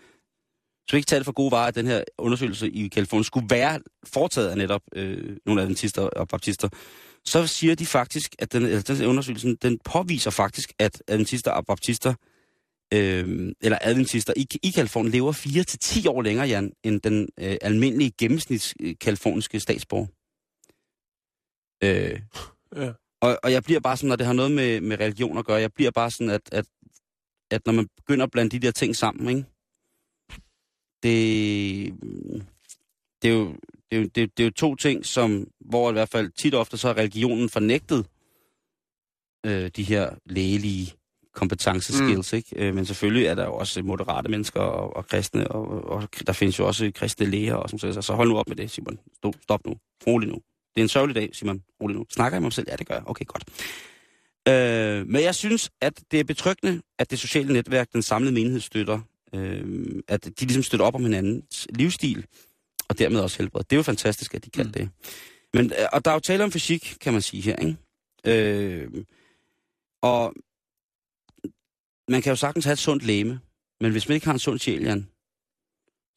så 0.89 0.97
ikke 0.97 1.07
tage 1.07 1.19
det 1.19 1.25
for 1.25 1.33
gode 1.33 1.51
varer, 1.51 1.69
at 1.69 1.75
den 1.75 1.87
her 1.87 2.05
undersøgelse 2.19 2.71
i 2.71 2.89
Kalifornien 2.89 3.25
skulle 3.25 3.47
være 3.51 3.81
foretaget 4.07 4.49
af 4.49 4.59
netop 4.59 4.83
øh, 4.95 5.37
nogle 5.47 5.63
adventister 5.63 6.03
og 6.03 6.29
baptister, 6.29 6.69
så 7.25 7.47
siger 7.47 7.75
de 7.75 7.87
faktisk, 7.87 8.35
at 8.39 8.53
den, 8.53 8.63
eller 8.63 8.83
den 8.83 9.07
undersøgelse, 9.07 9.57
den 9.57 9.79
påviser 9.85 10.31
faktisk, 10.31 10.73
at 10.79 11.03
adventister 11.09 11.51
og 11.51 11.67
baptister, 11.67 12.15
øh, 12.95 13.53
eller 13.61 13.79
adventister 13.81 14.33
i, 14.37 14.47
i 14.63 14.71
Kalifornien 14.71 15.13
lever 15.13 15.33
4 15.33 15.65
til 15.65 15.79
10 15.79 16.07
år 16.07 16.23
længere, 16.23 16.47
Jan, 16.47 16.73
end 16.85 17.01
den 17.01 17.29
øh, 17.41 17.57
almindelige 17.63 18.13
gennemsnits 18.19 18.75
øh, 18.81 18.95
kaliforniske 19.01 19.61
statsborger. 19.61 20.07
Øh, 21.85 22.21
Ja 22.77 22.93
og, 23.21 23.39
og 23.43 23.53
jeg 23.53 23.65
bliver 23.65 23.81
bare 23.81 23.97
sådan, 23.97 24.09
når 24.09 24.17
det 24.17 24.27
har 24.27 24.33
noget 24.33 24.53
med, 24.53 24.81
med 24.81 25.01
religion 25.01 25.39
at 25.39 25.45
gøre, 25.45 25.61
jeg 25.61 25.73
bliver 25.73 25.91
bare 25.91 26.11
sådan, 26.11 26.31
at, 26.31 26.49
at, 26.53 26.67
at 27.51 27.67
når 27.67 27.73
man 27.73 27.89
begynder 27.97 28.25
at 28.25 28.31
blande 28.31 28.51
de 28.51 28.67
der 28.67 28.71
ting 28.71 28.97
sammen, 28.97 29.29
ikke? 29.29 29.45
Det, 31.03 31.95
det, 33.23 33.31
er 33.31 33.35
jo, 33.35 33.57
det, 33.91 33.97
er 33.97 34.01
jo, 34.01 34.09
det, 34.15 34.23
er, 34.23 34.27
det 34.27 34.41
er 34.41 34.45
jo 34.45 34.51
to 34.51 34.75
ting, 34.75 35.07
som, 35.07 35.51
hvor 35.61 35.91
i 35.91 35.93
hvert 35.93 36.09
fald 36.09 36.31
tit 36.31 36.55
og 36.55 36.61
ofte 36.61 36.79
så 36.79 36.87
har 36.87 36.97
religionen 36.97 37.49
fornægtet 37.49 38.07
øh, 39.47 39.71
de 39.77 39.83
her 39.83 40.15
lægelige 40.27 40.93
kompetenceskills, 41.35 42.33
mm. 42.33 42.37
ikke? 42.37 42.49
Øh, 42.57 42.75
men 42.75 42.87
selvfølgelig 42.87 43.27
er 43.27 43.35
der 43.35 43.45
jo 43.45 43.55
også 43.55 43.83
moderate 43.83 44.29
mennesker 44.29 44.61
og, 44.61 44.97
og 44.97 45.07
kristne, 45.07 45.49
og, 45.49 45.85
og 45.85 46.09
der 46.27 46.33
findes 46.33 46.59
jo 46.59 46.67
også 46.67 46.93
kristne 46.95 47.27
læger 47.27 47.55
og 47.55 47.71
sådan 47.71 47.89
noget. 47.89 48.05
Så 48.05 48.15
hold 48.15 48.29
nu 48.29 48.39
op 48.39 48.49
med 48.49 48.57
det, 48.57 48.71
Simon. 48.71 48.99
Stop, 49.17 49.35
stop 49.43 49.67
nu. 49.67 49.75
Rolig 50.07 50.29
nu. 50.29 50.41
Det 50.75 50.81
er 50.81 50.85
en 50.85 50.89
sørgelig 50.89 51.15
dag, 51.15 51.31
Simon. 51.33 51.63
Rolig 51.83 51.97
nu. 51.97 52.07
Snakker 52.11 52.37
jeg 52.37 52.43
med 52.43 52.47
mig 52.47 52.53
selv? 52.53 52.67
Ja, 52.71 52.77
det 52.77 52.87
gør 52.87 52.95
jeg. 52.95 53.03
Okay, 53.07 53.25
godt. 53.25 53.45
Øh, 54.49 55.07
men 55.07 55.23
jeg 55.23 55.35
synes, 55.35 55.71
at 55.81 56.03
det 56.11 56.21
er 56.21 56.25
betryggende, 56.25 56.83
at 56.99 57.11
det 57.11 57.19
sociale 57.19 57.53
netværk, 57.53 57.93
den 57.93 58.03
samlede 58.03 58.35
menighed 58.35 58.61
støtter, 58.61 59.01
øh, 59.35 60.03
at 60.09 60.25
de 60.25 60.45
ligesom 60.45 60.63
støtter 60.63 60.87
op 60.87 60.95
om 60.95 61.03
hinandens 61.03 61.67
livsstil, 61.71 62.27
og 62.89 62.99
dermed 62.99 63.21
også 63.21 63.39
helbred. 63.39 63.65
Det 63.65 63.73
er 63.73 63.77
jo 63.77 63.83
fantastisk, 63.83 64.35
at 64.35 64.45
de 64.45 64.51
kan 64.51 64.67
mm. 64.67 64.73
det. 64.73 64.91
Men, 65.55 65.65
øh, 65.65 65.87
og 65.93 66.05
der 66.05 66.11
er 66.11 66.15
jo 66.15 66.21
tale 66.21 66.45
om 66.45 66.53
fysik, 66.53 66.97
kan 67.01 67.13
man 67.13 67.23
sige 67.23 67.43
her, 67.43 67.57
ikke? 67.57 67.77
Øh, 68.27 69.05
og 70.03 70.35
man 72.09 72.23
kan 72.23 72.31
jo 72.31 72.37
sagtens 72.37 72.65
have 72.65 72.73
et 72.73 72.79
sundt 72.79 73.05
læme, 73.05 73.41
men 73.81 73.93
hvis 73.93 74.09
man 74.09 74.15
ikke 74.15 74.27
har 74.27 74.33
en 74.33 74.39
sund 74.39 74.59
sjæl, 74.59 74.83
Jan, 74.83 75.09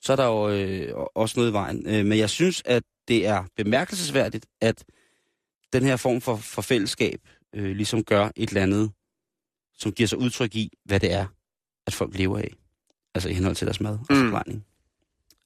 så 0.02 0.12
er 0.12 0.16
der 0.16 0.26
jo 0.26 0.50
øh, 0.50 1.06
også 1.16 1.40
noget 1.40 1.50
i 1.50 1.54
vejen. 1.54 1.88
Øh, 1.88 2.06
men 2.06 2.18
jeg 2.18 2.30
synes, 2.30 2.62
at 2.66 2.84
det 3.12 3.28
er 3.28 3.44
bemærkelsesværdigt, 3.58 4.46
at 4.62 4.84
den 5.74 5.84
her 5.84 5.98
form 5.98 6.22
for, 6.22 6.36
for 6.36 6.62
fællesskab 6.62 7.20
øh, 7.56 7.76
ligesom 7.76 8.04
gør 8.04 8.30
et 8.36 8.50
eller 8.50 8.62
andet, 8.62 8.92
som 9.78 9.92
giver 9.92 10.08
sig 10.08 10.18
udtryk 10.18 10.56
i, 10.56 10.72
hvad 10.86 11.00
det 11.00 11.14
er, 11.14 11.26
at 11.88 11.94
folk 11.94 12.18
lever 12.18 12.38
af. 12.38 12.54
Altså 13.16 13.30
i 13.30 13.34
henhold 13.34 13.56
til 13.56 13.68
deres 13.68 13.82
mad 13.82 13.98
og 14.10 14.18
forplejning. 14.18 14.66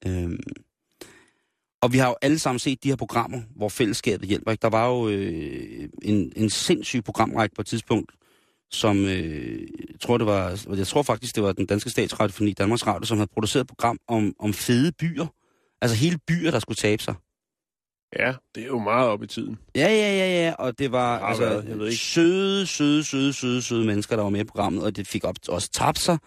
Mm. 0.06 0.12
Øhm, 0.12 0.39
og 1.82 1.93
vi 1.93 1.97
har 1.97 2.08
jo 2.08 2.15
alle 2.21 2.39
sammen 2.39 2.60
set 2.60 2.84
de 2.84 2.89
her 2.89 2.95
programmer, 2.95 3.41
hvor 3.56 3.69
fællesskabet 3.69 4.28
hjælper. 4.28 4.51
Ikke? 4.51 4.62
Der 4.62 4.69
var 4.69 4.88
jo 4.88 5.10
øh, 5.10 5.89
en, 6.01 6.32
en 6.36 6.49
sindssyg 6.49 7.04
programrække 7.04 7.56
på 7.56 7.62
et 7.62 7.67
tidspunkt, 7.67 8.12
som 8.71 8.97
øh, 8.97 9.62
jeg 9.62 9.99
tror 10.01 10.17
det 10.17 10.28
var, 10.28 10.65
jeg 10.78 10.88
tror 10.88 11.04
faktisk 11.04 11.36
det 11.36 11.43
var 11.43 11.51
den 11.51 11.65
danske 11.65 11.89
statsradio, 11.89 12.54
Danmarks 12.58 12.88
Radio, 12.88 13.06
som 13.06 13.17
havde 13.17 13.30
produceret 13.34 13.63
et 13.63 13.67
program 13.67 13.99
om, 14.08 14.34
om 14.39 14.54
fede 14.54 14.91
byer. 14.91 15.28
Altså 15.82 15.97
hele 15.97 16.17
byer, 16.28 16.51
der 16.51 16.60
skulle 16.60 16.75
tabe 16.75 17.04
sig. 17.04 17.15
Ja, 18.19 18.34
det 18.56 18.63
er 18.63 18.67
jo 18.67 18.80
meget 18.80 19.08
op 19.10 19.23
i 19.23 19.28
tiden. 19.28 19.58
Ja, 19.75 19.88
ja, 19.88 20.17
ja, 20.17 20.43
ja, 20.45 20.54
og 20.60 20.80
det 20.80 20.91
var 20.91 21.19
Har 21.19 21.25
altså, 21.25 21.43
været, 21.43 21.65
jeg 21.69 21.80
ved 21.80 21.86
ikke. 21.88 21.97
søde, 21.97 22.65
søde, 22.67 23.04
søde, 23.04 23.34
søde, 23.34 23.62
søde 23.62 23.86
mennesker, 23.86 24.15
der 24.15 24.23
var 24.23 24.30
med 24.30 24.39
i 24.41 24.43
programmet, 24.43 24.84
og 24.84 24.95
det 24.95 25.08
fik 25.08 25.23
op, 25.23 25.36
også 25.49 25.69
tabt 25.71 25.99
sig, 25.99 26.17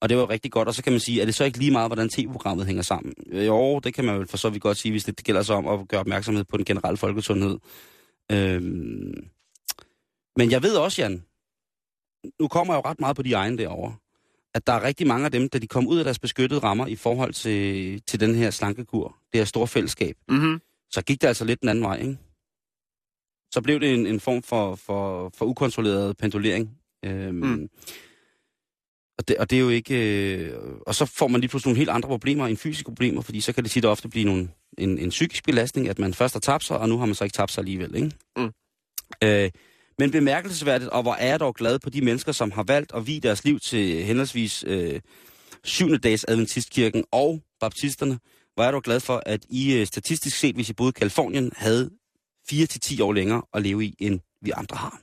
og 0.00 0.08
det 0.08 0.16
var 0.16 0.30
rigtig 0.30 0.52
godt. 0.52 0.68
Og 0.68 0.74
så 0.74 0.82
kan 0.82 0.92
man 0.92 1.00
sige, 1.00 1.20
er 1.20 1.24
det 1.24 1.34
så 1.34 1.44
ikke 1.44 1.58
lige 1.58 1.70
meget, 1.70 1.88
hvordan 1.88 2.08
tv-programmet 2.08 2.66
hænger 2.66 2.82
sammen? 2.82 3.14
Jo, 3.32 3.78
det 3.78 3.94
kan 3.94 4.04
man 4.04 4.16
jo 4.20 4.26
for 4.30 4.36
så 4.36 4.50
vidt 4.50 4.62
godt 4.62 4.76
sige, 4.76 4.92
hvis 4.92 5.04
det, 5.04 5.18
det 5.18 5.26
gælder 5.26 5.42
sig 5.42 5.56
om 5.56 5.66
at 5.66 5.88
gøre 5.88 6.00
opmærksomhed 6.00 6.44
på 6.44 6.56
den 6.56 6.64
generelle 6.64 6.96
folkesundhed. 6.96 7.58
Øhm, 8.32 9.28
men 10.36 10.50
jeg 10.50 10.62
ved 10.62 10.76
også, 10.76 11.02
Jan, 11.02 11.24
nu 12.40 12.48
kommer 12.48 12.74
jeg 12.74 12.82
jo 12.84 12.90
ret 12.90 13.00
meget 13.00 13.16
på 13.16 13.22
de 13.22 13.32
egne 13.32 13.58
derovre, 13.58 13.94
at 14.54 14.66
der 14.66 14.72
er 14.72 14.82
rigtig 14.82 15.06
mange 15.06 15.24
af 15.24 15.32
dem, 15.32 15.48
da 15.48 15.58
de 15.58 15.66
kom 15.66 15.86
ud 15.86 15.98
af 15.98 16.04
deres 16.04 16.18
beskyttede 16.18 16.60
rammer 16.60 16.86
i 16.86 16.96
forhold 16.96 17.32
til, 17.32 18.02
til 18.06 18.20
den 18.20 18.34
her 18.34 18.50
slankekur, 18.50 19.16
det 19.32 19.40
her 19.40 19.44
store 19.44 19.66
fællesskab, 19.66 20.16
Mm-hmm. 20.28 20.60
Så 20.90 21.02
gik 21.02 21.20
det 21.20 21.28
altså 21.28 21.44
lidt 21.44 21.60
den 21.60 21.68
anden 21.68 21.84
vej, 21.84 21.96
ikke? 22.00 22.18
Så 23.54 23.60
blev 23.62 23.80
det 23.80 23.94
en, 23.94 24.06
en 24.06 24.20
form 24.20 24.42
for, 24.42 24.74
for, 24.74 25.30
for 25.34 25.44
ukontrolleret 25.46 26.16
pendulering. 26.16 26.78
Øhm, 27.04 27.34
Mm. 27.34 27.68
og, 29.18 29.28
det, 29.28 29.36
og 29.36 29.50
det 29.50 29.56
er 29.56 29.60
jo 29.60 29.68
ikke... 29.68 29.94
Øh, 30.36 30.58
og 30.86 30.94
så 30.94 31.04
får 31.06 31.28
man 31.28 31.40
lige 31.40 31.48
pludselig 31.48 31.70
nogle 31.70 31.78
helt 31.78 31.90
andre 31.90 32.08
problemer 32.08 32.46
end 32.46 32.56
fysiske 32.56 32.84
problemer, 32.84 33.22
fordi 33.22 33.40
så 33.40 33.52
kan 33.52 33.64
det 33.64 33.70
tit 33.70 33.84
og 33.84 33.90
ofte 33.90 34.08
blive 34.08 34.24
nogle, 34.24 34.48
en, 34.78 34.98
en 34.98 35.08
psykisk 35.10 35.44
belastning, 35.44 35.88
at 35.88 35.98
man 35.98 36.14
først 36.14 36.34
har 36.34 36.40
tabt 36.40 36.64
sig, 36.64 36.78
og 36.78 36.88
nu 36.88 36.98
har 36.98 37.06
man 37.06 37.14
så 37.14 37.24
ikke 37.24 37.34
tabt 37.34 37.52
sig 37.52 37.62
alligevel, 37.62 37.94
ikke? 37.94 38.10
Mm. 38.36 38.50
Øh, 39.24 39.50
men 39.98 40.10
bemærkelsesværdigt, 40.10 40.90
og 40.90 41.02
hvor 41.02 41.14
er 41.14 41.26
jeg 41.26 41.40
dog 41.40 41.54
glad 41.54 41.78
på 41.78 41.90
de 41.90 42.00
mennesker, 42.00 42.32
som 42.32 42.50
har 42.50 42.62
valgt 42.62 42.92
at 42.94 43.06
vie 43.06 43.20
deres 43.20 43.44
liv 43.44 43.60
til 43.60 44.04
henholdsvis 44.04 44.64
øh, 44.66 45.00
7. 45.64 45.98
dags 45.98 46.24
adventistkirken 46.28 47.04
og 47.10 47.42
baptisterne, 47.60 48.18
hvor 48.58 48.64
er 48.64 48.70
dog 48.70 48.82
glad 48.82 49.00
for, 49.00 49.22
at 49.26 49.46
I 49.48 49.74
øh, 49.74 49.86
statistisk 49.86 50.38
set, 50.38 50.54
hvis 50.54 50.70
I 50.70 50.72
boede 50.72 50.88
i 50.88 50.98
Kalifornien, 50.98 51.52
havde 51.56 51.90
4-10 52.52 53.02
år 53.02 53.12
længere 53.12 53.42
at 53.54 53.62
leve 53.62 53.84
i, 53.84 53.94
end 53.98 54.20
vi 54.42 54.50
andre 54.50 54.76
har. 54.76 55.00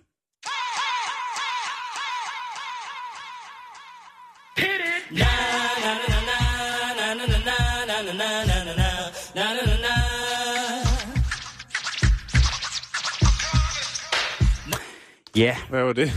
Ja, 15.36 15.58
Hvad 15.70 15.84
var 15.84 15.94
det? 15.94 16.12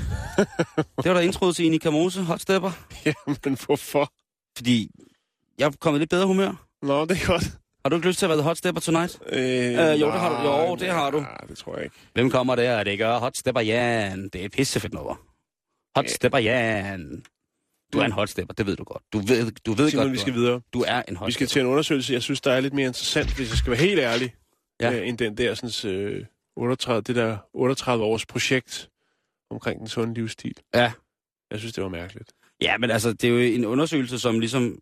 det 1.03 1.09
var 1.09 1.15
der 1.15 1.21
introet 1.21 1.57
til 1.57 1.65
Inika 1.65 1.91
Mose, 1.91 2.23
Hot 2.23 2.41
Stepper. 2.41 2.73
Jamen, 3.05 3.59
hvorfor? 3.67 4.13
Fordi 4.57 4.91
jeg 5.59 5.67
er 5.67 5.71
kommet 5.81 6.01
lidt 6.01 6.11
bedre 6.11 6.27
humør. 6.27 6.68
Nå, 6.83 7.05
det 7.05 7.23
er 7.23 7.27
godt. 7.27 7.45
Har 7.85 7.89
du 7.91 7.97
ikke 7.97 8.09
lyst 8.09 8.19
til 8.19 8.27
at 8.27 8.31
være 8.31 8.43
Hot 8.43 8.57
Stepper 8.59 8.81
tonight? 8.81 9.19
Øh, 9.27 9.39
Øh, 9.39 10.01
jo, 10.01 10.07
det 10.07 10.21
har 10.21 10.43
du. 10.43 10.49
Jo, 10.49 10.77
det 10.77 10.89
har 10.89 11.11
du. 11.11 11.21
Nej, 11.21 11.37
det 11.49 11.59
tror 11.59 11.75
jeg 11.77 11.85
ikke. 11.85 11.97
Hvem 12.15 12.31
kommer 12.31 12.55
der? 12.55 12.85
Det 12.85 12.99
gør 12.99 13.19
Hot 13.19 13.37
Stepper 13.37 13.61
Jan. 13.61 14.29
Det 14.29 14.45
er 14.45 14.49
pissefedt 14.49 14.95
nummer. 14.95 15.15
Hot 15.97 16.05
Ja. 16.05 16.09
Stepper 16.09 16.39
Jan. 16.39 17.25
Du 17.93 17.99
er 17.99 18.05
en 18.05 18.13
hot 18.13 18.29
stepper, 18.29 18.55
det 18.55 18.67
ved 18.67 18.77
du 18.77 18.85
godt. 18.85 19.03
Du 19.13 19.19
ved, 19.19 19.51
du 19.51 19.73
ved 19.73 19.91
Simon, 19.91 20.05
godt, 20.05 20.13
vi 20.13 20.17
du 20.17 20.21
skal 20.21 20.33
er, 20.33 20.37
videre. 20.37 20.61
du 20.73 20.85
er 20.87 21.03
en 21.09 21.17
hot 21.17 21.27
Vi 21.27 21.33
skal 21.33 21.47
til 21.47 21.61
en 21.61 21.67
undersøgelse, 21.67 22.13
jeg 22.13 22.23
synes, 22.23 22.41
der 22.41 22.53
er 22.53 22.61
lidt 22.61 22.75
mere 22.75 22.87
interessant, 22.87 23.37
hvis 23.37 23.51
jeg 23.51 23.59
skal 23.59 23.71
være 23.71 23.81
helt 23.81 24.01
ærlig, 24.01 24.35
ja. 24.81 24.93
øh, 24.93 25.09
end 25.09 25.19
den 25.19 25.37
der 25.37 25.55
sådan, 25.55 25.93
øh, 25.93 26.25
38, 26.57 27.03
det 27.03 27.17
der 27.17 27.37
38 27.55 28.05
års 28.05 28.27
projekt 28.27 28.89
omkring 29.51 29.81
den 29.81 29.89
sunde 29.89 30.15
livsstil. 30.15 30.55
Ja. 30.75 30.93
Jeg 31.51 31.59
synes, 31.59 31.73
det 31.73 31.83
var 31.83 31.89
mærkeligt. 31.89 32.33
Ja, 32.63 32.79
men 32.79 32.91
altså, 32.91 33.13
det 33.13 33.25
er 33.25 33.29
jo 33.29 33.39
en 33.39 33.65
undersøgelse, 33.65 34.19
som 34.19 34.41
ligesom... 34.41 34.79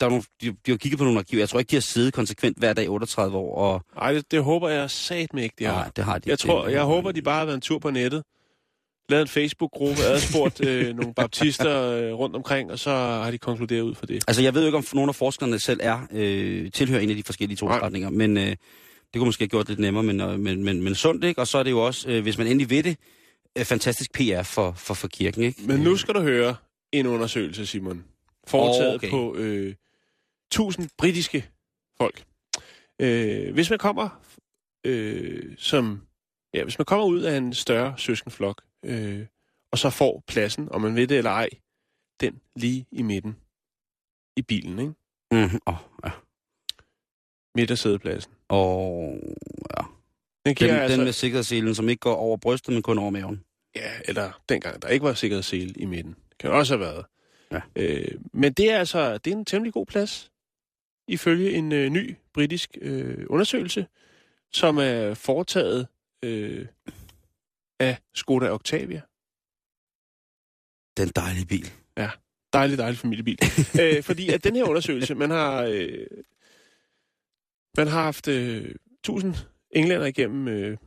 Der 0.00 0.06
er 0.06 0.10
nogle, 0.10 0.24
de, 0.42 0.46
de 0.66 0.70
har 0.70 0.76
kigget 0.76 0.98
på 0.98 1.04
nogle 1.04 1.18
arkiver. 1.18 1.40
Jeg 1.40 1.48
tror 1.48 1.58
ikke, 1.58 1.70
de 1.70 1.76
har 1.76 1.80
siddet 1.80 2.14
konsekvent 2.14 2.58
hver 2.58 2.72
dag 2.72 2.84
i 2.84 2.88
38 2.88 3.36
år. 3.36 3.54
Og, 3.58 3.82
Ej, 3.96 4.12
det, 4.12 4.30
det 4.30 4.42
håber 4.42 4.68
jeg 4.68 4.90
sat 4.90 5.34
med 5.34 5.42
ikke, 5.42 5.56
de 5.58 5.64
har. 5.64 5.72
nej, 5.74 5.90
det 5.96 6.04
har 6.04 6.18
de 6.18 6.22
Jeg, 6.26 6.32
ikke. 6.32 6.42
tror, 6.42 6.68
jeg 6.68 6.82
håber, 6.82 7.12
de 7.12 7.22
bare 7.22 7.38
har 7.38 7.44
været 7.44 7.54
en 7.54 7.60
tur 7.60 7.78
på 7.78 7.90
nettet, 7.90 8.22
lavet 9.08 9.22
en 9.22 9.28
Facebook-gruppe, 9.28 10.02
adspurgt 10.02 10.64
øh, 10.68 10.96
nogle 10.96 11.14
baptister 11.14 11.82
øh, 11.82 12.12
rundt 12.12 12.36
omkring, 12.36 12.72
og 12.72 12.78
så 12.78 12.90
har 12.90 13.30
de 13.30 13.38
konkluderet 13.38 13.82
ud 13.82 13.94
for 13.94 14.06
det. 14.06 14.24
Altså, 14.28 14.42
jeg 14.42 14.54
ved 14.54 14.62
jo 14.62 14.66
ikke, 14.66 14.78
om 14.78 14.84
nogle 14.92 15.08
af 15.08 15.14
forskerne 15.14 15.58
selv 15.60 15.80
er 15.82 16.00
øh, 16.12 16.70
tilhører 16.72 17.00
en 17.00 17.10
af 17.10 17.16
de 17.16 17.22
forskellige 17.22 17.56
trosretninger, 17.56 18.10
men 18.10 18.36
øh, 18.36 18.44
det 18.46 18.56
kunne 19.14 19.24
måske 19.24 19.42
have 19.42 19.48
gjort 19.48 19.66
det 19.66 19.68
lidt 19.68 19.80
nemmere, 19.80 20.02
men, 20.02 20.20
øh, 20.20 20.38
men, 20.40 20.64
men, 20.64 20.82
men 20.82 20.94
sundt, 20.94 21.24
ikke? 21.24 21.40
Og 21.40 21.46
så 21.46 21.58
er 21.58 21.62
det 21.62 21.70
jo 21.70 21.86
også, 21.86 22.08
øh, 22.10 22.22
hvis 22.22 22.38
man 22.38 22.46
endelig 22.46 22.70
ved 22.70 22.82
det, 22.82 22.96
øh, 23.58 23.64
fantastisk 23.64 24.12
PR 24.12 24.42
for, 24.42 24.72
for, 24.76 24.94
for 24.94 25.08
kirken, 25.08 25.42
ikke? 25.42 25.62
Men 25.66 25.80
nu 25.80 25.96
skal 25.96 26.14
du 26.14 26.20
høre 26.20 26.54
en 26.92 27.06
undersøgelse, 27.06 27.66
Simon. 27.66 28.04
Foretaget 28.46 28.94
Okay. 28.94 29.08
okay. 29.08 29.10
på 29.10 29.34
øh, 29.36 29.74
1000 30.52 30.88
britiske 30.98 31.50
folk. 31.98 32.24
Øh, 32.98 33.52
hvis 33.54 33.70
man 33.70 33.78
kommer 33.78 34.20
øh, 34.86 35.56
som 35.58 36.06
ja, 36.54 36.62
hvis 36.62 36.78
man 36.78 36.84
kommer 36.84 37.06
ud 37.06 37.22
af 37.22 37.36
en 37.36 37.54
større 37.54 37.94
søskenflok, 37.98 38.62
øh, 38.84 39.26
og 39.72 39.78
så 39.78 39.90
får 39.90 40.24
pladsen, 40.26 40.68
om 40.72 40.80
man 40.80 40.96
ved 40.96 41.06
det 41.06 41.18
eller 41.18 41.30
ej, 41.30 41.48
den 42.20 42.40
lige 42.56 42.86
i 42.92 43.02
midten 43.02 43.36
i 44.36 44.42
bilen, 44.42 44.78
ikke? 44.78 44.92
Mm-hmm. 45.30 45.60
Oh, 45.66 45.74
ja. 46.04 46.10
Midt 47.54 47.70
af 47.70 47.78
sædepladsen. 47.78 48.32
Og 48.48 49.18
ja. 49.76 49.84
Den 50.46 50.54
giver 50.54 50.70
Den, 50.70 50.80
altså, 50.80 50.96
den 50.96 51.04
med 51.04 51.12
sikkerhedsselen, 51.12 51.74
som 51.74 51.88
ikke 51.88 52.00
går 52.00 52.14
over 52.14 52.36
brystet, 52.36 52.74
men 52.74 52.82
kun 52.82 52.98
over 52.98 53.10
maven. 53.10 53.44
Ja, 53.76 53.90
eller 54.04 54.42
dengang 54.48 54.82
der 54.82 54.88
ikke 54.88 55.04
var 55.04 55.14
sikkerhedssele 55.14 55.74
i 55.76 55.84
midten. 55.84 56.16
Kan 56.38 56.50
også 56.50 56.74
have 56.76 56.80
været. 56.80 57.04
Ja. 57.52 57.60
Øh, 57.76 58.20
men 58.32 58.52
det 58.52 58.70
er 58.70 58.78
altså 58.78 59.18
det 59.18 59.32
er 59.32 59.36
en 59.36 59.44
temmelig 59.44 59.72
god 59.72 59.86
plads, 59.86 60.29
ifølge 61.12 61.52
en 61.52 61.72
øh, 61.72 61.90
ny 61.90 62.16
britisk 62.34 62.78
øh, 62.80 63.26
undersøgelse, 63.30 63.86
som 64.52 64.78
er 64.78 65.14
foretaget 65.14 65.86
øh, 66.24 66.66
af 67.80 67.98
Skoda 68.14 68.50
Octavia. 68.52 69.00
Den 70.96 71.08
dejlige 71.08 71.46
bil. 71.46 71.70
Dejlig, 72.52 72.78
dejlig 72.78 72.98
familiebil. 72.98 73.38
øh, 73.82 74.02
fordi 74.02 74.28
at 74.28 74.44
den 74.44 74.56
her 74.56 74.64
undersøgelse, 74.64 75.14
man 75.14 75.30
har, 75.30 75.62
øh, 75.62 76.06
man 77.76 77.86
har 77.86 78.02
haft 78.02 78.28
øh, 78.28 78.74
1000 79.00 79.34
englænder 79.70 80.06
igennem 80.06 80.48
øh, 80.48 80.54
En 80.66 80.78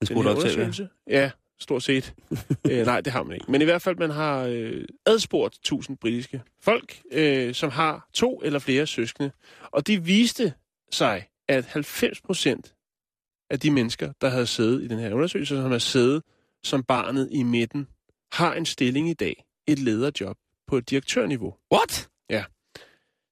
den 0.00 0.06
Skoda 0.06 0.22
her 0.22 0.36
Octavia. 0.36 0.36
undersøgelse. 0.36 0.88
Ja, 1.06 1.30
stort 1.60 1.82
set. 1.82 2.14
øh, 2.70 2.86
nej, 2.86 3.00
det 3.00 3.12
har 3.12 3.22
man 3.22 3.34
ikke. 3.34 3.52
Men 3.52 3.62
i 3.62 3.64
hvert 3.64 3.82
fald, 3.82 3.96
man 3.96 4.10
har 4.10 4.42
øh, 4.42 4.84
adspurgt 5.06 5.54
1000 5.54 5.96
britiske 5.96 6.42
folk, 6.62 7.00
øh, 7.12 7.54
som 7.54 7.70
har 7.70 8.08
to 8.14 8.40
eller 8.44 8.58
flere 8.58 8.86
søskende. 8.86 9.30
Og 9.72 9.86
de 9.86 10.04
viste 10.04 10.52
sig, 10.92 11.26
at 11.48 11.64
90 11.64 12.20
procent 12.20 12.74
af 13.50 13.60
de 13.60 13.70
mennesker, 13.70 14.12
der 14.20 14.28
havde 14.28 14.46
siddet 14.46 14.82
i 14.82 14.88
den 14.88 14.98
her 14.98 15.12
undersøgelse, 15.14 15.56
som 15.56 15.70
har 15.70 15.78
siddet 15.78 16.22
som 16.64 16.82
barnet 16.82 17.28
i 17.32 17.42
midten, 17.42 17.88
har 18.32 18.54
en 18.54 18.66
stilling 18.66 19.08
i 19.10 19.14
dag, 19.14 19.44
et 19.66 19.78
lederjob 19.78 20.36
på 20.66 20.76
et 20.76 20.90
direktørniveau. 20.90 21.54
What? 21.72 22.08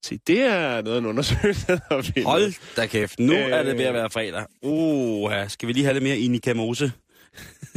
Se, 0.04 0.18
det 0.26 0.40
er 0.40 0.82
noget 0.82 0.96
af 0.96 1.00
en 1.00 1.06
undersøgelse, 1.06 1.66
der. 1.66 2.24
Hold 2.24 2.76
da 2.76 2.86
kæft. 2.86 3.18
Nu 3.18 3.32
Øh. 3.32 3.40
er 3.40 3.62
det 3.62 3.78
ved 3.78 3.84
at 3.84 3.94
være 3.94 4.10
fredag. 4.10 4.46
Uh, 4.62 5.32
ja. 5.32 5.48
skal 5.48 5.68
vi 5.68 5.72
lige 5.72 5.84
have 5.84 5.92
lidt 5.94 6.04
mere 6.04 6.18
Inika 6.18 6.54
Mose? 6.54 6.92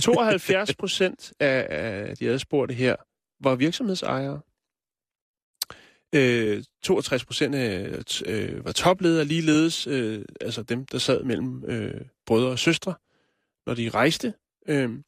72 0.02 0.76
procent 0.76 1.34
af, 1.40 1.68
af 1.70 2.18
de 2.18 2.30
adspurgte 2.30 2.76
her 2.76 2.96
var 3.40 3.56
virksomhedsejere. 3.56 4.42
Øh, 6.16 6.64
62 6.84 7.26
procent 7.26 7.56
øh, 7.56 8.04
øh, 8.26 8.66
var 8.66 8.72
topledere 8.72 9.26
ligeledes, 9.26 9.88
øh, 9.88 10.26
altså 10.42 10.64
dem, 10.64 10.86
der 10.86 10.98
sad 10.98 11.24
mellem 11.24 11.64
øh, 11.66 12.02
brødre 12.26 12.52
og 12.52 12.60
søstre, 12.60 12.96
når 13.66 13.74
de 13.74 13.90
rejste. 13.90 14.34
Øh, 14.68 15.00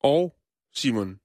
og 0.00 0.36
Simon, 0.74 1.20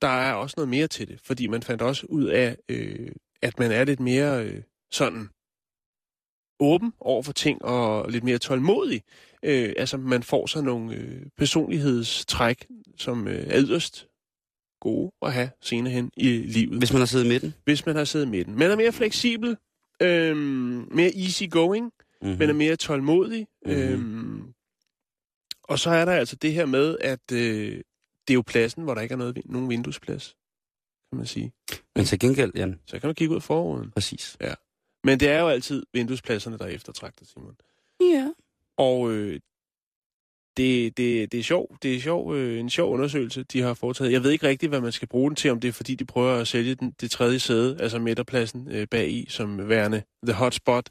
der 0.00 0.08
er 0.08 0.34
også 0.34 0.54
noget 0.56 0.68
mere 0.68 0.86
til 0.86 1.08
det, 1.08 1.20
fordi 1.20 1.46
man 1.46 1.62
fandt 1.62 1.82
også 1.82 2.06
ud 2.06 2.24
af, 2.24 2.56
øh, 2.68 3.12
at 3.42 3.58
man 3.58 3.72
er 3.72 3.84
lidt 3.84 4.00
mere 4.00 4.46
øh, 4.46 4.62
sådan 4.90 5.28
åben 6.60 6.92
over 7.00 7.22
for 7.22 7.32
ting 7.32 7.64
og 7.64 8.10
lidt 8.10 8.24
mere 8.24 8.38
tålmodig. 8.38 9.02
Øh, 9.42 9.72
altså, 9.76 9.96
man 9.96 10.22
får 10.22 10.46
så 10.46 10.62
nogle 10.62 10.94
øh, 10.96 11.22
personlighedstræk, 11.38 12.66
som 12.96 13.28
øh, 13.28 13.46
er 13.50 13.62
yderst 13.62 14.08
gode 14.80 15.12
at 15.22 15.32
have 15.32 15.50
senere 15.60 15.92
hen 15.92 16.10
i 16.16 16.28
livet. 16.28 16.78
Hvis 16.78 16.92
man 16.92 16.98
har 17.00 17.06
siddet 17.06 17.24
i 17.24 17.28
midten. 17.28 17.54
Hvis 17.64 17.86
man 17.86 17.96
har 17.96 18.04
siddet 18.04 18.28
med 18.28 18.44
den. 18.44 18.58
Man 18.58 18.70
er 18.70 18.76
mere 18.76 18.92
fleksibel, 18.92 19.56
øh, 20.02 20.36
mere 20.94 21.12
easy 21.16 21.42
going, 21.50 21.92
Mm-hmm. 22.22 22.38
man 22.38 22.48
er 22.48 22.52
mere 22.54 22.76
tålmodig. 22.76 23.46
Mhm. 23.66 23.74
Øhm, 23.74 24.42
og 25.62 25.78
så 25.78 25.90
er 25.90 26.04
der 26.04 26.12
altså 26.12 26.36
det 26.36 26.52
her 26.52 26.66
med, 26.66 26.96
at 27.00 27.32
øh, 27.32 27.76
det 28.28 28.30
er 28.30 28.34
jo 28.34 28.42
pladsen, 28.42 28.82
hvor 28.82 28.94
der 28.94 29.00
ikke 29.00 29.12
er 29.12 29.16
noget, 29.16 29.38
nogen 29.44 29.68
vinduesplads, 29.70 30.36
kan 31.12 31.16
man 31.16 31.26
sige. 31.26 31.52
Men 31.96 32.04
til 32.04 32.18
gengæld, 32.18 32.52
Jan, 32.54 32.80
Så 32.86 33.00
kan 33.00 33.08
man 33.08 33.14
kigge 33.14 33.34
ud 33.34 33.40
forruden. 33.40 33.90
præcis. 33.90 34.36
Men 35.04 35.20
det 35.20 35.28
er 35.28 35.40
jo 35.40 35.48
altid 35.48 35.82
vinduespladserne, 35.92 36.58
der 36.58 36.64
er 36.64 36.68
eftertragtet, 36.68 37.28
Simon. 37.28 37.56
Ja. 38.00 38.32
Og 38.76 39.12
øh, 39.12 39.40
det, 40.56 40.96
det, 40.96 41.32
det 41.32 41.40
er 41.40 41.44
sjov, 41.44 41.76
det 41.82 41.96
er 41.96 42.00
sjov, 42.00 42.34
øh, 42.34 42.60
en 42.60 42.70
sjov 42.70 42.92
undersøgelse, 42.92 43.42
de 43.42 43.60
har 43.60 43.74
foretaget. 43.74 44.12
Jeg 44.12 44.22
ved 44.22 44.30
ikke 44.30 44.46
rigtigt, 44.46 44.70
hvad 44.70 44.80
man 44.80 44.92
skal 44.92 45.08
bruge 45.08 45.30
den 45.30 45.36
til, 45.36 45.50
om 45.50 45.60
det 45.60 45.68
er 45.68 45.72
fordi, 45.72 45.94
de 45.94 46.04
prøver 46.04 46.32
at 46.32 46.48
sælge 46.48 46.74
den, 46.74 46.94
det 47.00 47.10
tredje 47.10 47.38
sæde, 47.38 47.76
altså 47.80 47.98
midterpladsen 47.98 48.68
øh, 48.70 48.86
bag 48.90 49.10
i, 49.10 49.26
som 49.28 49.68
værende 49.68 50.02
the 50.26 50.34
hotspot. 50.34 50.88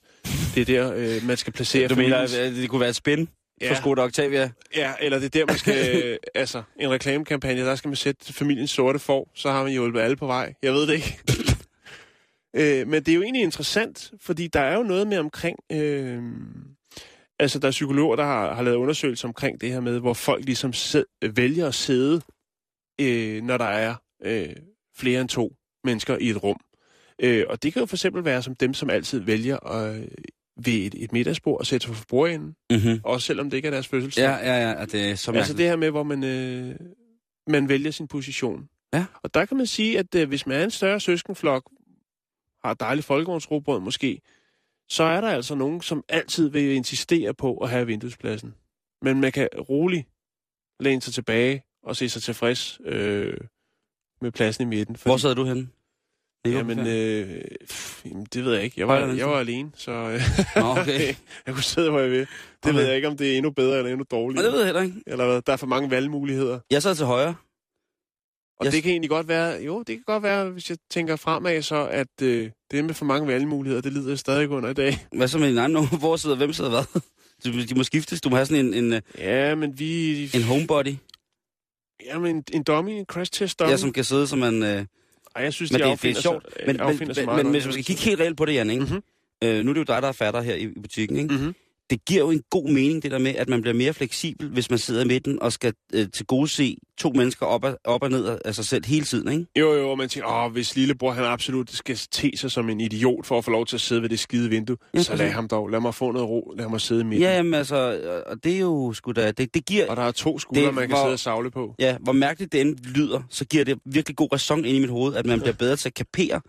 Det 0.56 0.62
er 0.62 0.66
der, 0.66 0.94
øh, 0.96 1.28
man 1.28 1.38
skal 1.38 1.54
placere 1.54 1.88
Du 1.88 1.96
mener, 1.96 2.18
at 2.18 2.30
det 2.32 2.70
kunne 2.70 2.82
være 2.82 2.90
et 2.90 2.96
spin 2.96 3.20
ja. 3.62 3.66
Ja. 3.66 3.72
for 3.72 3.76
Skoda 3.76 4.02
Octavia? 4.02 4.52
Ja, 4.76 4.94
eller 5.02 5.20
det 5.20 5.26
er 5.26 5.40
der, 5.40 5.46
man 5.46 5.58
skal... 5.58 6.04
øh, 6.04 6.18
altså, 6.36 6.64
en 6.80 6.90
reklamekampagne, 6.90 7.62
der 7.62 7.76
skal 7.76 7.90
man 7.90 7.96
sætte 7.96 8.34
familiens 8.34 8.72
sorte 8.72 9.00
for, 9.00 9.28
så 9.36 9.52
har 9.52 9.64
man 9.64 9.72
hjulpet 9.72 10.00
alle 10.00 10.16
på 10.16 10.26
vej. 10.26 10.54
Jeg 10.64 10.74
ved 10.74 10.88
det 10.88 10.94
ikke. 10.94 11.20
Øh, 12.56 12.88
men 12.88 13.04
det 13.04 13.12
er 13.12 13.16
jo 13.16 13.22
egentlig 13.22 13.44
interessant, 13.44 14.12
fordi 14.20 14.48
der 14.48 14.60
er 14.60 14.78
jo 14.78 14.84
noget 14.84 15.08
med 15.08 15.18
omkring... 15.18 15.58
Øh, 15.72 16.24
altså, 17.40 17.60
der 17.60 17.68
er 17.68 17.72
psykologer, 17.72 18.16
der 18.16 18.24
har, 18.24 18.54
har 18.54 18.64
lavet 18.64 18.78
undersøgelser 18.78 19.28
omkring 19.28 19.62
det 19.62 19.72
her 19.72 19.80
med, 19.80 20.00
hvor 20.00 20.14
folk 20.14 20.46
ligesom 20.46 20.74
sid, 20.74 21.06
vælger 21.36 21.68
at 21.68 21.74
sidde, 21.74 22.22
øh, 23.02 23.44
når 23.44 23.58
der 23.58 23.66
er 23.66 23.96
øh, 24.24 24.56
flere 24.98 25.22
end 25.22 25.30
to 25.30 25.56
mennesker 25.84 26.18
i 26.18 26.30
et 26.30 26.44
rum. 26.44 26.60
Øh, 27.22 27.46
og 27.50 27.64
det 27.64 27.74
kan 27.74 27.80
jo 27.80 27.86
for 27.86 27.96
eksempel 27.96 28.26
være 28.26 28.44
som 28.44 28.56
dem, 28.56 28.74
som 28.74 28.90
altid 28.90 29.20
vælger 29.20 29.74
øh, 29.74 30.08
ved 30.66 30.74
et, 30.74 30.96
et 30.98 31.14
middagsbord 31.14 31.60
og 31.60 31.66
sætte 31.66 31.88
sig 31.88 31.96
for 31.96 32.06
bordenden, 32.10 32.56
Mm-hmm. 32.72 33.00
også 33.04 33.28
selvom 33.28 33.50
det 33.50 33.58
ikke 33.58 33.68
er 33.68 33.72
deres 33.72 33.88
fødselsdag. 33.88 34.24
Ja, 34.24 34.54
ja, 34.54 34.70
ja, 34.70 34.86
det 34.86 35.10
er 35.12 35.16
så 35.16 35.32
Altså 35.32 35.54
det 35.54 35.66
her 35.66 35.76
med, 35.76 35.90
hvor 35.90 36.04
man, 36.04 36.24
øh, 36.24 36.76
man 37.48 37.70
vælger 37.70 37.92
sin 37.92 38.08
position. 38.08 38.68
Ja. 38.94 39.06
Og 39.24 39.34
der 39.34 39.46
kan 39.46 39.58
man 39.58 39.66
sige, 39.66 40.00
at 40.00 40.16
øh, 40.16 40.28
hvis 40.28 40.48
man 40.48 40.60
er 40.60 40.64
en 40.64 40.72
større 40.72 41.00
søskenflok, 41.00 41.72
har 42.64 42.74
dejligt 42.74 43.06
folkevognsrobrød 43.08 43.80
måske, 43.80 44.22
så 44.90 45.04
er 45.04 45.22
der 45.22 45.30
altså 45.30 45.56
nogen, 45.56 45.82
som 45.82 46.04
altid 46.10 46.50
vil 46.50 46.72
insistere 46.76 47.34
på 47.34 47.58
at 47.58 47.70
have 47.70 47.86
vinduespladsen. 47.88 48.56
Men 49.02 49.22
man 49.22 49.32
kan 49.32 49.50
roligt 49.70 50.08
læne 50.80 51.02
sig 51.02 51.14
tilbage 51.14 51.64
og 51.84 51.96
se 51.96 52.10
sig 52.10 52.22
tilfreds 52.22 52.80
øh, 52.86 53.38
med 54.22 54.32
pladsen 54.32 54.62
i 54.64 54.66
midten. 54.66 54.98
Hvor 55.04 55.18
sidder 55.18 55.36
du 55.36 55.44
henne? 55.46 55.68
Det 56.46 56.54
Jamen, 56.54 56.80
øh, 56.88 57.42
pff, 57.70 58.06
jamen, 58.06 58.26
det 58.34 58.46
ved 58.46 58.54
jeg 58.54 58.64
ikke. 58.64 58.80
Jeg 58.80 58.88
var, 58.88 59.00
jeg 59.00 59.28
var 59.30 59.40
alene, 59.40 59.72
så 59.76 59.92
øh, 59.92 60.22
Nå, 60.56 60.70
okay. 60.82 61.16
jeg 61.46 61.54
kunne 61.54 61.64
sidde, 61.64 61.90
hvor 61.90 62.00
jeg 62.00 62.12
vil. 62.12 62.20
Det 62.20 62.28
Okay. 62.66 62.74
ved 62.74 62.86
jeg 62.86 62.96
ikke, 62.96 63.08
om 63.08 63.18
det 63.18 63.34
er 63.34 63.38
endnu 63.38 63.52
bedre 63.52 63.78
eller 63.78 63.92
endnu 63.92 64.06
dårligere. 64.12 64.46
det 64.46 64.52
ved 64.52 64.60
jeg 64.60 64.68
heller 64.68 64.82
ikke. 64.82 65.04
Eller 65.08 65.26
hvad? 65.26 65.42
Der 65.42 65.54
er 65.54 65.58
for 65.58 65.68
mange 65.68 65.92
valgmuligheder. 65.92 66.60
Jeg 66.72 66.84
sad 66.84 66.96
til 66.96 67.06
højre. 67.06 67.36
Og 68.62 68.66
Jeg- 68.66 68.74
det 68.74 68.84
kan 68.84 68.92
egentlig 68.92 69.10
godt 69.10 69.28
være, 69.28 69.62
jo, 69.64 69.80
det 69.80 69.88
kan 69.88 70.04
godt 70.08 70.24
være, 70.24 70.50
hvis 70.50 70.70
jeg 70.70 70.78
tænker 70.92 71.16
fremad, 71.16 71.62
så 71.62 71.88
at 71.88 72.08
øh, 72.22 72.50
det 72.72 72.86
med 72.86 72.94
for 72.94 73.06
mange 73.06 73.28
valgmuligheder, 73.28 73.82
det 73.82 73.94
lider 73.94 74.10
jeg 74.10 74.20
stadig 74.20 74.50
under 74.50 74.70
i 74.70 74.74
dag. 74.74 75.06
Hvad 75.18 75.28
så 75.28 75.38
med 75.38 75.50
din 75.50 75.58
egen 75.58 75.72
nummer? 75.72 75.98
Hvor 76.00 76.16
sidder 76.16 76.36
hvem 76.36 76.54
sidder 76.54 76.70
hvad? 76.70 77.02
Du- 77.46 77.66
De 77.70 77.76
må 77.76 77.84
skiftes. 77.84 78.22
Du 78.22 78.30
må 78.30 78.36
have 78.36 78.46
sådan 78.46 78.66
en, 78.66 78.74
en, 78.74 78.94
øh, 78.94 79.02
Ja, 79.18 79.56
men 79.56 79.80
vi... 79.80 80.24
en 80.36 80.44
homebody, 80.44 80.96
Ja, 82.06 82.20
men 82.20 82.36
en, 82.36 82.44
en 82.54 82.64
dummy, 82.64 82.90
en 82.92 83.06
crash 83.06 83.32
test 83.32 83.60
dummy. 83.60 83.72
ja, 83.72 83.78
som 83.78 83.94
kan 83.94 84.04
sidde 84.04 84.28
som 84.28 84.44
en... 84.44 84.64
Øh, 84.64 84.86
Ej, 85.36 85.44
jeg 85.44 85.54
synes, 85.54 85.72
men 85.72 85.82
de 85.82 85.86
det, 85.90 86.02
det 86.02 86.18
er 86.18 86.22
sjovt. 86.22 86.48
Sig, 86.58 86.64
Men, 86.68 86.78
men, 86.78 86.98
men, 87.28 87.36
men 87.36 87.52
hvis 87.52 87.66
man 87.66 87.74
skal 87.74 87.86
kigge 87.86 88.02
helt 88.02 88.20
reelt 88.20 88.38
på 88.38 88.46
det, 88.46 88.54
Jan, 88.54 88.70
ikke? 88.70 88.84
Mhm. 88.84 89.04
Øh, 89.44 89.64
nu 89.66 89.70
er 89.70 89.74
det 89.74 89.80
jo 89.80 89.94
dig, 89.94 90.02
der 90.02 90.08
er 90.08 90.12
fatter 90.12 90.42
her 90.42 90.56
i, 90.56 90.64
i 90.64 90.80
butikken, 90.82 91.18
ikke? 91.18 91.34
Mhm. 91.36 91.56
Det 91.92 92.06
giver 92.06 92.20
jo 92.22 92.32
en 92.32 92.44
god 92.50 92.70
mening, 92.70 93.04
det 93.04 93.12
der 93.12 93.18
med, 93.20 93.36
at 93.36 93.50
man 93.50 93.62
bliver 93.62 93.74
mere 93.76 93.94
fleksibel, 93.94 94.50
hvis 94.50 94.70
man 94.70 94.80
sidder 94.80 95.04
i 95.04 95.08
midten 95.08 95.42
og 95.42 95.54
skal 95.54 95.74
øh, 95.94 96.08
til 96.14 96.26
gode 96.26 96.48
se 96.48 96.78
to 96.98 97.10
mennesker 97.10 97.46
op 97.46 97.64
og, 97.64 97.80
op 97.84 98.04
og 98.04 98.10
ned 98.12 98.40
af 98.46 98.56
sig 98.56 98.66
selv 98.66 98.86
hele 98.86 99.06
tiden, 99.06 99.32
ikke? 99.32 99.46
Jo, 99.60 99.74
jo, 99.74 99.90
og 99.92 99.98
man 99.98 100.10
tænker, 100.10 100.30
åh, 100.46 100.52
hvis 100.52 100.76
lillebror 100.76 101.12
han 101.12 101.24
absolut 101.24 101.72
skal 101.72 101.96
te 102.12 102.38
sig 102.38 102.52
som 102.52 102.70
en 102.70 102.82
idiot 102.82 103.26
for 103.26 103.38
at 103.38 103.46
få 103.46 103.52
lov 103.52 103.66
til 103.66 103.76
at 103.78 103.82
sidde 103.82 104.02
ved 104.02 104.10
det 104.10 104.20
skide 104.20 104.50
vindue, 104.50 104.78
Ja, 104.94 105.04
så 105.04 105.16
lad 105.16 105.30
ham 105.30 105.48
dog, 105.48 105.68
lad 105.70 105.80
mig 105.80 105.96
få 105.96 106.12
noget 106.12 106.30
ro, 106.30 106.54
lad 106.58 106.70
mig 106.70 106.82
sidde 106.82 107.02
i 107.02 107.04
midten. 107.04 107.22
Ja, 107.22 107.36
jamen 107.36 107.54
altså, 107.54 107.76
og 108.28 108.44
det 108.44 108.56
er 108.56 108.60
jo 108.60 108.94
sgu 108.94 109.12
da, 109.12 109.32
det, 109.32 109.54
det 109.54 109.66
giver, 109.66 109.88
Og 109.90 109.96
der 109.98 110.04
er 110.04 110.12
to 110.12 110.40
skuldre, 110.40 110.66
Det 110.66 110.74
man 110.74 110.88
kan 110.88 110.98
var- 110.98 111.04
sidde 111.04 111.14
og 111.14 111.20
savle 111.20 111.52
på. 111.52 111.76
ja, 111.80 111.98
hvor 112.04 112.14
mærkeligt 112.14 112.52
det 112.52 112.62
end 112.62 112.78
lyder, 112.78 113.22
så 113.30 113.46
giver 113.46 113.64
det 113.66 113.80
virkelig 113.86 114.16
god 114.18 114.34
ræson 114.34 114.66
ind 114.66 114.78
i 114.78 114.80
mit 114.80 114.90
hoved, 114.90 115.16
at 115.16 115.26
man 115.26 115.40
bliver 115.40 115.54
bedre 115.56 115.76
til 115.76 115.90
at 115.90 115.94
kapere 115.94 116.42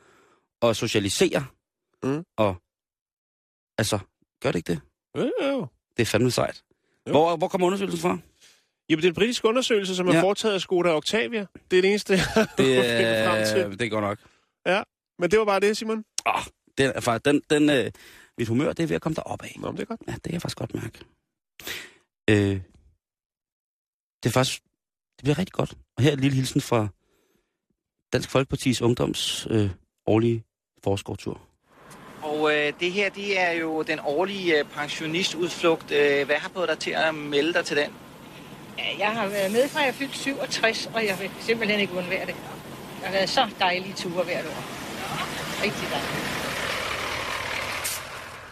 og 0.62 0.76
socialisere. 0.76 1.45
Mm. 2.05 2.22
Og, 2.38 2.55
altså, 3.78 3.99
gør 4.43 4.53
det 4.53 4.59
ikke 4.59 4.72
det? 4.72 4.80
Jo, 5.16 5.30
jo. 5.42 5.66
Det 5.96 6.02
er 6.02 6.06
fandme 6.06 6.30
sejt. 6.30 6.64
Jo. 7.06 7.12
Hvor, 7.12 7.36
hvor 7.36 7.48
kommer 7.48 7.66
undersøgelsen 7.66 8.00
fra? 8.00 8.18
Jamen, 8.88 9.02
det 9.02 9.04
er 9.04 9.10
en 9.10 9.14
britisk 9.14 9.44
undersøgelse, 9.44 9.96
som 9.96 10.08
er 10.08 10.14
Ja. 10.14 10.22
foretaget 10.22 10.54
af 10.54 10.60
Skoda 10.60 10.94
Octavia. 10.96 11.46
Det 11.70 11.76
er 11.78 11.82
det 11.82 11.90
eneste, 11.90 12.12
jeg 12.12 12.24
har 12.24 12.44
Det, 12.44 12.50
finde 12.56 13.24
frem 13.26 13.44
til. 13.46 13.58
øh, 13.66 13.72
det 13.72 13.82
er 13.82 13.88
godt 13.88 14.02
nok. 14.04 14.18
Men 15.18 15.30
det 15.30 15.38
var 15.38 15.44
bare 15.44 15.60
det, 15.60 15.76
Simon. 15.76 16.04
Den, 16.78 16.92
er 16.94 17.00
faktisk- 17.00 17.24
den, 17.24 17.42
den, 17.50 17.70
øh, 17.70 17.90
mit 18.38 18.48
humør, 18.48 18.72
det 18.72 18.82
er 18.82 18.86
ved 18.86 18.96
at 18.96 19.02
komme 19.02 19.14
derop 19.14 19.42
af. 19.42 19.56
Nå, 19.58 19.66
men 19.70 19.76
det 19.76 19.82
er 19.82 19.86
godt. 19.86 20.00
Ja, 20.08 20.12
det 20.12 20.22
kan 20.22 20.32
jeg 20.32 20.42
faktisk 20.42 20.58
godt 20.58 20.74
mærke. 20.74 20.98
Øh, 22.30 22.60
det 24.22 24.28
er 24.28 24.30
faktisk, 24.32 24.62
det 25.16 25.22
bliver 25.22 25.38
rigtig 25.38 25.52
godt. 25.52 25.74
Og 25.96 26.02
her 26.02 26.10
er 26.10 26.14
et 26.14 26.20
lille 26.20 26.36
hilsen 26.36 26.60
fra 26.60 26.88
Dansk 28.12 28.30
Folkepartis 28.30 28.82
Ungdoms 28.82 29.46
øh, 29.50 29.70
årlige 30.06 30.44
forskovtur. 30.84 31.40
Og 32.43 32.55
øh, 32.55 32.72
det 32.80 32.93
her, 32.93 33.11
det 33.11 33.40
er 33.40 33.53
jo 33.53 33.82
den 33.82 33.99
årlige 34.05 34.59
øh, 34.59 34.64
pensionistudflugt. 34.64 35.93
Øh, 35.93 36.26
hvad 36.26 36.36
har 36.36 36.51
fået 36.55 36.68
dig 36.68 36.78
til 36.78 36.90
at 36.90 37.14
melde 37.14 37.53
dig 37.53 37.64
til 37.64 37.76
den? 37.76 37.90
Ja, 38.78 38.84
Jeg 38.99 39.09
har 39.11 39.26
været 39.28 39.53
med 39.53 39.68
fra 39.68 39.80
jeg 39.80 39.95
fyldte 39.95 40.18
67, 40.18 40.90
og 40.95 41.07
jeg 41.07 41.16
vil 41.20 41.30
simpelthen 41.40 41.80
ikke 41.80 41.93
undvære 41.95 42.26
det. 42.26 42.34
Jeg 43.01 43.09
har 43.09 43.12
været 43.12 43.28
så 43.28 43.49
dejlige 43.59 43.95
ture 43.95 44.24
hvert 44.24 44.45
år. 44.47 44.64
Rigtig 45.62 45.88
dejligt. 45.90 46.32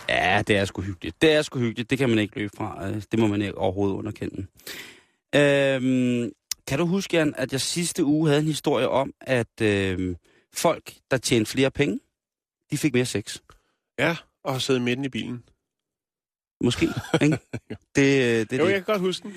Ja, 0.09 0.43
det 0.47 0.57
er 0.57 0.65
sgu 0.65 0.83
hyggeligt. 0.83 1.23
Det 1.23 1.33
er 1.33 1.43
sgu 1.43 1.59
hyggeligt. 1.59 1.91
Det 1.91 1.99
kan 1.99 2.09
man 2.09 2.19
ikke 2.19 2.37
løbe 2.39 2.53
fra. 2.57 2.89
Øh, 2.89 3.03
Det 3.13 3.19
må 3.19 3.27
man 3.27 3.43
ikke 3.43 3.59
overhovedet 3.59 3.95
underkende. 3.97 4.47
Øhm, 5.35 6.33
kan 6.67 6.79
du 6.79 6.87
huske, 6.87 7.17
Jan, 7.17 7.35
at 7.37 7.53
jeg 7.53 7.61
sidste 7.61 8.05
uge 8.05 8.29
havde 8.29 8.41
en 8.41 8.47
historie 8.47 8.89
om, 8.89 9.13
at 9.21 9.61
øhm, 9.63 10.17
folk, 10.55 10.93
der 11.11 11.17
tjente 11.17 11.51
flere 11.51 11.71
penge, 11.71 12.01
de 12.71 12.79
fik 12.79 12.95
mere 12.95 13.05
sex? 13.05 13.39
Ja, 14.01 14.17
og 14.45 14.63
sidde 14.63 14.81
midten 14.81 15.05
i 15.05 15.09
bilen. 15.09 15.45
Måske, 16.65 16.87
ikke? 17.23 17.39
Det, 17.97 18.23
øh, 18.23 18.47
det, 18.51 18.59
jo, 18.59 18.65
det. 18.67 18.71
jeg 18.73 18.75
kan 18.75 18.83
godt 18.85 19.01
huske 19.01 19.29
den. 19.29 19.35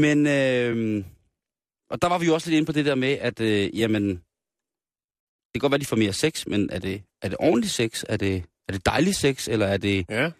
Men, 0.00 0.26
øh, 0.26 1.04
og 1.90 2.02
der 2.02 2.08
var 2.08 2.18
vi 2.18 2.26
jo 2.26 2.34
også 2.34 2.50
lidt 2.50 2.56
inde 2.56 2.66
på 2.66 2.72
det 2.72 2.84
der 2.84 2.94
med, 2.94 3.12
at 3.12 3.40
øh, 3.40 3.78
jamen, 3.78 4.04
det 4.10 5.54
kan 5.54 5.60
godt 5.60 5.70
være, 5.70 5.76
at 5.76 5.80
de 5.80 5.86
får 5.86 5.96
mere 5.96 6.12
sex, 6.12 6.46
men 6.46 6.70
er 6.70 6.78
det, 6.78 7.02
er 7.22 7.28
det 7.28 7.36
ordentlig 7.40 7.70
sex? 7.70 8.04
Er 8.08 8.16
det, 8.16 8.44
er 8.68 8.72
det 8.72 8.86
dejlig 8.86 9.14
sex? 9.14 9.48
Eller 9.48 9.66
er 9.66 9.76
det, 9.76 10.06
Ja. 10.10 10.30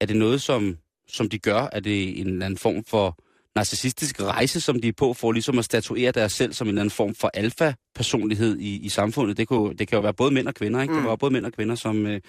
er 0.00 0.06
det 0.06 0.16
noget, 0.16 0.42
som, 0.42 0.78
som 1.08 1.28
de 1.28 1.38
gør? 1.38 1.68
Er 1.72 1.80
det 1.80 2.20
en 2.20 2.26
eller 2.26 2.46
anden 2.46 2.58
form 2.58 2.84
for 2.84 3.18
narcissistisk 3.56 4.20
rejse, 4.22 4.60
som 4.60 4.80
de 4.80 4.88
er 4.88 4.92
på, 4.92 5.14
for 5.14 5.32
ligesom 5.32 5.58
at 5.58 5.64
statuere 5.64 6.12
deres 6.12 6.32
selv 6.32 6.52
som 6.52 6.66
en 6.66 6.68
eller 6.68 6.80
anden 6.82 6.90
form 6.90 7.14
for 7.14 7.30
alfa-personlighed 7.34 8.58
i, 8.58 8.76
i 8.76 8.88
samfundet? 8.88 9.36
Det 9.36 9.48
kan, 9.48 9.56
jo, 9.56 9.72
det 9.72 9.88
kan 9.88 9.96
jo 9.96 10.02
være 10.02 10.14
både 10.14 10.34
mænd 10.34 10.48
og 10.48 10.54
kvinder, 10.54 10.82
ikke? 10.82 10.92
Mm. 10.92 10.96
Det 10.96 11.02
kan 11.02 11.08
være 11.08 11.18
både 11.18 11.32
mænd 11.32 11.46
og 11.46 11.52
kvinder, 11.52 11.74
som, 11.74 12.06
øh, 12.06 12.20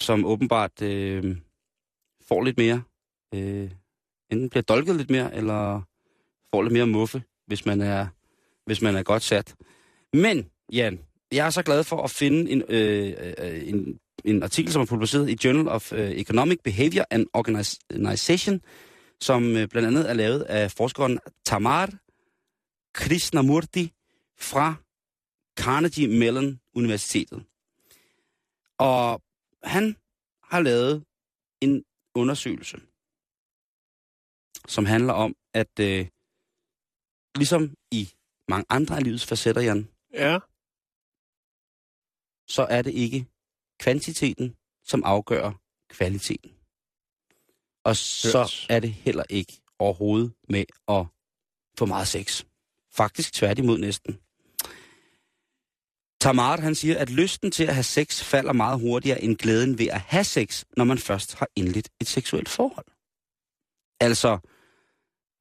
som 0.00 0.24
åbenbart 0.24 0.82
øh, 0.82 1.36
får 2.28 2.42
lidt 2.42 2.58
mere, 2.58 2.82
øh, 3.34 3.70
enten 4.30 4.50
bliver 4.50 4.62
dolket 4.62 4.96
lidt 4.96 5.10
mere, 5.10 5.34
eller 5.34 5.82
får 6.54 6.62
lidt 6.62 6.72
mere 6.72 6.86
muffe, 6.86 7.22
hvis 7.46 7.66
man 7.66 7.80
er, 7.80 8.06
hvis 8.66 8.82
man 8.82 8.96
er 8.96 9.02
godt 9.02 9.22
sat. 9.22 9.54
Men, 10.12 10.50
Jan, 10.72 11.00
jeg 11.32 11.46
er 11.46 11.50
så 11.50 11.62
glad 11.62 11.84
for 11.84 12.02
at 12.02 12.10
finde 12.10 12.50
en, 12.50 12.62
øh, 12.68 13.14
øh, 13.38 13.68
en, 13.68 14.00
en 14.24 14.42
artikel, 14.42 14.72
som 14.72 14.82
er 14.82 14.86
publiceret 14.86 15.30
i 15.30 15.38
Journal 15.44 15.68
of 15.68 15.92
øh, 15.92 16.10
Economic 16.10 16.58
Behavior 16.64 17.04
and 17.10 17.26
Organization, 17.32 18.60
som 19.20 19.56
øh, 19.56 19.68
blandt 19.68 19.88
andet 19.88 20.10
er 20.10 20.14
lavet 20.14 20.42
af 20.42 20.70
forskeren 20.70 21.18
Tamar 21.44 21.92
Krishnamurti 22.94 23.92
fra 24.38 24.74
Carnegie 25.58 26.08
Mellon 26.08 26.60
Universitetet. 26.74 27.44
Og 28.78 29.22
han 29.62 29.96
har 30.42 30.60
lavet 30.60 31.04
en 31.60 31.84
undersøgelse, 32.14 32.76
som 34.68 34.84
handler 34.86 35.12
om, 35.12 35.36
at 35.54 35.78
øh, 35.80 36.06
ligesom 37.36 37.74
i 37.90 38.02
mange 38.48 38.66
andre 38.68 38.96
af 38.96 39.02
livets 39.04 39.26
facetter, 39.26 39.62
Jan, 39.62 39.88
Ja. 40.12 40.38
så 42.48 42.62
er 42.70 42.82
det 42.82 42.94
ikke 42.94 43.26
kvantiteten, 43.80 44.56
som 44.84 45.02
afgør 45.04 45.52
kvaliteten. 45.88 46.50
Og 47.84 47.96
så 47.96 48.38
Hørt. 48.38 48.66
er 48.70 48.80
det 48.80 48.92
heller 48.92 49.24
ikke 49.30 49.60
overhovedet 49.78 50.34
med 50.48 50.64
at 50.88 51.06
få 51.78 51.86
meget 51.86 52.08
sex. 52.08 52.44
Faktisk 52.92 53.32
tværtimod 53.32 53.78
næsten. 53.78 54.20
Tamart, 56.20 56.60
han 56.60 56.74
siger, 56.74 56.98
at 56.98 57.10
lysten 57.10 57.50
til 57.50 57.64
at 57.64 57.74
have 57.74 57.82
sex 57.84 58.22
falder 58.24 58.52
meget 58.52 58.80
hurtigere 58.80 59.22
end 59.22 59.36
glæden 59.36 59.78
ved 59.78 59.86
at 59.86 60.00
have 60.00 60.24
sex, 60.24 60.64
når 60.76 60.84
man 60.84 60.98
først 60.98 61.34
har 61.34 61.48
indledt 61.56 61.88
et 62.00 62.08
seksuelt 62.08 62.48
forhold. 62.48 62.86
Altså, 64.00 64.38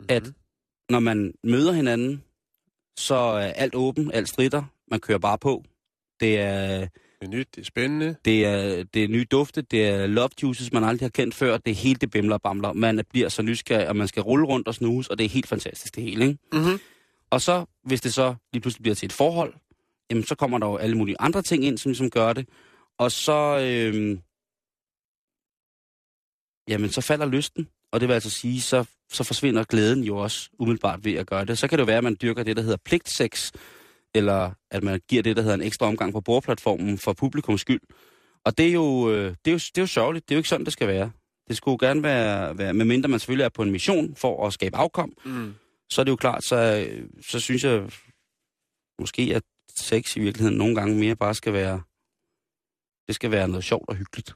at 0.09 0.23
når 0.89 0.99
man 0.99 1.34
møder 1.43 1.71
hinanden, 1.71 2.23
så 2.97 3.15
er 3.15 3.51
alt 3.53 3.76
åben, 3.76 4.11
alt 4.11 4.30
stritter, 4.30 4.63
man 4.91 4.99
kører 4.99 5.17
bare 5.19 5.38
på. 5.38 5.63
Det 6.19 6.39
er, 6.39 6.80
Det 6.80 6.89
er 7.21 7.28
nyt, 7.28 7.47
det 7.55 7.61
er 7.61 7.65
spændende. 7.65 8.15
det 8.26 8.45
er, 8.45 8.84
det 8.84 9.03
er 9.03 9.07
nye 9.07 9.26
dufte, 9.32 9.61
det 9.61 9.88
er 9.88 10.07
love 10.07 10.30
juices, 10.43 10.73
man 10.73 10.84
aldrig 10.84 11.05
har 11.05 11.09
kendt 11.09 11.36
før, 11.36 11.57
det 11.57 11.71
er 11.71 11.76
helt 11.76 12.01
det 12.01 12.11
bimler 12.11 12.36
og 12.36 12.41
bamler. 12.41 12.73
Man 12.73 13.05
bliver 13.09 13.30
så 13.30 13.41
nysgerrig, 13.41 13.88
og 13.89 13.95
man 13.95 14.07
skal 14.07 14.21
rulle 14.23 14.45
rundt 14.45 14.67
og 14.67 14.76
snuse, 14.76 15.11
og 15.11 15.17
det 15.17 15.26
er 15.26 15.30
helt 15.30 15.47
fantastisk 15.47 15.95
det 15.95 16.03
hele, 16.03 16.26
ikke? 16.28 16.39
Mm-hmm. 16.53 16.80
Og 17.30 17.41
så, 17.41 17.65
hvis 17.84 18.01
det 18.01 18.13
så 18.13 18.36
lige 18.53 18.61
pludselig 18.61 18.84
bliver 18.84 18.95
til 18.95 19.05
et 19.05 19.13
forhold, 19.13 19.53
jamen 20.11 20.23
så 20.23 20.35
kommer 20.35 20.57
der 20.57 20.67
jo 20.67 20.77
alle 20.77 20.97
mulige 20.97 21.15
andre 21.19 21.41
ting 21.41 21.63
ind, 21.65 21.77
som 21.77 21.89
ligesom 21.89 22.09
gør 22.09 22.33
det. 22.33 22.49
Og 22.97 23.11
så, 23.11 23.59
øhm, 23.61 24.19
jamen 26.67 26.89
så 26.89 27.01
falder 27.01 27.25
lysten, 27.25 27.67
og 27.91 27.99
det 27.99 28.07
vil 28.07 28.13
altså 28.13 28.29
sige, 28.29 28.61
så, 28.61 28.85
så 29.11 29.23
forsvinder 29.23 29.63
glæden 29.63 30.03
jo 30.03 30.17
også 30.17 30.49
umiddelbart 30.59 31.05
ved 31.05 31.13
at 31.13 31.27
gøre 31.27 31.45
det. 31.45 31.57
Så 31.57 31.67
kan 31.67 31.77
det 31.77 31.81
jo 31.81 31.85
være, 31.85 31.97
at 31.97 32.03
man 32.03 32.17
dyrker 32.21 32.43
det, 32.43 32.55
der 32.57 32.61
hedder 32.63 32.77
pligtsex, 32.85 33.51
eller 34.15 34.51
at 34.71 34.83
man 34.83 35.01
giver 35.09 35.23
det, 35.23 35.35
der 35.35 35.41
hedder 35.41 35.55
en 35.55 35.61
ekstra 35.61 35.85
omgang 35.85 36.13
på 36.13 36.21
bordplatformen 36.21 36.97
for 36.97 37.13
publikums 37.13 37.61
skyld. 37.61 37.81
Og 38.45 38.57
det 38.57 38.67
er 38.67 38.71
jo, 38.71 39.11
øh, 39.11 39.35
det 39.45 39.47
er 39.47 39.51
jo, 39.51 39.57
det 39.57 39.77
er 39.77 39.81
jo 39.81 39.87
sørgeligt. 39.87 40.29
Det 40.29 40.35
er 40.35 40.37
jo 40.37 40.39
ikke 40.39 40.49
sådan, 40.49 40.65
det 40.65 40.73
skal 40.73 40.87
være. 40.87 41.11
Det 41.47 41.57
skulle 41.57 41.87
gerne 41.87 42.03
være, 42.03 42.57
være, 42.57 42.73
medmindre 42.73 43.09
man 43.09 43.19
selvfølgelig 43.19 43.45
er 43.45 43.49
på 43.49 43.61
en 43.63 43.71
mission 43.71 44.15
for 44.15 44.47
at 44.47 44.53
skabe 44.53 44.77
afkom, 44.77 45.13
Mm. 45.25 45.53
så 45.89 46.01
er 46.01 46.03
det 46.03 46.11
jo 46.11 46.15
klart, 46.15 46.43
så, 46.43 46.87
så 47.21 47.39
synes 47.39 47.63
jeg 47.63 47.89
måske, 48.99 49.31
at 49.35 49.43
sex 49.76 50.15
i 50.15 50.19
virkeligheden 50.19 50.57
nogle 50.57 50.76
gange 50.76 50.95
mere 50.95 51.15
bare 51.15 51.36
skal 51.36 51.53
være, 51.53 51.82
det 53.07 53.15
skal 53.15 53.32
være 53.32 53.47
noget 53.47 53.63
sjovt 53.63 53.89
og 53.89 53.95
hyggeligt. 53.95 54.34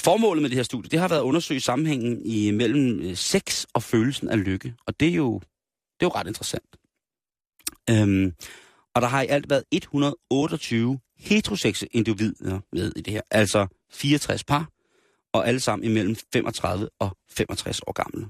Formålet 0.00 0.42
med 0.42 0.50
det 0.50 0.56
her 0.56 0.62
studie, 0.62 0.90
det 0.90 0.98
har 0.98 1.08
været 1.08 1.20
at 1.20 1.24
undersøge 1.24 1.60
sammenhængen 1.60 2.26
i 2.26 2.50
mellem 2.50 3.00
øh, 3.00 3.16
sex 3.16 3.64
og 3.74 3.82
følelsen 3.82 4.28
af 4.28 4.44
lykke. 4.44 4.74
Og 4.86 5.00
det 5.00 5.08
er 5.08 5.12
jo, 5.12 5.38
det 6.00 6.06
er 6.06 6.06
jo 6.06 6.08
ret 6.08 6.26
interessant. 6.26 6.76
Øhm, 7.90 8.32
og 8.94 9.02
der 9.02 9.08
har 9.08 9.22
i 9.22 9.26
alt 9.26 9.50
været 9.50 9.64
128 9.72 11.00
heterosekse 11.16 11.86
individer 11.86 12.60
med 12.72 12.92
i 12.96 13.00
det 13.00 13.12
her. 13.12 13.20
Altså 13.30 13.66
64 13.90 14.44
par, 14.44 14.70
og 15.32 15.48
alle 15.48 15.60
sammen 15.60 15.90
imellem 15.90 16.16
35 16.32 16.88
og 16.98 17.16
65 17.30 17.80
år 17.86 17.92
gamle. 17.92 18.28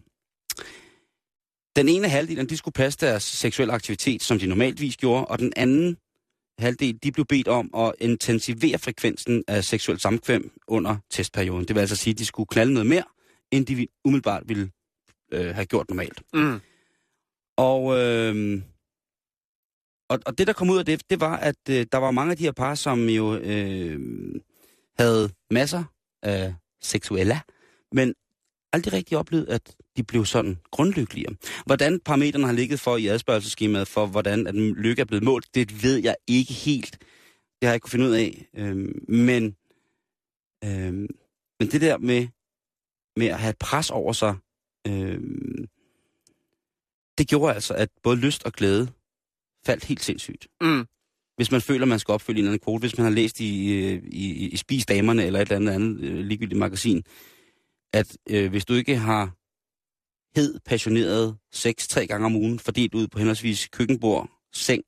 Den 1.76 1.88
ene 1.88 2.08
halvdel, 2.08 2.50
de 2.50 2.56
skulle 2.56 2.72
passe 2.72 2.98
deres 2.98 3.22
seksuelle 3.22 3.74
aktivitet, 3.74 4.22
som 4.22 4.38
de 4.38 4.46
normaltvis 4.46 4.96
gjorde, 4.96 5.26
og 5.26 5.38
den 5.38 5.52
anden 5.56 5.96
halvdel, 6.58 6.98
de 7.02 7.12
blev 7.12 7.26
bedt 7.26 7.48
om 7.48 7.70
at 7.76 7.92
intensivere 7.98 8.78
frekvensen 8.78 9.44
af 9.48 9.64
seksuel 9.64 10.00
samkvem 10.00 10.50
under 10.68 10.96
testperioden. 11.10 11.64
Det 11.64 11.74
vil 11.74 11.80
altså 11.80 11.96
sige, 11.96 12.12
at 12.12 12.18
de 12.18 12.24
skulle 12.24 12.46
knalde 12.46 12.72
noget 12.72 12.86
mere, 12.86 13.04
end 13.50 13.66
de 13.66 13.86
umiddelbart 14.04 14.42
ville 14.46 14.70
øh, 15.32 15.54
have 15.54 15.66
gjort 15.66 15.88
normalt. 15.88 16.22
Mm. 16.34 16.60
Og, 17.56 17.98
øh, 17.98 18.62
og, 20.08 20.18
og 20.26 20.38
det, 20.38 20.46
der 20.46 20.52
kom 20.52 20.70
ud 20.70 20.78
af 20.78 20.84
det, 20.84 21.10
det 21.10 21.20
var, 21.20 21.36
at 21.36 21.56
øh, 21.70 21.86
der 21.92 21.98
var 21.98 22.10
mange 22.10 22.30
af 22.30 22.36
de 22.36 22.44
her 22.44 22.52
par, 22.52 22.74
som 22.74 23.08
jo 23.08 23.36
øh, 23.36 24.00
havde 24.98 25.30
masser 25.50 25.84
af 26.22 26.54
seksuella, 26.82 27.40
men 27.92 28.14
aldrig 28.72 28.92
rigtig 28.92 29.18
oplevet, 29.18 29.48
at 29.48 29.76
de 29.96 30.02
blev 30.02 30.26
sådan 30.26 30.58
grundlykkeligere. 30.70 31.34
Hvordan 31.66 32.00
parametrene 32.00 32.46
har 32.46 32.52
ligget 32.52 32.80
for 32.80 32.96
i 32.96 33.06
adspørgelseskemaet 33.06 33.88
for, 33.88 34.06
hvordan 34.06 34.46
at 34.46 34.54
lykke 34.54 35.00
er 35.00 35.04
blevet 35.04 35.24
målt, 35.24 35.54
det 35.54 35.82
ved 35.82 35.96
jeg 35.96 36.16
ikke 36.26 36.52
helt. 36.52 36.98
Det 37.60 37.62
har 37.62 37.68
jeg 37.68 37.74
ikke 37.74 37.84
kunne 37.84 37.90
finde 37.90 38.06
ud 38.06 38.14
af. 38.14 38.48
Øhm, 38.56 39.04
men, 39.08 39.56
øhm, 40.64 41.08
men 41.60 41.68
det 41.72 41.80
der 41.80 41.98
med, 41.98 42.26
med 43.16 43.26
at 43.26 43.38
have 43.38 43.50
et 43.50 43.58
pres 43.58 43.90
over 43.90 44.12
sig, 44.12 44.34
øhm, 44.86 45.66
det 47.18 47.28
gjorde 47.28 47.54
altså, 47.54 47.74
at 47.74 47.88
både 48.02 48.16
lyst 48.16 48.44
og 48.44 48.52
glæde 48.52 48.88
faldt 49.66 49.84
helt 49.84 50.04
sindssygt. 50.04 50.46
Mm. 50.60 50.86
Hvis 51.36 51.50
man 51.50 51.60
føler, 51.60 51.86
man 51.86 51.98
skal 51.98 52.12
opfylde 52.12 52.38
en 52.38 52.44
eller 52.44 52.50
anden 52.50 52.64
kvote, 52.64 52.80
hvis 52.80 52.98
man 52.98 53.04
har 53.04 53.12
læst 53.12 53.40
i, 53.40 53.72
øh, 53.74 54.02
i, 54.06 54.32
i, 54.32 54.48
i 54.48 54.56
Spis 54.56 54.86
Damerne 54.86 55.24
eller 55.24 55.40
et 55.40 55.52
eller 55.52 55.56
andet, 55.56 55.72
andet 55.72 56.00
øh, 56.00 56.18
ligegyldigt 56.18 56.58
magasin, 56.58 57.02
at 57.92 58.16
øh, 58.30 58.50
hvis 58.50 58.64
du 58.64 58.74
ikke 58.74 58.96
har 58.96 59.36
hed, 60.36 60.58
passioneret 60.64 61.36
sex 61.52 61.88
tre 61.88 62.06
gange 62.06 62.26
om 62.26 62.36
ugen, 62.36 62.58
fordelt 62.58 62.94
ud 62.94 63.08
på 63.08 63.18
henholdsvis 63.18 63.68
køkkenbord, 63.68 64.30
seng 64.52 64.84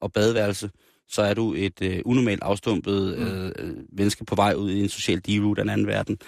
og 0.00 0.12
badeværelse, 0.12 0.70
så 1.08 1.22
er 1.22 1.34
du 1.34 1.54
et 1.54 1.82
øh, 1.82 2.02
unormalt 2.04 2.42
afstumpet 2.42 3.16
øh, 3.16 3.52
øh, 3.58 3.76
menneske 3.92 4.24
på 4.24 4.34
vej 4.34 4.54
ud 4.54 4.70
i 4.70 4.80
en 4.82 4.88
social 4.88 5.20
divo 5.20 5.54
af 5.54 5.62
en 5.62 5.68
anden 5.68 5.86
verden. 5.86 6.18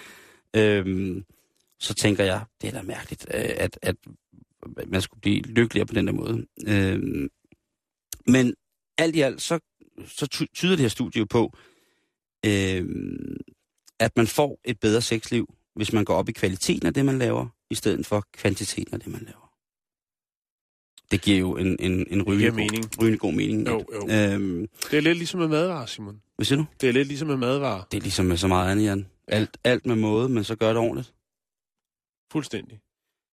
Øhm, 0.55 1.25
så 1.79 1.93
tænker 1.93 2.23
jeg, 2.23 2.41
det 2.61 2.67
er 2.67 2.71
da 2.71 2.81
mærkeligt, 2.81 3.27
øh, 3.33 3.49
at, 3.57 3.79
at 3.81 3.95
man 4.87 5.01
skulle 5.01 5.21
blive 5.21 5.41
lykkeligere 5.41 5.85
på 5.85 5.93
den 5.93 6.07
der 6.07 6.13
måde. 6.13 6.45
Øhm, 6.67 7.29
men 8.27 8.53
alt 8.97 9.15
i 9.15 9.21
alt, 9.21 9.41
så, 9.41 9.59
så 10.07 10.27
ty- 10.27 10.53
tyder 10.53 10.75
det 10.75 10.81
her 10.81 10.87
studie 10.87 11.19
jo 11.19 11.25
på, 11.25 11.53
øhm, 12.45 13.37
at 13.99 14.11
man 14.15 14.27
får 14.27 14.59
et 14.65 14.79
bedre 14.79 15.01
sexliv, 15.01 15.53
hvis 15.75 15.93
man 15.93 16.05
går 16.05 16.15
op 16.15 16.29
i 16.29 16.31
kvaliteten 16.31 16.87
af 16.87 16.93
det, 16.93 17.05
man 17.05 17.19
laver, 17.19 17.47
i 17.69 17.75
stedet 17.75 18.05
for 18.05 18.23
kvantiteten 18.33 18.93
af 18.93 18.99
det, 18.99 19.07
man 19.11 19.21
laver. 19.21 19.49
Det 21.11 21.21
giver 21.21 21.37
jo 21.39 21.57
en, 21.57 21.77
en, 21.79 22.07
en 22.09 22.21
rygende, 22.23 22.49
god, 22.49 22.55
mening. 22.55 22.85
rygende 23.01 23.17
god 23.17 23.33
mening. 23.33 23.67
Jo, 23.67 23.85
jo. 23.93 24.07
Øhm, 24.09 24.67
Det 24.91 24.97
er 24.97 25.01
lidt 25.01 25.17
ligesom 25.17 25.39
med 25.39 25.47
madvarer, 25.47 25.85
Simon. 25.85 26.21
hvad 26.35 26.45
siger 26.45 26.57
du? 26.59 26.65
Det 26.81 26.89
er 26.89 26.93
lidt 26.93 27.07
ligesom 27.07 27.27
med 27.27 27.37
madvarer. 27.37 27.83
Det 27.91 27.97
er 27.97 28.01
ligesom 28.01 28.25
med 28.25 28.37
så 28.37 28.47
meget 28.47 28.71
andet, 28.71 28.83
Jan. 28.83 29.07
Alt, 29.27 29.57
alt 29.63 29.85
med 29.85 29.95
måde, 29.95 30.29
men 30.29 30.43
så 30.43 30.55
gør 30.55 30.67
det 30.67 30.77
ordentligt. 30.77 31.13
Fuldstændig. 32.31 32.79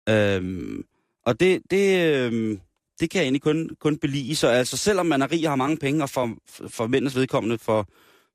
Øhm, 0.09 0.85
og 1.27 1.41
det, 1.41 1.63
det, 1.71 2.17
øhm, 2.17 2.61
det 3.01 3.11
kan 3.11 3.19
jeg 3.19 3.25
egentlig 3.25 3.43
kun, 3.43 3.71
kun 3.81 3.99
belige. 3.99 4.37
Så 4.37 4.49
altså, 4.49 4.77
selvom 4.77 5.07
man 5.07 5.23
er 5.23 5.33
rig 5.33 5.45
og 5.45 5.51
har 5.51 5.57
mange 5.57 5.77
penge, 5.77 6.03
og 6.03 6.11
for, 6.11 6.37
for 6.69 6.87
mændens 6.87 7.17
vedkommende 7.17 7.59
for, 7.59 7.89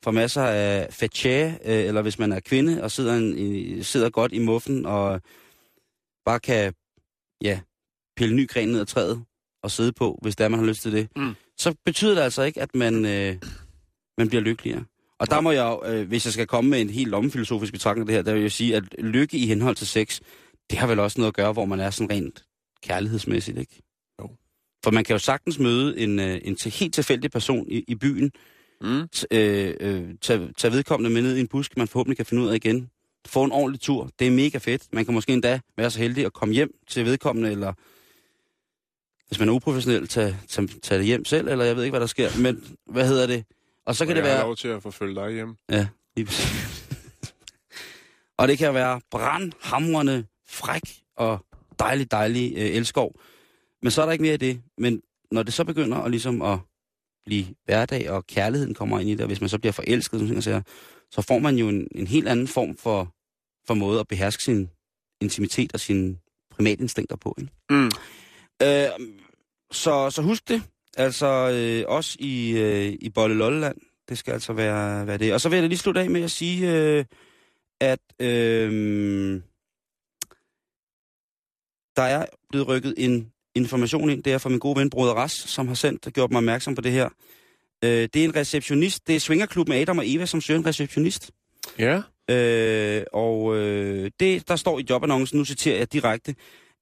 for 0.04 0.12
masser 0.12 0.44
af 0.44 0.88
fetché, 1.04 1.30
øh, 1.30 1.86
eller 1.86 2.02
hvis 2.02 2.20
man 2.20 2.32
er 2.32 2.40
kvinde 2.40 2.84
og 2.84 2.92
sidder, 2.92 3.16
en, 3.16 3.38
i, 3.38 3.84
sidder 3.84 4.10
godt 4.10 4.32
i 4.34 4.40
muffen 4.40 4.86
og 4.86 5.22
bare 6.26 6.40
kan 6.40 6.74
ja, 7.42 7.60
pille 8.18 8.36
ny 8.36 8.48
gren 8.48 8.70
ned 8.70 8.80
ad 8.80 8.86
træet 8.86 9.24
og 9.64 9.72
sidde 9.72 9.94
på, 9.94 10.20
hvis 10.22 10.36
der 10.36 10.48
man 10.48 10.60
har 10.60 10.66
lyst 10.68 10.82
til 10.82 10.92
det, 10.92 11.08
Mm. 11.16 11.34
så 11.58 11.76
betyder 11.86 12.16
det 12.16 12.22
altså 12.22 12.42
ikke, 12.44 12.62
at 12.62 12.76
man, 12.76 13.06
øh, 13.06 13.36
man 14.18 14.28
bliver 14.30 14.42
lykkeligere. 14.42 14.84
Og 15.20 15.30
der 15.30 15.42
må 15.42 15.52
jeg 15.52 15.80
øh, 15.86 16.08
hvis 16.08 16.26
jeg 16.26 16.34
skal 16.34 16.48
komme 16.48 16.70
med 16.70 16.82
en 16.82 16.90
helt 16.90 17.10
lommefilosofisk 17.10 17.74
betragtning 17.74 18.04
af 18.04 18.08
det 18.08 18.16
her, 18.16 18.22
der 18.24 18.34
vil 18.34 18.42
jeg 18.42 18.52
sige, 18.52 18.76
at 18.76 18.84
lykke 19.00 19.38
i 19.38 19.46
henhold 19.48 19.76
til 19.76 19.88
sex, 19.88 20.20
det 20.70 20.78
har 20.80 20.88
vel 20.88 21.00
også 21.00 21.20
noget 21.22 21.28
at 21.28 21.36
gøre, 21.36 21.54
hvor 21.54 21.66
man 21.66 21.80
er 21.80 21.90
sådan 21.90 22.10
rent 22.10 22.44
kærlighedsmæssigt, 22.84 23.58
ikke? 23.58 23.82
Jo. 24.22 24.30
For 24.84 24.92
man 24.92 25.04
kan 25.04 25.14
jo 25.14 25.20
sagtens 25.20 25.60
møde 25.60 26.00
en, 26.00 26.20
øh, 26.20 26.42
en 26.44 26.58
helt 26.66 26.94
tilfældig 26.94 27.32
person 27.32 27.68
i, 27.70 27.84
i 27.88 27.96
byen, 27.96 28.32
Mm. 28.84 29.08
øh, 29.32 29.74
øh, 29.80 30.16
tage, 30.22 30.54
tage 30.58 30.74
vedkommende 30.74 31.10
med 31.14 31.22
ned 31.22 31.36
i 31.36 31.40
en 31.40 31.48
busk, 31.48 31.78
man 31.78 31.88
forhåbentlig 31.88 32.18
kan 32.18 32.26
finde 32.26 32.44
ud 32.44 32.48
af 32.50 32.56
igen. 32.56 32.90
Få 33.28 33.44
en 33.44 33.52
ordentlig 33.52 33.82
tur. 33.82 34.10
Det 34.20 34.28
er 34.28 34.32
mega 34.32 34.58
fedt. 34.58 34.84
Man 34.94 35.06
kan 35.06 35.14
måske 35.14 35.34
endda 35.34 35.60
være 35.78 35.92
så 35.92 36.00
heldig 36.00 36.26
at 36.26 36.34
komme 36.34 36.54
hjem 36.54 36.72
til 36.88 37.06
vedkommende, 37.06 37.52
eller 37.52 37.74
hvis 39.28 39.40
man 39.40 39.50
er 39.50 39.54
uprofessionel, 39.54 40.08
tage, 40.08 40.38
tage, 40.50 40.68
tage 40.68 41.00
det 41.00 41.06
hjem 41.06 41.26
selv, 41.26 41.48
eller 41.48 41.66
jeg 41.66 41.76
ved 41.76 41.84
ikke, 41.84 41.92
hvad 41.92 42.00
der 42.00 42.08
sker. 42.08 42.30
Men 42.40 42.78
hvad 42.86 43.08
hedder 43.08 43.28
det? 43.28 43.46
Og 43.86 43.96
så 43.96 44.06
kan 44.06 44.16
det 44.16 44.22
jeg 44.22 44.30
har 44.30 44.38
være... 44.38 44.46
lov 44.46 44.56
til 44.56 44.68
at 44.68 44.84
forfølge 44.84 45.16
dig 45.16 45.32
hjem. 45.32 45.56
Ja, 45.70 45.88
lige 46.16 46.26
præcis. 46.26 46.88
og 48.40 48.48
det 48.48 48.58
kan 48.58 48.74
være 48.74 49.02
brandhamrende, 49.12 50.26
fræk 50.48 50.82
og 51.16 51.46
dejlig, 51.80 52.12
dejlig 52.12 52.54
øh, 52.58 52.66
elskov. 52.66 53.16
Men 53.82 53.92
så 53.92 54.02
er 54.02 54.06
der 54.06 54.12
ikke 54.12 54.22
mere 54.22 54.34
i 54.34 54.38
det. 54.38 54.62
Men 54.78 55.02
når 55.32 55.44
det 55.44 55.54
så 55.54 55.64
begynder 55.64 55.98
at, 55.98 56.12
ligesom 56.12 56.42
at 56.42 56.60
blive 57.26 57.46
hverdag, 57.66 58.10
og 58.10 58.28
kærligheden 58.28 58.74
kommer 58.74 59.00
ind 59.00 59.10
i 59.10 59.12
det, 59.12 59.22
og 59.22 59.28
hvis 59.28 59.42
man 59.42 59.50
så 59.50 59.60
bliver 59.60 59.74
forelsket, 59.74 60.20
som 60.20 60.34
jeg 60.34 60.44
siger, 60.44 60.62
så 61.12 61.22
får 61.22 61.40
man 61.40 61.56
jo 61.56 61.70
en, 61.70 61.88
en 61.96 62.08
helt 62.08 62.28
anden 62.28 62.48
form 62.48 62.78
for, 62.78 63.14
for 63.68 63.74
måde 63.74 64.00
at 64.00 64.08
beherske 64.08 64.44
sin 64.44 64.70
intimitet 65.22 65.74
og 65.74 65.80
sine 65.80 66.18
primatinstinkter 66.52 67.16
på. 67.16 67.36
Ikke? 67.38 67.52
Mm. 67.70 67.92
Øh, 68.62 69.10
så, 69.72 70.10
så 70.10 70.22
husk 70.22 70.48
det. 70.48 70.64
Altså, 70.98 71.28
øh, 71.28 71.96
også 71.96 72.18
i, 72.20 72.52
øh, 72.52 72.98
i 73.02 73.10
Bolle 73.10 73.36
Lolleland. 73.36 73.78
Det 74.10 74.18
skal 74.18 74.34
altså 74.34 74.54
være, 74.54 75.08
være 75.08 75.18
det. 75.18 75.34
Og 75.34 75.42
så 75.42 75.50
vil 75.50 75.60
jeg 75.60 75.70
lige 75.70 75.80
slutte 75.80 76.02
af 76.02 76.10
med 76.10 76.24
at 76.24 76.32
sige, 76.32 76.72
øh, 76.72 77.06
at 77.82 78.00
øh, 78.20 79.42
der 81.96 82.02
er 82.04 82.26
blevet 82.50 82.68
rykket 82.68 82.94
en 82.98 83.32
information 83.56 84.10
ind. 84.10 84.24
Det 84.24 84.34
er 84.34 84.38
fra 84.38 84.50
min 84.50 84.60
gode 84.60 84.80
ven, 84.80 84.90
Broder 84.90 85.14
Ras, 85.14 85.32
som 85.32 85.68
har 85.68 85.76
sendt 85.76 86.08
og 86.08 86.14
gjort 86.14 86.32
mig 86.32 86.38
opmærksom 86.38 86.76
på 86.76 86.82
det 86.82 86.92
her. 86.92 87.10
Øh, 87.84 88.10
det 88.14 88.16
er 88.16 88.24
en 88.24 88.36
receptionist. 88.36 89.08
Det 89.08 89.16
er 89.16 89.20
Svingerklubben 89.20 89.76
Adam 89.76 89.98
og 89.98 90.04
Eva, 90.08 90.26
som 90.26 90.42
søger 90.42 90.60
en 90.60 90.66
receptionist. 90.66 91.32
Ja. 91.80 92.02
Øh, 92.30 93.04
og 93.14 93.58
øh, 93.58 94.12
det, 94.20 94.48
der 94.48 94.56
står 94.56 94.80
i 94.80 94.86
jobannoncen, 94.90 95.38
nu 95.38 95.46
citerer 95.46 95.78
jeg 95.78 95.94
direkte, 95.94 96.36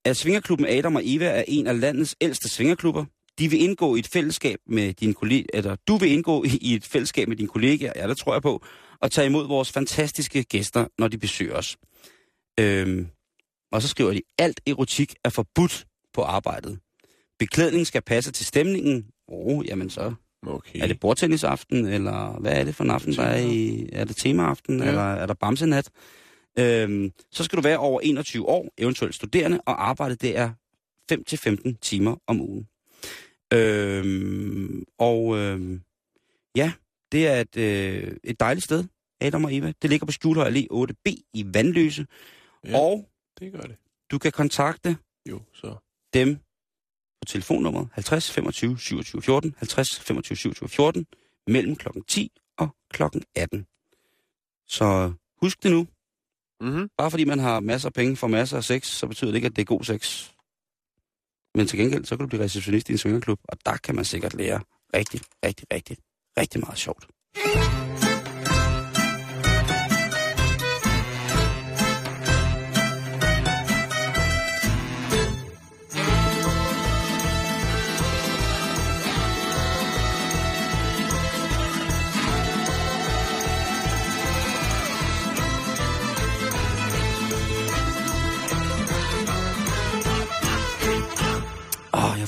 at 0.05 0.17
Svingerklubben 0.17 0.67
Adam 0.67 0.95
og 0.95 1.01
Eva 1.05 1.25
er 1.25 1.43
en 1.47 1.67
af 1.67 1.79
landets 1.79 2.15
ældste 2.21 2.49
svingerklubber. 2.49 3.05
De 3.39 3.49
vil 3.49 3.61
indgå 3.61 3.95
i 3.95 3.99
et 3.99 4.07
fællesskab 4.07 4.59
med 4.67 4.93
dine 4.93 5.13
kolleger, 5.13 5.45
eller 5.53 5.75
du 5.87 5.97
vil 5.97 6.11
indgå 6.11 6.43
i 6.61 6.75
et 6.75 6.85
fællesskab 6.85 7.27
med 7.27 7.37
dine 7.37 7.47
kollegaer, 7.49 7.93
ja, 7.95 8.07
det 8.07 8.17
tror 8.17 8.33
jeg 8.33 8.41
på, 8.41 8.65
og 9.01 9.11
tage 9.11 9.27
imod 9.27 9.47
vores 9.47 9.71
fantastiske 9.71 10.43
gæster, 10.43 10.85
når 10.97 11.07
de 11.07 11.17
besøger 11.17 11.55
os. 11.55 11.77
Øhm, 12.59 13.07
og 13.71 13.81
så 13.81 13.87
skriver 13.87 14.13
de, 14.13 14.21
alt 14.37 14.61
erotik 14.67 15.15
er 15.25 15.29
forbudt 15.29 15.85
på 16.13 16.21
arbejdet. 16.21 16.79
Beklædning 17.39 17.87
skal 17.87 18.01
passe 18.01 18.31
til 18.31 18.45
stemningen. 18.45 19.05
Åh, 19.27 19.57
oh, 19.57 19.67
jamen 19.67 19.89
så 19.89 20.13
Okay. 20.47 20.79
er 20.83 20.87
det 20.87 20.99
bordtennisaften, 20.99 21.85
eller 21.85 22.39
hvad 22.39 22.53
er 22.59 22.63
det 22.63 22.75
for 22.75 22.83
en 22.83 22.89
aften, 22.91 23.13
der 23.13 23.23
er 23.23 23.37
i... 23.37 23.89
Er 23.93 24.03
det 24.05 24.15
temaaften, 24.15 24.79
Ja. 24.79 24.87
eller 24.87 25.01
er 25.01 25.25
der 25.25 25.33
bamsenat? 25.33 25.89
Øhm, 26.59 27.11
så 27.31 27.43
skal 27.43 27.57
du 27.57 27.61
være 27.61 27.77
over 27.77 28.01
21 28.01 28.47
år, 28.49 28.69
eventuelt 28.77 29.15
studerende, 29.15 29.59
og 29.65 29.89
arbejde 29.89 30.15
det 30.15 30.37
er 30.37 30.51
5-15 31.11 31.77
timer 31.81 32.15
om 32.27 32.41
ugen. 32.41 32.67
Øhm, 33.53 34.83
og 34.97 35.37
øhm, 35.37 35.81
ja, 36.55 36.71
det 37.11 37.27
er 37.27 37.41
et, 37.41 37.57
øh, 37.57 38.15
et 38.23 38.39
dejligt 38.39 38.63
sted, 38.63 38.83
Adam 39.21 39.43
og 39.45 39.55
Eva. 39.55 39.73
Det 39.81 39.89
ligger 39.89 40.05
på 40.05 40.11
Skjulhøj 40.11 40.49
Allé 40.51 40.65
8B 40.71 41.13
i 41.33 41.45
Vandløse. 41.53 42.05
Ja. 42.65 42.77
Og 42.77 43.09
Det 43.39 43.51
gør 43.51 43.61
det. 43.61 43.75
du 44.11 44.17
kan 44.17 44.31
kontakte 44.31 44.97
Jo, 45.29 45.41
så. 45.53 45.75
dem 46.13 46.37
på 47.21 47.25
telefonnummeret 47.27 47.87
50 47.93 48.31
25 48.31 48.79
27 48.79 49.21
14, 49.21 49.55
50 49.57 49.99
25 49.99 50.35
27 50.35 50.69
14, 50.69 51.05
mellem 51.47 51.75
klokken 51.75 52.03
10 52.03 52.31
og 52.57 52.75
klokken 52.91 53.23
18. 53.35 53.65
Så 54.67 55.13
husk 55.41 55.63
det 55.63 55.71
nu. 55.71 55.87
Mm-hmm. 56.61 56.89
Bare 56.97 57.11
fordi 57.11 57.23
man 57.23 57.39
har 57.39 57.59
masser 57.59 57.89
af 57.89 57.93
penge 57.93 58.15
for 58.15 58.27
masser 58.27 58.57
af 58.57 58.63
sex, 58.63 58.87
så 58.87 59.07
betyder 59.07 59.31
det 59.31 59.35
ikke, 59.35 59.45
at 59.45 59.55
det 59.55 59.61
er 59.61 59.65
god 59.65 59.83
sex. 59.83 60.29
Men 61.55 61.67
til 61.67 61.79
gengæld, 61.79 62.05
så 62.05 62.17
kan 62.17 62.23
du 62.23 62.27
blive 62.27 62.43
receptionist 62.43 62.89
i 62.89 62.91
en 62.91 62.97
svingerklub, 62.97 63.39
og 63.43 63.57
der 63.65 63.77
kan 63.77 63.95
man 63.95 64.05
sikkert 64.05 64.33
lære 64.33 64.61
rigtig, 64.93 65.21
rigtig, 65.45 65.67
rigtig, 65.73 65.97
rigtig 66.37 66.59
meget 66.61 66.77
sjovt. 66.77 67.07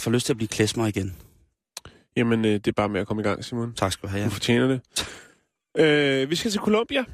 Jeg 0.02 0.04
får 0.04 0.12
lyst 0.12 0.26
til 0.26 0.34
at 0.34 0.38
blive 0.38 0.48
klæsmer 0.48 0.88
igen. 0.88 1.16
Jamen, 2.18 2.46
øh, 2.46 2.52
det 2.52 2.68
er 2.68 2.72
bare 2.72 2.90
med 2.90 3.02
at 3.02 3.08
komme 3.08 3.22
i 3.22 3.26
gang, 3.26 3.46
Simon. 3.46 3.74
Tak 3.74 3.92
skal 3.92 4.08
du 4.08 4.12
have. 4.12 4.24
Du 4.24 4.30
Ja. 4.30 4.34
fortjener 4.34 4.68
det. 4.68 4.82
øh, 5.78 6.30
vi 6.30 6.36
skal 6.36 6.52
til 6.52 6.60
Colombia. 6.62 7.04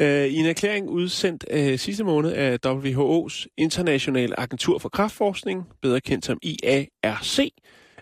øh, 0.00 0.26
I 0.26 0.34
en 0.34 0.46
erklæring 0.46 0.88
udsendt 0.88 1.44
øh, 1.50 1.78
sidste 1.78 2.04
måned 2.04 2.32
af 2.32 2.58
WHO's 2.66 3.46
Internationale 3.56 4.40
Agentur 4.40 4.78
for 4.78 4.88
Kraftforskning, 4.88 5.64
bedre 5.82 6.00
kendt 6.00 6.24
som 6.24 6.38
IARC, 6.42 7.38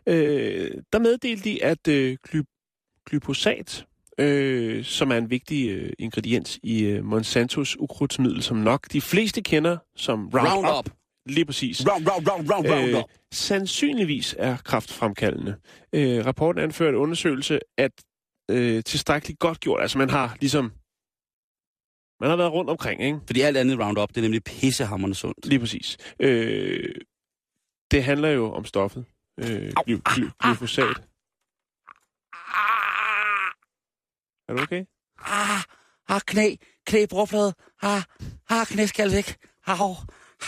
øh, 0.07 0.71
der 0.93 0.99
meddelte 0.99 1.45
de, 1.45 1.65
at 1.65 1.89
øh, 1.89 2.17
gly- 2.29 3.03
glyfosat, 3.07 3.87
øh, 4.19 4.85
som 4.85 5.11
er 5.13 5.17
en 5.17 5.31
vigtig 5.31 5.71
øh, 5.71 5.93
ingrediens 5.99 6.59
i 6.63 6.83
øh, 6.83 7.05
Monsantos 7.05 7.77
ukrudtsmiddel, 7.79 8.43
som 8.43 8.57
nok 8.57 8.93
de 8.93 9.01
fleste 9.01 9.43
kender 9.43 9.77
som 9.97 10.29
Roundup. 10.35 10.53
Roundup. 10.65 10.91
Lige 11.27 11.45
præcis. 11.45 11.87
Round, 11.89 12.09
round, 12.09 12.29
round, 12.31 12.51
round, 12.51 12.69
round, 12.71 12.97
Øh, 12.97 13.03
sandsynligvis 13.33 14.35
er 14.39 14.57
kraftfremkaldende. 14.57 15.57
Øh, 15.93 16.27
rapporten 16.27 16.63
anfører 16.63 16.89
en 16.91 16.95
undersøgelse, 16.97 17.61
at 17.79 17.93
øh, 18.51 18.85
tilstrækkeligt 18.85 19.39
godt 19.39 19.61
gjort. 19.61 19.83
Altså 19.83 19.99
man 19.99 20.11
har 20.11 20.37
ligesom... 20.41 20.73
Man 22.21 22.31
har 22.31 22.37
været 22.37 22.53
rundt 22.53 22.71
omkring, 22.71 23.03
ikke? 23.03 23.19
Fordi 23.27 23.41
alt 23.41 23.57
andet 23.57 23.79
Roundup, 23.79 24.09
det 24.09 24.17
er 24.17 24.23
nemlig 24.23 24.45
pissehammerende 24.45 25.15
sundt. 25.15 25.47
Lige 25.47 25.59
præcis. 25.61 25.97
Øh, 26.21 26.95
det 27.91 28.05
handler 28.05 28.29
jo 28.29 28.53
om 28.53 28.65
stoffet. 28.65 29.05
Øh, 29.41 29.73
gly- 29.89 30.01
gly- 30.09 30.31
glyfosat. 30.43 30.97
Er 34.49 34.55
du 34.55 34.63
okay? 34.63 34.85
Ah, 35.19 35.63
ah, 36.09 36.21
knæ, 36.27 36.55
knæ, 36.87 37.07
brorflade. 37.11 37.55
Ah, 37.83 38.03
ah, 38.49 38.67
knæskal 38.67 39.13
væk. 39.13 39.37
Au, 39.67 39.95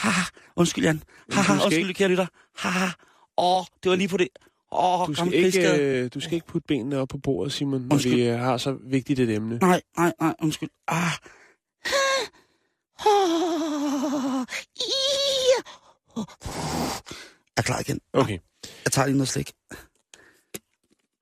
ah, 0.04 0.24
undskyld, 0.56 0.84
Jan. 0.84 1.02
Ah, 1.32 1.44
skal 1.44 1.52
undskyld, 1.54 1.78
ikke- 1.78 1.94
kære 1.94 2.08
lytter. 2.08 2.26
Ah, 2.64 2.90
åh, 3.38 3.64
det 3.82 3.90
var 3.90 3.96
lige 3.96 4.08
på 4.08 4.16
det. 4.16 4.28
Åh, 4.72 5.06
Du 5.06 5.12
gammel 5.12 5.52
skal, 5.52 5.64
ikke, 5.66 5.82
øh, 5.82 6.10
du 6.14 6.20
skal 6.20 6.34
ikke 6.34 6.46
putte 6.46 6.66
benene 6.66 6.98
op 6.98 7.08
på 7.08 7.18
bordet, 7.18 7.52
Simon, 7.52 7.80
når 7.82 7.92
Undskyld. 7.94 8.14
vi 8.14 8.22
øh, 8.28 8.38
har 8.38 8.56
så 8.56 8.76
vigtigt 8.84 9.20
et 9.20 9.30
emne. 9.34 9.58
Nej, 9.58 9.80
nej, 9.96 10.12
nej, 10.20 10.34
undskyld. 10.42 10.68
Ah. 10.88 11.12
Jeg 17.56 17.62
er 17.62 17.62
klar 17.62 17.80
igen. 17.80 18.00
Okay. 18.12 18.38
Jeg 18.84 18.92
tager 18.92 19.06
lige 19.06 19.16
noget 19.16 19.28
slik. 19.28 19.52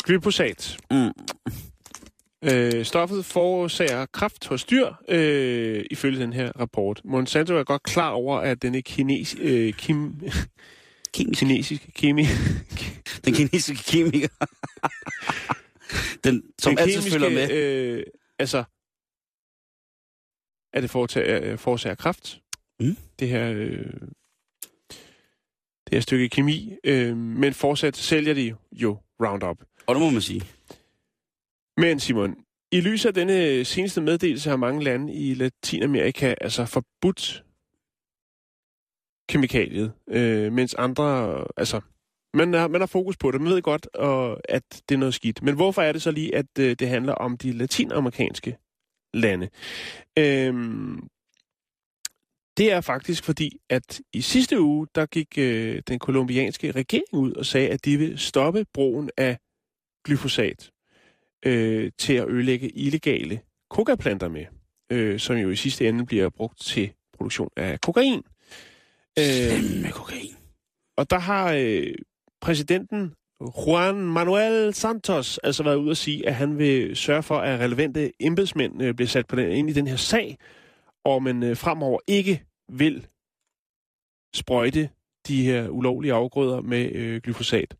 Glyfosat. 0.04 0.78
Mm. 0.90 1.12
Øh, 2.44 2.84
stoffet 2.84 3.24
forårsager 3.24 4.06
kræft 4.06 4.46
hos 4.46 4.64
dyr, 4.64 4.92
øh, 5.08 5.84
ifølge 5.90 6.20
den 6.20 6.32
her 6.32 6.52
rapport. 6.60 7.00
Monsanto 7.04 7.54
er 7.54 7.64
godt 7.64 7.82
klar 7.82 8.10
over, 8.10 8.38
at 8.38 8.62
denne 8.62 8.82
kines, 8.82 9.36
øh, 9.40 9.72
kim, 9.72 10.20
Kemisk. 11.14 11.38
kinesiske 11.38 11.92
kemi, 11.92 12.22
Den 13.24 13.34
kinesiske 13.34 13.92
kemiker. 13.92 14.28
Den, 16.24 16.42
som 16.58 16.70
den 16.70 16.78
altid 16.78 17.10
følger 17.10 17.30
med. 17.30 17.50
Øh, 17.50 18.02
altså, 18.38 18.64
at 20.72 20.82
det 20.82 21.16
øh, 21.16 21.58
forårsager 21.58 21.94
kræft. 21.94 22.40
Mm. 22.80 22.96
Det 23.18 23.28
her, 23.28 23.52
øh, 23.52 23.92
det 25.84 25.92
her 25.92 26.00
stykke 26.00 26.28
kemi. 26.28 26.76
Øh, 26.84 27.16
men 27.16 27.54
fortsat 27.54 27.96
sælger 27.96 28.34
de 28.34 28.54
jo 28.72 28.98
Roundup. 29.20 29.58
Og 29.86 29.94
det 29.94 30.02
må 30.02 30.10
man 30.10 30.22
sige. 30.22 30.42
Men 31.76 32.00
Simon, 32.00 32.36
i 32.72 32.80
lyset 32.80 33.08
af 33.08 33.14
denne 33.14 33.64
seneste 33.64 34.00
meddelelse 34.00 34.50
har 34.50 34.56
mange 34.56 34.84
lande 34.84 35.14
i 35.14 35.34
Latinamerika 35.34 36.34
altså 36.40 36.64
forbudt 36.64 37.44
kemikaliet, 39.28 39.92
øh, 40.08 40.52
mens 40.52 40.74
andre, 40.74 41.38
altså, 41.56 41.80
man 42.34 42.52
har, 42.52 42.68
man 42.68 42.80
har 42.80 42.86
fokus 42.86 43.16
på 43.16 43.30
det, 43.30 43.40
man 43.40 43.52
ved 43.52 43.62
godt, 43.62 43.86
og, 43.86 44.40
at 44.48 44.62
det 44.88 44.94
er 44.94 44.98
noget 44.98 45.14
skidt. 45.14 45.42
Men 45.42 45.54
hvorfor 45.54 45.82
er 45.82 45.92
det 45.92 46.02
så 46.02 46.10
lige, 46.10 46.34
at 46.34 46.58
øh, 46.58 46.76
det 46.78 46.88
handler 46.88 47.12
om 47.12 47.36
de 47.36 47.52
latinamerikanske 47.52 48.56
lande? 49.14 49.48
Øhm, 50.18 51.08
det 52.56 52.72
er 52.72 52.80
faktisk 52.80 53.24
fordi, 53.24 53.58
at 53.70 54.00
i 54.12 54.20
sidste 54.20 54.60
uge, 54.60 54.86
der 54.94 55.06
gik 55.06 55.38
øh, 55.38 55.82
den 55.88 55.98
kolumbianske 55.98 56.70
regering 56.70 57.06
ud 57.12 57.32
og 57.32 57.46
sagde, 57.46 57.68
at 57.68 57.84
de 57.84 57.96
vil 57.96 58.18
stoppe 58.18 58.64
brugen 58.74 59.10
af 59.16 59.38
glyfosat 60.04 60.70
øh, 61.44 61.90
til 61.98 62.12
at 62.12 62.28
ødelægge 62.28 62.68
illegale 62.68 63.40
kokaplanter 63.70 64.28
med, 64.28 64.44
øh, 64.92 65.20
som 65.20 65.36
jo 65.36 65.50
i 65.50 65.56
sidste 65.56 65.88
ende 65.88 66.06
bliver 66.06 66.28
brugt 66.28 66.60
til 66.60 66.92
produktion 67.16 67.50
af 67.56 67.80
kokain. 67.80 68.22
Øh, 69.18 69.82
med 69.82 69.92
kokain. 69.92 70.36
og 70.96 71.10
der 71.10 71.18
har 71.18 71.52
øh, 71.58 71.94
præsidenten 72.40 73.14
Juan 73.40 73.96
Manuel 73.96 74.74
Santos 74.74 75.38
altså 75.38 75.62
været 75.62 75.76
ude 75.76 75.90
at 75.90 75.96
sige, 75.96 76.28
at 76.28 76.34
han 76.34 76.58
vil 76.58 76.96
sørge 76.96 77.22
for, 77.22 77.38
at 77.38 77.60
relevante 77.60 78.12
embedsmænd 78.20 78.82
øh, 78.82 78.94
bliver 78.94 79.08
sat 79.08 79.26
på 79.26 79.36
den, 79.36 79.50
ind 79.50 79.70
i 79.70 79.72
den 79.72 79.86
her 79.86 79.96
sag, 79.96 80.38
og 81.04 81.22
man 81.22 81.42
øh, 81.42 81.56
fremover 81.56 82.00
ikke 82.06 82.44
vil 82.68 83.06
sprøjte 84.34 84.90
de 85.28 85.42
her 85.42 85.68
ulovlige 85.68 86.12
afgrøder 86.12 86.60
med 86.60 86.92
øh, 86.92 87.20
glyfosat. 87.22 87.76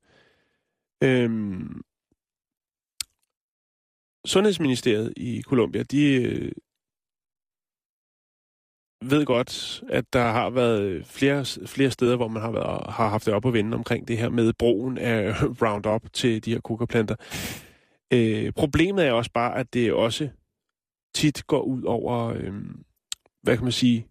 Øhm, 1.03 1.83
Sundhedsministeriet 4.27 5.13
i 5.17 5.43
Colombia, 5.43 5.83
de, 5.83 6.15
øh, 6.15 6.53
ved 9.05 9.27
godt, 9.27 9.83
at 9.89 10.13
der 10.13 10.23
har 10.23 10.51
været 10.51 11.07
flere, 11.07 11.45
flere 11.67 11.91
steder, 11.91 12.17
hvor 12.17 12.29
man 12.29 12.43
har, 12.43 12.51
været, 12.51 12.93
har 12.93 13.09
haft 13.09 13.27
det 13.27 13.35
op 13.35 13.47
at 13.47 13.53
vende 13.53 13.75
omkring 13.75 14.09
det 14.09 14.19
her 14.19 14.29
med 14.29 14.53
brugen 14.53 14.99
af 14.99 15.43
Roundup 15.63 16.03
til 16.13 16.45
de 16.45 16.53
her 16.53 16.61
kokaplanter. 16.61 17.17
Øh, 18.13 18.53
problemet 18.53 19.07
er 19.07 19.13
også 19.13 19.31
bare, 19.35 19.59
at 19.59 19.75
det 19.75 19.93
også 19.93 20.29
tit 21.15 21.47
går 21.47 21.63
ud 21.63 21.83
over, 21.83 22.27
øh, 22.29 22.53
hvad 23.43 23.57
kan 23.57 23.65
man 23.65 23.73
sige? 23.73 24.07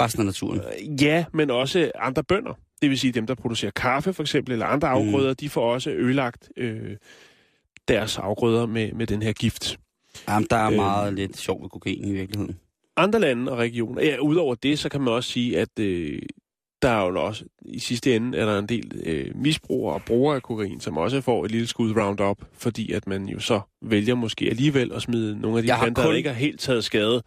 Resten 0.00 0.20
af 0.20 0.26
naturen. 0.26 0.60
Øh, 0.60 1.02
ja, 1.02 1.24
men 1.32 1.50
også 1.50 1.92
andre 1.94 2.24
bønder. 2.24 2.54
Det 2.82 2.90
vil 2.90 2.98
sige 2.98 3.12
dem, 3.12 3.26
der 3.26 3.34
producerer 3.34 3.70
kaffe 3.70 4.12
for 4.12 4.22
eksempel, 4.22 4.52
eller 4.52 4.66
andre 4.66 4.88
afgrøder, 4.88 5.30
mm. 5.30 5.36
de 5.36 5.48
får 5.48 5.72
også 5.72 5.90
ødelagt 5.90 6.52
øh, 6.56 6.96
deres 7.88 8.18
afgrøder 8.18 8.66
med, 8.66 8.92
med 8.92 9.06
den 9.06 9.22
her 9.22 9.32
gift. 9.32 9.78
Jamen, 10.28 10.46
der 10.50 10.56
er 10.56 10.70
øh, 10.70 10.76
meget 10.76 11.14
lidt 11.14 11.36
sjov 11.36 11.62
ved 11.62 11.70
kokain 11.70 12.08
i 12.08 12.12
virkeligheden. 12.12 12.56
Andre 12.96 13.20
lande 13.20 13.52
og 13.52 13.58
regioner, 13.58 14.02
ja, 14.02 14.18
udover 14.18 14.54
det, 14.54 14.78
så 14.78 14.88
kan 14.88 15.00
man 15.00 15.14
også 15.14 15.30
sige, 15.30 15.58
at 15.58 15.78
øh, 15.80 16.22
der 16.82 16.88
er 16.88 17.06
jo 17.06 17.22
også, 17.22 17.44
i 17.64 17.78
sidste 17.78 18.16
ende, 18.16 18.38
er 18.38 18.46
der 18.46 18.58
en 18.58 18.66
del 18.66 19.02
øh, 19.04 19.30
misbrugere 19.34 19.94
og 19.94 20.02
brugere 20.02 20.36
af 20.36 20.42
kokain, 20.42 20.80
som 20.80 20.96
også 20.96 21.20
får 21.20 21.44
et 21.44 21.50
lille 21.50 21.66
skud 21.66 21.96
Roundup, 21.96 22.38
fordi 22.52 22.92
at 22.92 23.06
man 23.06 23.28
jo 23.28 23.40
så 23.40 23.60
vælger 23.82 24.14
måske 24.14 24.44
alligevel 24.50 24.92
at 24.92 25.02
smide 25.02 25.40
nogle 25.40 25.58
af 25.58 25.62
de 25.62 25.66
planter, 25.66 26.02
kun... 26.02 26.10
der 26.10 26.16
ikke 26.16 26.28
har 26.28 26.36
helt 26.36 26.60
taget 26.60 26.84
skade 26.84 27.22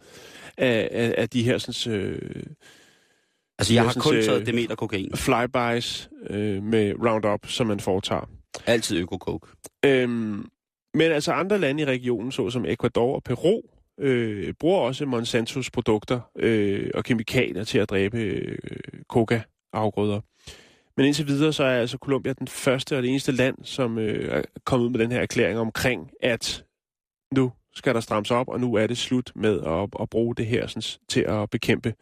af, 0.56 0.88
af, 0.92 1.14
af 1.18 1.28
de 1.28 1.42
her 1.42 1.58
sådan, 1.58 1.92
øh, 1.92 2.42
Altså, 3.58 3.74
jeg 3.74 3.84
har 3.84 3.96
kun 4.00 4.14
taget 4.22 4.54
meter 4.54 4.74
kokain. 4.74 5.10
Flybys 5.14 6.10
øh, 6.30 6.62
med 6.62 6.94
Roundup, 7.06 7.46
som 7.46 7.66
man 7.66 7.80
foretager. 7.80 8.28
Altid 8.66 8.98
øko-coke. 8.98 9.46
Øhm, 9.84 10.48
men 10.94 11.12
altså 11.12 11.32
andre 11.32 11.58
lande 11.58 11.82
i 11.82 11.86
regionen, 11.86 12.32
såsom 12.32 12.64
Ecuador 12.64 13.14
og 13.14 13.22
Peru, 13.22 13.62
øh, 14.00 14.54
bruger 14.60 14.80
også 14.80 15.06
Monsantos 15.06 15.70
produkter 15.70 16.20
øh, 16.36 16.90
og 16.94 17.04
kemikalier 17.04 17.64
til 17.64 17.78
at 17.78 17.90
dræbe 17.90 18.18
øh, 18.18 18.58
coca-afgrøder. 19.08 20.20
Men 20.96 21.06
indtil 21.06 21.26
videre, 21.26 21.52
så 21.52 21.64
er 21.64 21.80
altså 21.80 21.98
Colombia 21.98 22.32
den 22.32 22.48
første 22.48 22.96
og 22.96 23.02
det 23.02 23.10
eneste 23.10 23.32
land, 23.32 23.56
som 23.62 23.98
øh, 23.98 24.38
er 24.38 24.42
kommet 24.64 24.86
ud 24.86 24.90
med 24.90 25.00
den 25.00 25.12
her 25.12 25.20
erklæring 25.20 25.58
omkring, 25.58 26.10
at 26.20 26.64
nu 27.34 27.52
skal 27.74 27.94
der 27.94 28.00
strammes 28.00 28.30
op, 28.30 28.48
og 28.48 28.60
nu 28.60 28.74
er 28.74 28.86
det 28.86 28.98
slut 28.98 29.32
med 29.34 29.60
at, 29.60 29.88
at 30.00 30.10
bruge 30.10 30.34
det 30.34 30.46
her 30.46 30.66
sådan, 30.66 30.82
til 31.08 31.20
at 31.20 31.50
bekæmpe 31.50 31.94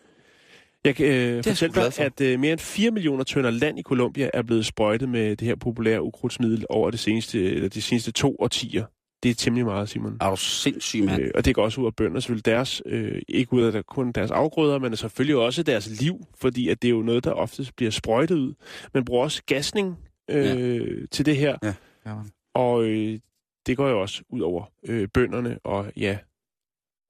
jeg 0.85 0.97
kan 0.97 1.07
øh, 1.07 1.45
fortælle 1.45 1.75
dig, 1.75 2.01
at 2.01 2.21
øh, 2.21 2.41
mere 2.41 2.53
end 2.53 2.61
4 2.61 2.91
millioner 2.91 3.25
tønder 3.25 3.51
land 3.51 3.79
i 3.79 3.83
Colombia 3.83 4.31
er 4.35 4.43
blevet 4.43 4.67
sprøjtet 4.67 5.09
med 5.09 5.37
det 5.37 5.49
her 5.49 5.55
populære 5.55 6.03
ukrudtsmiddel 6.03 6.67
over 6.69 6.91
det 6.91 7.01
seneste, 7.01 7.55
eller 7.55 7.69
de 7.69 7.83
seneste 7.83 8.13
to 8.13 8.37
årtier. 8.39 8.85
Det 9.23 9.31
er 9.31 9.35
temmelig 9.35 9.67
meget, 9.67 9.89
Simon. 9.89 10.17
Er 10.21 10.31
du 10.31 10.37
sindssyg, 10.37 11.05
mand? 11.05 11.23
Øh, 11.23 11.31
og 11.35 11.45
det 11.45 11.55
går 11.55 11.63
også 11.65 11.81
ud 11.81 11.87
af 11.87 11.97
bønder, 11.97 12.21
selvfølgelig 12.21 12.47
deres, 12.47 12.83
øh, 12.87 13.23
ikke 13.29 13.53
ud 13.53 13.63
af 13.63 13.73
der, 13.73 13.83
kun 13.83 14.13
deres 14.13 14.31
afgrøder, 14.31 14.79
men 14.79 14.97
selvfølgelig 14.97 15.37
også 15.37 15.63
deres 15.63 16.01
liv, 16.01 16.27
fordi 16.41 16.69
at 16.69 16.83
det 16.83 16.89
er 16.89 16.93
jo 16.93 17.03
noget, 17.03 17.25
der 17.25 17.31
oftest 17.31 17.77
bliver 17.77 17.91
sprøjtet 17.91 18.37
ud. 18.37 18.55
Man 18.95 19.05
bruger 19.05 19.23
også 19.23 19.43
gasning 19.47 19.99
øh, 20.31 20.47
ja. 20.47 21.07
til 21.11 21.27
det 21.27 21.37
her. 21.37 21.57
Ja. 21.63 21.75
Ja, 22.07 22.15
og 22.55 22.85
øh, 22.85 23.19
det 23.67 23.77
går 23.77 23.89
jo 23.89 24.01
også 24.01 24.23
ud 24.29 24.41
over 24.41 24.65
øh, 24.87 25.09
bønderne 25.15 25.59
og 25.65 25.93
ja, 25.97 26.19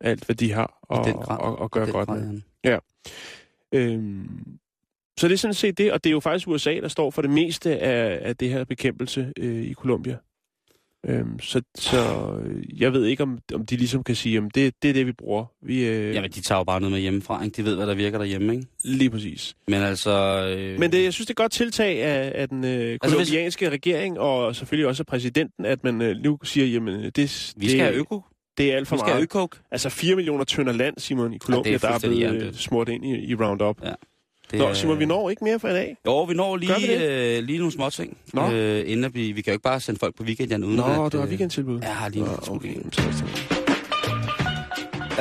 alt 0.01 0.25
hvad 0.25 0.37
de 0.37 0.53
har 0.53 0.79
og, 0.83 0.99
og, 0.99 1.39
og, 1.39 1.59
og 1.59 1.70
gøre 1.70 1.91
godt 1.91 2.09
med. 2.09 2.41
Ja. 2.64 2.79
Øhm, 3.75 4.59
så 5.18 5.29
det 5.29 5.35
er 5.35 5.39
sådan 5.39 5.55
set 5.55 5.79
det, 5.79 5.93
og 5.93 6.05
det 6.05 6.11
er 6.11 6.12
jo 6.12 6.20
faktisk 6.20 6.49
USA, 6.49 6.75
der 6.75 6.89
står 6.89 7.11
for 7.11 7.22
det 7.22 7.31
meste 7.31 7.79
af, 7.79 8.29
af 8.29 8.37
det 8.37 8.51
her 8.51 8.64
bekæmpelse 8.64 9.33
øh, 9.39 9.64
i 9.64 9.75
Colombia. 9.75 10.16
Øhm, 11.07 11.41
så, 11.41 11.62
så 11.75 11.99
jeg 12.79 12.93
ved 12.93 13.05
ikke, 13.05 13.22
om, 13.22 13.39
om 13.55 13.66
de 13.66 13.77
ligesom 13.77 14.05
kan 14.05 14.16
sige, 14.16 14.39
at 14.39 14.43
det, 14.55 14.75
det 14.83 14.89
er 14.89 14.95
det, 14.95 15.07
vi 15.07 15.12
bruger. 15.12 15.45
Vi, 15.62 15.87
øh... 15.87 16.14
Jamen, 16.14 16.31
de 16.31 16.41
tager 16.41 16.59
jo 16.59 16.64
bare 16.64 16.81
noget 16.81 16.93
med 16.93 17.01
hjemmefra, 17.01 17.45
ikke? 17.45 17.57
De 17.57 17.64
ved, 17.64 17.77
hvad 17.77 17.87
der 17.87 17.95
virker 17.95 18.18
derhjemme, 18.18 18.55
ikke? 18.55 18.66
Lige 18.85 19.11
præcis. 19.11 19.55
Men 19.68 19.83
altså... 19.83 20.47
Øh... 20.59 20.79
Men 20.79 20.93
det, 20.93 21.05
jeg 21.05 21.12
synes, 21.12 21.27
det 21.27 21.33
er 21.33 21.43
godt 21.43 21.53
tiltag 21.53 22.03
af, 22.03 22.33
af 22.35 22.49
den 22.49 22.64
øh, 22.64 22.99
kolumbianske 22.99 23.64
altså, 23.64 23.68
hvis... 23.68 23.72
regering, 23.72 24.18
og 24.18 24.57
selvfølgelig 24.57 24.89
også 24.89 25.03
af 25.03 25.07
præsidenten, 25.07 25.64
at 25.64 25.85
man 25.85 26.03
øh, 26.03 26.16
nu 26.16 26.39
siger, 26.45 26.66
jamen, 26.66 27.11
det... 27.11 27.55
Vi 27.57 27.68
skal 27.68 27.79
det, 27.79 27.81
have 27.81 27.95
øko. 27.95 28.22
Det 28.59 28.73
er 28.73 28.77
alt 28.77 28.89
for 28.89 28.97
meget. 28.97 29.33
Have 29.33 29.49
Altså 29.71 29.89
4 29.89 30.17
millioner 30.17 30.45
tønder 30.45 30.73
land, 30.73 30.95
Simon, 30.99 31.35
i 31.35 31.39
Colombia, 31.39 31.73
ja, 31.73 31.79
der 31.79 31.89
er 31.89 31.99
blevet 31.99 32.43
øh, 32.43 32.55
smurt 32.55 32.89
ind 32.89 33.05
i, 33.05 33.25
i 33.25 33.35
Roundup. 33.35 33.85
Ja. 33.85 33.93
Det, 34.51 34.59
Nå, 34.59 34.75
Simon, 34.75 34.99
vi 34.99 35.05
når 35.05 35.31
ikke 35.31 35.45
mere 35.45 35.59
for 35.59 35.69
i 35.69 35.73
dag. 35.73 35.97
Jo, 36.07 36.23
vi 36.23 36.35
når 36.35 36.57
lige, 36.57 36.73
vi 36.79 37.05
øh, 37.05 37.43
lige 37.43 37.59
nogle 37.59 37.73
små 37.73 37.91
ting. 37.91 38.17
Nå. 38.33 38.51
Øh, 38.51 38.91
inden 38.91 39.15
vi, 39.15 39.33
vi 39.33 39.43
kan 39.43 39.51
jo 39.51 39.55
ikke 39.55 39.63
bare 39.63 39.81
sende 39.81 40.01
folk 40.01 40.17
på 40.17 40.23
weekend, 40.23 40.51
Jan, 40.51 40.65
uden 40.65 40.77
Nå, 40.77 41.05
at... 41.07 41.13
du 41.13 41.19
har 41.19 41.27
weekendtilbud. 41.27 41.81
Ja, 41.81 42.09
lige 42.09 42.25
Nå, 42.25 42.39
okay. 42.49 42.75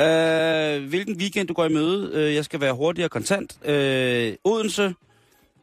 Øh, 0.00 0.88
hvilken 0.88 1.16
weekend 1.16 1.48
du 1.48 1.54
går 1.54 1.64
i 1.64 1.72
møde? 1.72 2.10
Øh, 2.14 2.34
jeg 2.34 2.44
skal 2.44 2.60
være 2.60 2.72
hurtig 2.72 3.04
og 3.04 3.10
kontant. 3.10 3.68
Øh, 3.68 4.32
Odense, 4.44 4.94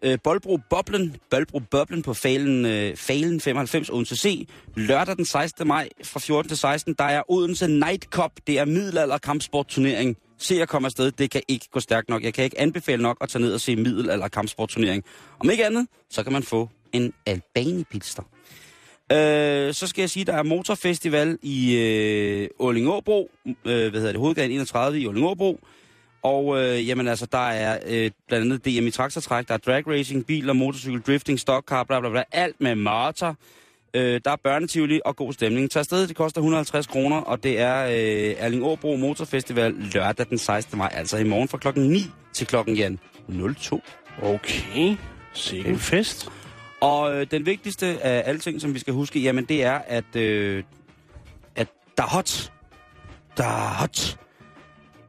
øh, 0.01 0.17
Boldbro 0.23 0.59
Boblen, 0.69 1.15
Boldbro 1.29 1.59
Boblen 1.59 2.01
på 2.01 2.13
Falen, 2.13 2.65
øh, 2.65 2.95
Falen 2.97 3.41
95 3.41 3.89
Odense 3.89 4.15
C. 4.15 4.47
Lørdag 4.75 5.17
den 5.17 5.25
16. 5.25 5.67
maj 5.67 5.89
fra 6.03 6.19
14 6.19 6.49
til 6.49 6.57
16, 6.57 6.93
der 6.93 7.03
er 7.03 7.31
Odense 7.31 7.67
Night 7.67 8.03
Cup. 8.03 8.31
Det 8.47 8.59
er 8.59 8.65
middelalder 8.65 9.17
kampsportturnering 9.17 10.17
se 10.41 10.61
at 10.61 10.69
komme 10.69 10.85
afsted, 10.85 11.11
det 11.11 11.31
kan 11.31 11.41
ikke 11.47 11.67
gå 11.71 11.79
stærkt 11.79 12.09
nok. 12.09 12.23
Jeg 12.23 12.33
kan 12.33 12.43
ikke 12.43 12.59
anbefale 12.59 13.01
nok 13.01 13.17
at 13.21 13.29
tage 13.29 13.41
ned 13.41 13.53
og 13.53 13.61
se 13.61 13.75
middelalder 13.75 14.27
kampsportturnering. 14.27 15.03
Om 15.39 15.49
ikke 15.49 15.65
andet, 15.65 15.87
så 16.09 16.23
kan 16.23 16.33
man 16.33 16.43
få 16.43 16.69
en 16.91 17.13
albanipilster. 17.25 18.23
Øh, 19.11 19.73
så 19.73 19.87
skal 19.87 20.01
jeg 20.01 20.09
sige, 20.09 20.21
at 20.21 20.27
der 20.27 20.33
er 20.33 20.43
motorfestival 20.43 21.37
i 21.41 21.75
øh, 21.75 22.49
Ålingåbro, 22.59 23.31
øh, 23.45 23.53
hvad 23.63 23.91
hedder 23.91 24.11
det, 24.11 24.19
hovedgaden 24.21 24.51
31 24.51 24.99
i 24.99 25.07
Ålingåbro. 25.07 25.59
Og 26.23 26.63
øh, 26.63 26.87
jamen 26.87 27.07
altså, 27.07 27.25
der 27.25 27.47
er 27.49 27.79
øh, 27.87 28.11
blandt 28.27 28.45
andet 28.45 28.65
DM 28.65 28.87
i 28.87 28.91
traktortræk, 28.91 29.47
der 29.47 29.53
er 29.53 29.57
drag 29.57 29.87
racing, 29.87 30.25
biler, 30.25 30.53
motorcykel, 30.53 31.01
drifting, 31.01 31.39
stockcar, 31.39 31.83
bla 31.83 31.99
bla 31.99 32.09
bla, 32.09 32.23
alt 32.31 32.61
med 32.61 32.75
motor. 32.75 33.35
Øh, 33.93 34.21
der 34.25 34.31
er 34.31 34.35
børnetivoli 34.43 34.99
og 35.05 35.15
god 35.15 35.33
stemning. 35.33 35.71
Tag 35.71 35.79
afsted, 35.79 36.07
det 36.07 36.15
koster 36.15 36.41
150 36.41 36.87
kroner, 36.87 37.17
og 37.17 37.43
det 37.43 37.59
er 37.59 37.85
øh, 37.85 38.35
Erling 38.37 38.63
Åbro 38.63 38.95
Motorfestival 38.95 39.73
lørdag 39.93 40.25
den 40.29 40.37
16. 40.37 40.77
maj, 40.77 40.89
altså 40.93 41.17
i 41.17 41.23
morgen 41.23 41.47
fra 41.47 41.57
klokken 41.57 41.83
9 41.83 42.05
til 42.33 42.47
klokken 42.47 42.75
ja, 42.75 42.89
02. 43.57 43.81
Okay, 44.21 44.95
sikke 45.33 45.69
en 45.69 45.79
fest. 45.79 46.29
Og 46.81 47.15
øh, 47.15 47.27
den 47.31 47.45
vigtigste 47.45 47.85
af 47.85 48.23
alle 48.25 48.39
ting, 48.39 48.61
som 48.61 48.73
vi 48.73 48.79
skal 48.79 48.93
huske, 48.93 49.19
jamen 49.19 49.45
det 49.45 49.63
er, 49.63 49.79
at, 49.87 50.15
øh, 50.15 50.63
at 51.55 51.67
der 51.97 52.03
er 52.03 52.07
hot. 52.07 52.51
Der 53.37 53.43
er 53.43 53.73
hot. 53.79 54.17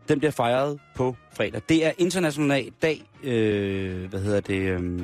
Den 0.09 0.19
bliver 0.19 0.33
fejret 0.33 0.81
på 0.95 1.17
fredag. 1.37 1.63
Det 1.69 1.87
er 1.87 1.93
international 1.99 2.71
dag, 2.83 3.03
øh, 3.23 4.11
hvad 4.11 4.21
hedder 4.21 4.41
det, 4.41 4.61
øh, 4.61 5.03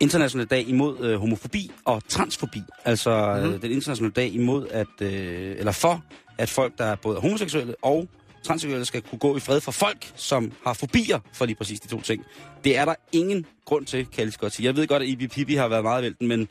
internationale 0.00 0.48
dag 0.48 0.68
imod 0.68 1.00
øh, 1.00 1.20
homofobi 1.20 1.70
og 1.84 2.02
transfobi. 2.08 2.62
Altså 2.84 3.40
mm-hmm. 3.42 3.60
den 3.60 3.70
internationale 3.70 4.12
dag 4.12 4.34
imod 4.34 4.68
at, 4.68 4.86
øh, 5.00 5.56
eller 5.58 5.72
for, 5.72 6.02
at 6.38 6.48
folk, 6.48 6.78
der 6.78 6.84
er 6.84 6.94
både 6.94 7.20
homoseksuelle 7.20 7.74
og 7.82 8.08
transseksuelle, 8.42 8.84
skal 8.84 9.02
kunne 9.02 9.18
gå 9.18 9.36
i 9.36 9.40
fred 9.40 9.60
for 9.60 9.72
folk, 9.72 10.12
som 10.14 10.52
har 10.66 10.72
fobier 10.72 11.18
for 11.32 11.46
lige 11.46 11.56
præcis 11.56 11.80
de 11.80 11.88
to 11.88 12.00
ting. 12.00 12.24
Det 12.64 12.78
er 12.78 12.84
der 12.84 12.94
ingen 13.12 13.46
grund 13.64 13.86
til, 13.86 14.06
kan 14.06 14.24
jeg 14.24 14.32
godt 14.38 14.52
sige. 14.52 14.66
Jeg 14.66 14.76
ved 14.76 14.86
godt, 14.86 15.02
at 15.02 15.08
Ibi 15.08 15.26
Pibi 15.26 15.54
har 15.54 15.68
været 15.68 15.82
meget 15.82 16.02
vælten, 16.02 16.28
men 16.28 16.48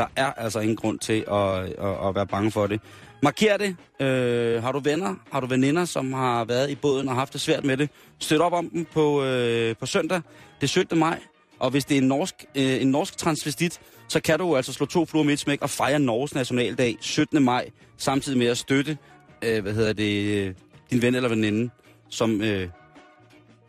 der 0.00 0.06
er 0.16 0.32
altså 0.32 0.60
ingen 0.60 0.76
grund 0.76 0.98
til 0.98 1.24
at, 1.32 1.64
at, 1.64 2.08
at 2.08 2.14
være 2.14 2.26
bange 2.26 2.50
for 2.50 2.66
det. 2.66 2.80
Marker 3.22 3.56
det. 3.56 3.76
Øh, 4.06 4.62
har 4.62 4.72
du 4.72 4.78
venner, 4.78 5.14
har 5.32 5.40
du 5.40 5.46
veninder, 5.46 5.84
som 5.84 6.12
har 6.12 6.44
været 6.44 6.70
i 6.70 6.74
båden 6.74 7.08
og 7.08 7.14
haft 7.14 7.32
det 7.32 7.40
svært 7.40 7.64
med 7.64 7.76
det, 7.76 7.90
støt 8.18 8.40
op 8.40 8.52
om 8.52 8.70
dem 8.70 8.84
på, 8.84 9.24
øh, 9.24 9.76
på 9.76 9.86
søndag. 9.86 10.20
Det 10.60 10.68
17. 10.68 10.98
maj. 10.98 11.18
Og 11.58 11.70
hvis 11.70 11.84
det 11.84 11.96
er 11.96 12.00
en 12.00 12.08
norsk, 12.08 12.34
øh, 12.54 12.82
en 12.82 12.90
norsk 12.90 13.16
transvestit, 13.16 13.80
så 14.08 14.20
kan 14.20 14.38
du 14.38 14.56
altså 14.56 14.72
slå 14.72 14.86
to 14.86 15.06
fluer 15.06 15.24
med 15.24 15.32
et 15.32 15.38
smæk 15.38 15.62
og 15.62 15.70
fejre 15.70 15.98
Norges 15.98 16.34
nationaldag 16.34 16.96
17. 17.00 17.44
maj, 17.44 17.70
samtidig 17.96 18.38
med 18.38 18.46
at 18.46 18.58
støtte, 18.58 18.98
øh, 19.42 19.62
hvad 19.62 19.72
hedder 19.72 19.92
det, 19.92 20.46
øh, 20.46 20.54
din 20.90 21.02
ven 21.02 21.14
eller 21.14 21.28
veninde, 21.28 21.70
som, 22.08 22.42
øh, 22.42 22.68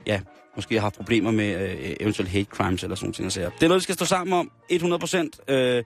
ja, 0.08 0.22
måske 0.56 0.76
har 0.76 0.82
haft 0.82 0.96
problemer 0.96 1.32
med 1.32 1.70
øh, 1.70 1.96
eventuelt 2.00 2.30
hate 2.30 2.50
crimes 2.50 2.84
eller 2.84 2.96
sådan 2.96 3.14
noget. 3.18 3.34
Det 3.34 3.64
er 3.64 3.68
noget, 3.68 3.80
vi 3.80 3.84
skal 3.84 3.96
stå 3.96 4.06
sammen 4.06 4.34
om 4.34 4.52
100%. 4.70 5.54
Øh, 5.54 5.84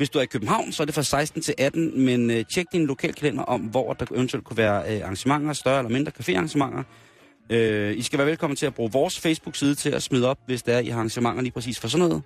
hvis 0.00 0.10
du 0.10 0.18
er 0.18 0.22
i 0.22 0.26
København, 0.26 0.72
så 0.72 0.82
er 0.82 0.84
det 0.84 0.94
fra 0.94 1.02
16 1.02 1.42
til 1.42 1.54
18, 1.58 2.00
men 2.04 2.30
øh, 2.30 2.44
tjek 2.54 2.66
din 2.72 2.86
lokalkalender 2.86 3.42
om, 3.42 3.60
hvor 3.60 3.92
der 3.92 4.06
eventuelt 4.14 4.44
kunne 4.44 4.56
være 4.56 4.96
øh, 4.96 5.02
arrangementer, 5.02 5.52
større 5.52 5.78
eller 5.78 5.90
mindre 5.90 6.12
caféarrangementer. 6.20 6.82
Øh, 7.50 7.98
I 7.98 8.02
skal 8.02 8.18
være 8.18 8.28
velkommen 8.28 8.56
til 8.56 8.66
at 8.66 8.74
bruge 8.74 8.92
vores 8.92 9.20
Facebook-side 9.20 9.74
til 9.74 9.90
at 9.90 10.02
smide 10.02 10.28
op, 10.28 10.38
hvis 10.46 10.62
der 10.62 10.74
er, 10.74 10.78
I 10.78 10.88
arrangementer 10.88 11.42
lige 11.42 11.52
præcis 11.52 11.80
for 11.80 11.88
sådan 11.88 12.08
noget. 12.08 12.22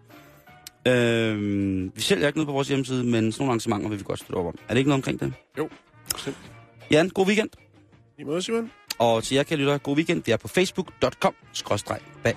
Øh, 0.89 1.97
vi 1.97 2.01
sælger 2.01 2.27
ikke 2.27 2.39
noget 2.39 2.47
på 2.49 2.53
vores 2.53 2.69
hjemmeside, 2.69 3.05
men 3.05 3.33
sådan 3.33 3.43
nogle 3.43 3.51
arrangementer 3.51 3.89
vil 3.89 3.99
vi 3.99 4.05
godt 4.05 4.19
støtte 4.19 4.37
op 4.37 4.47
om. 4.47 4.55
Er 4.69 4.75
det 4.75 4.79
ikke 4.79 4.89
noget 4.91 4.99
omkring 4.99 5.21
det? 5.21 5.33
Jo, 5.59 5.69
bestemt. 6.15 6.37
Jan, 6.91 7.09
god 7.09 7.27
weekend. 7.27 7.51
I 8.19 8.25
måde, 8.25 8.43
Simon. 8.43 8.71
Og 8.99 9.25
til 9.25 9.35
jer, 9.35 9.43
kan 9.43 9.59
lytte, 9.59 9.79
god 9.79 9.97
weekend. 9.97 10.23
Vi 10.27 10.33
er 10.33 10.37
på 10.37 10.49
facebook.com-bag 10.49 12.37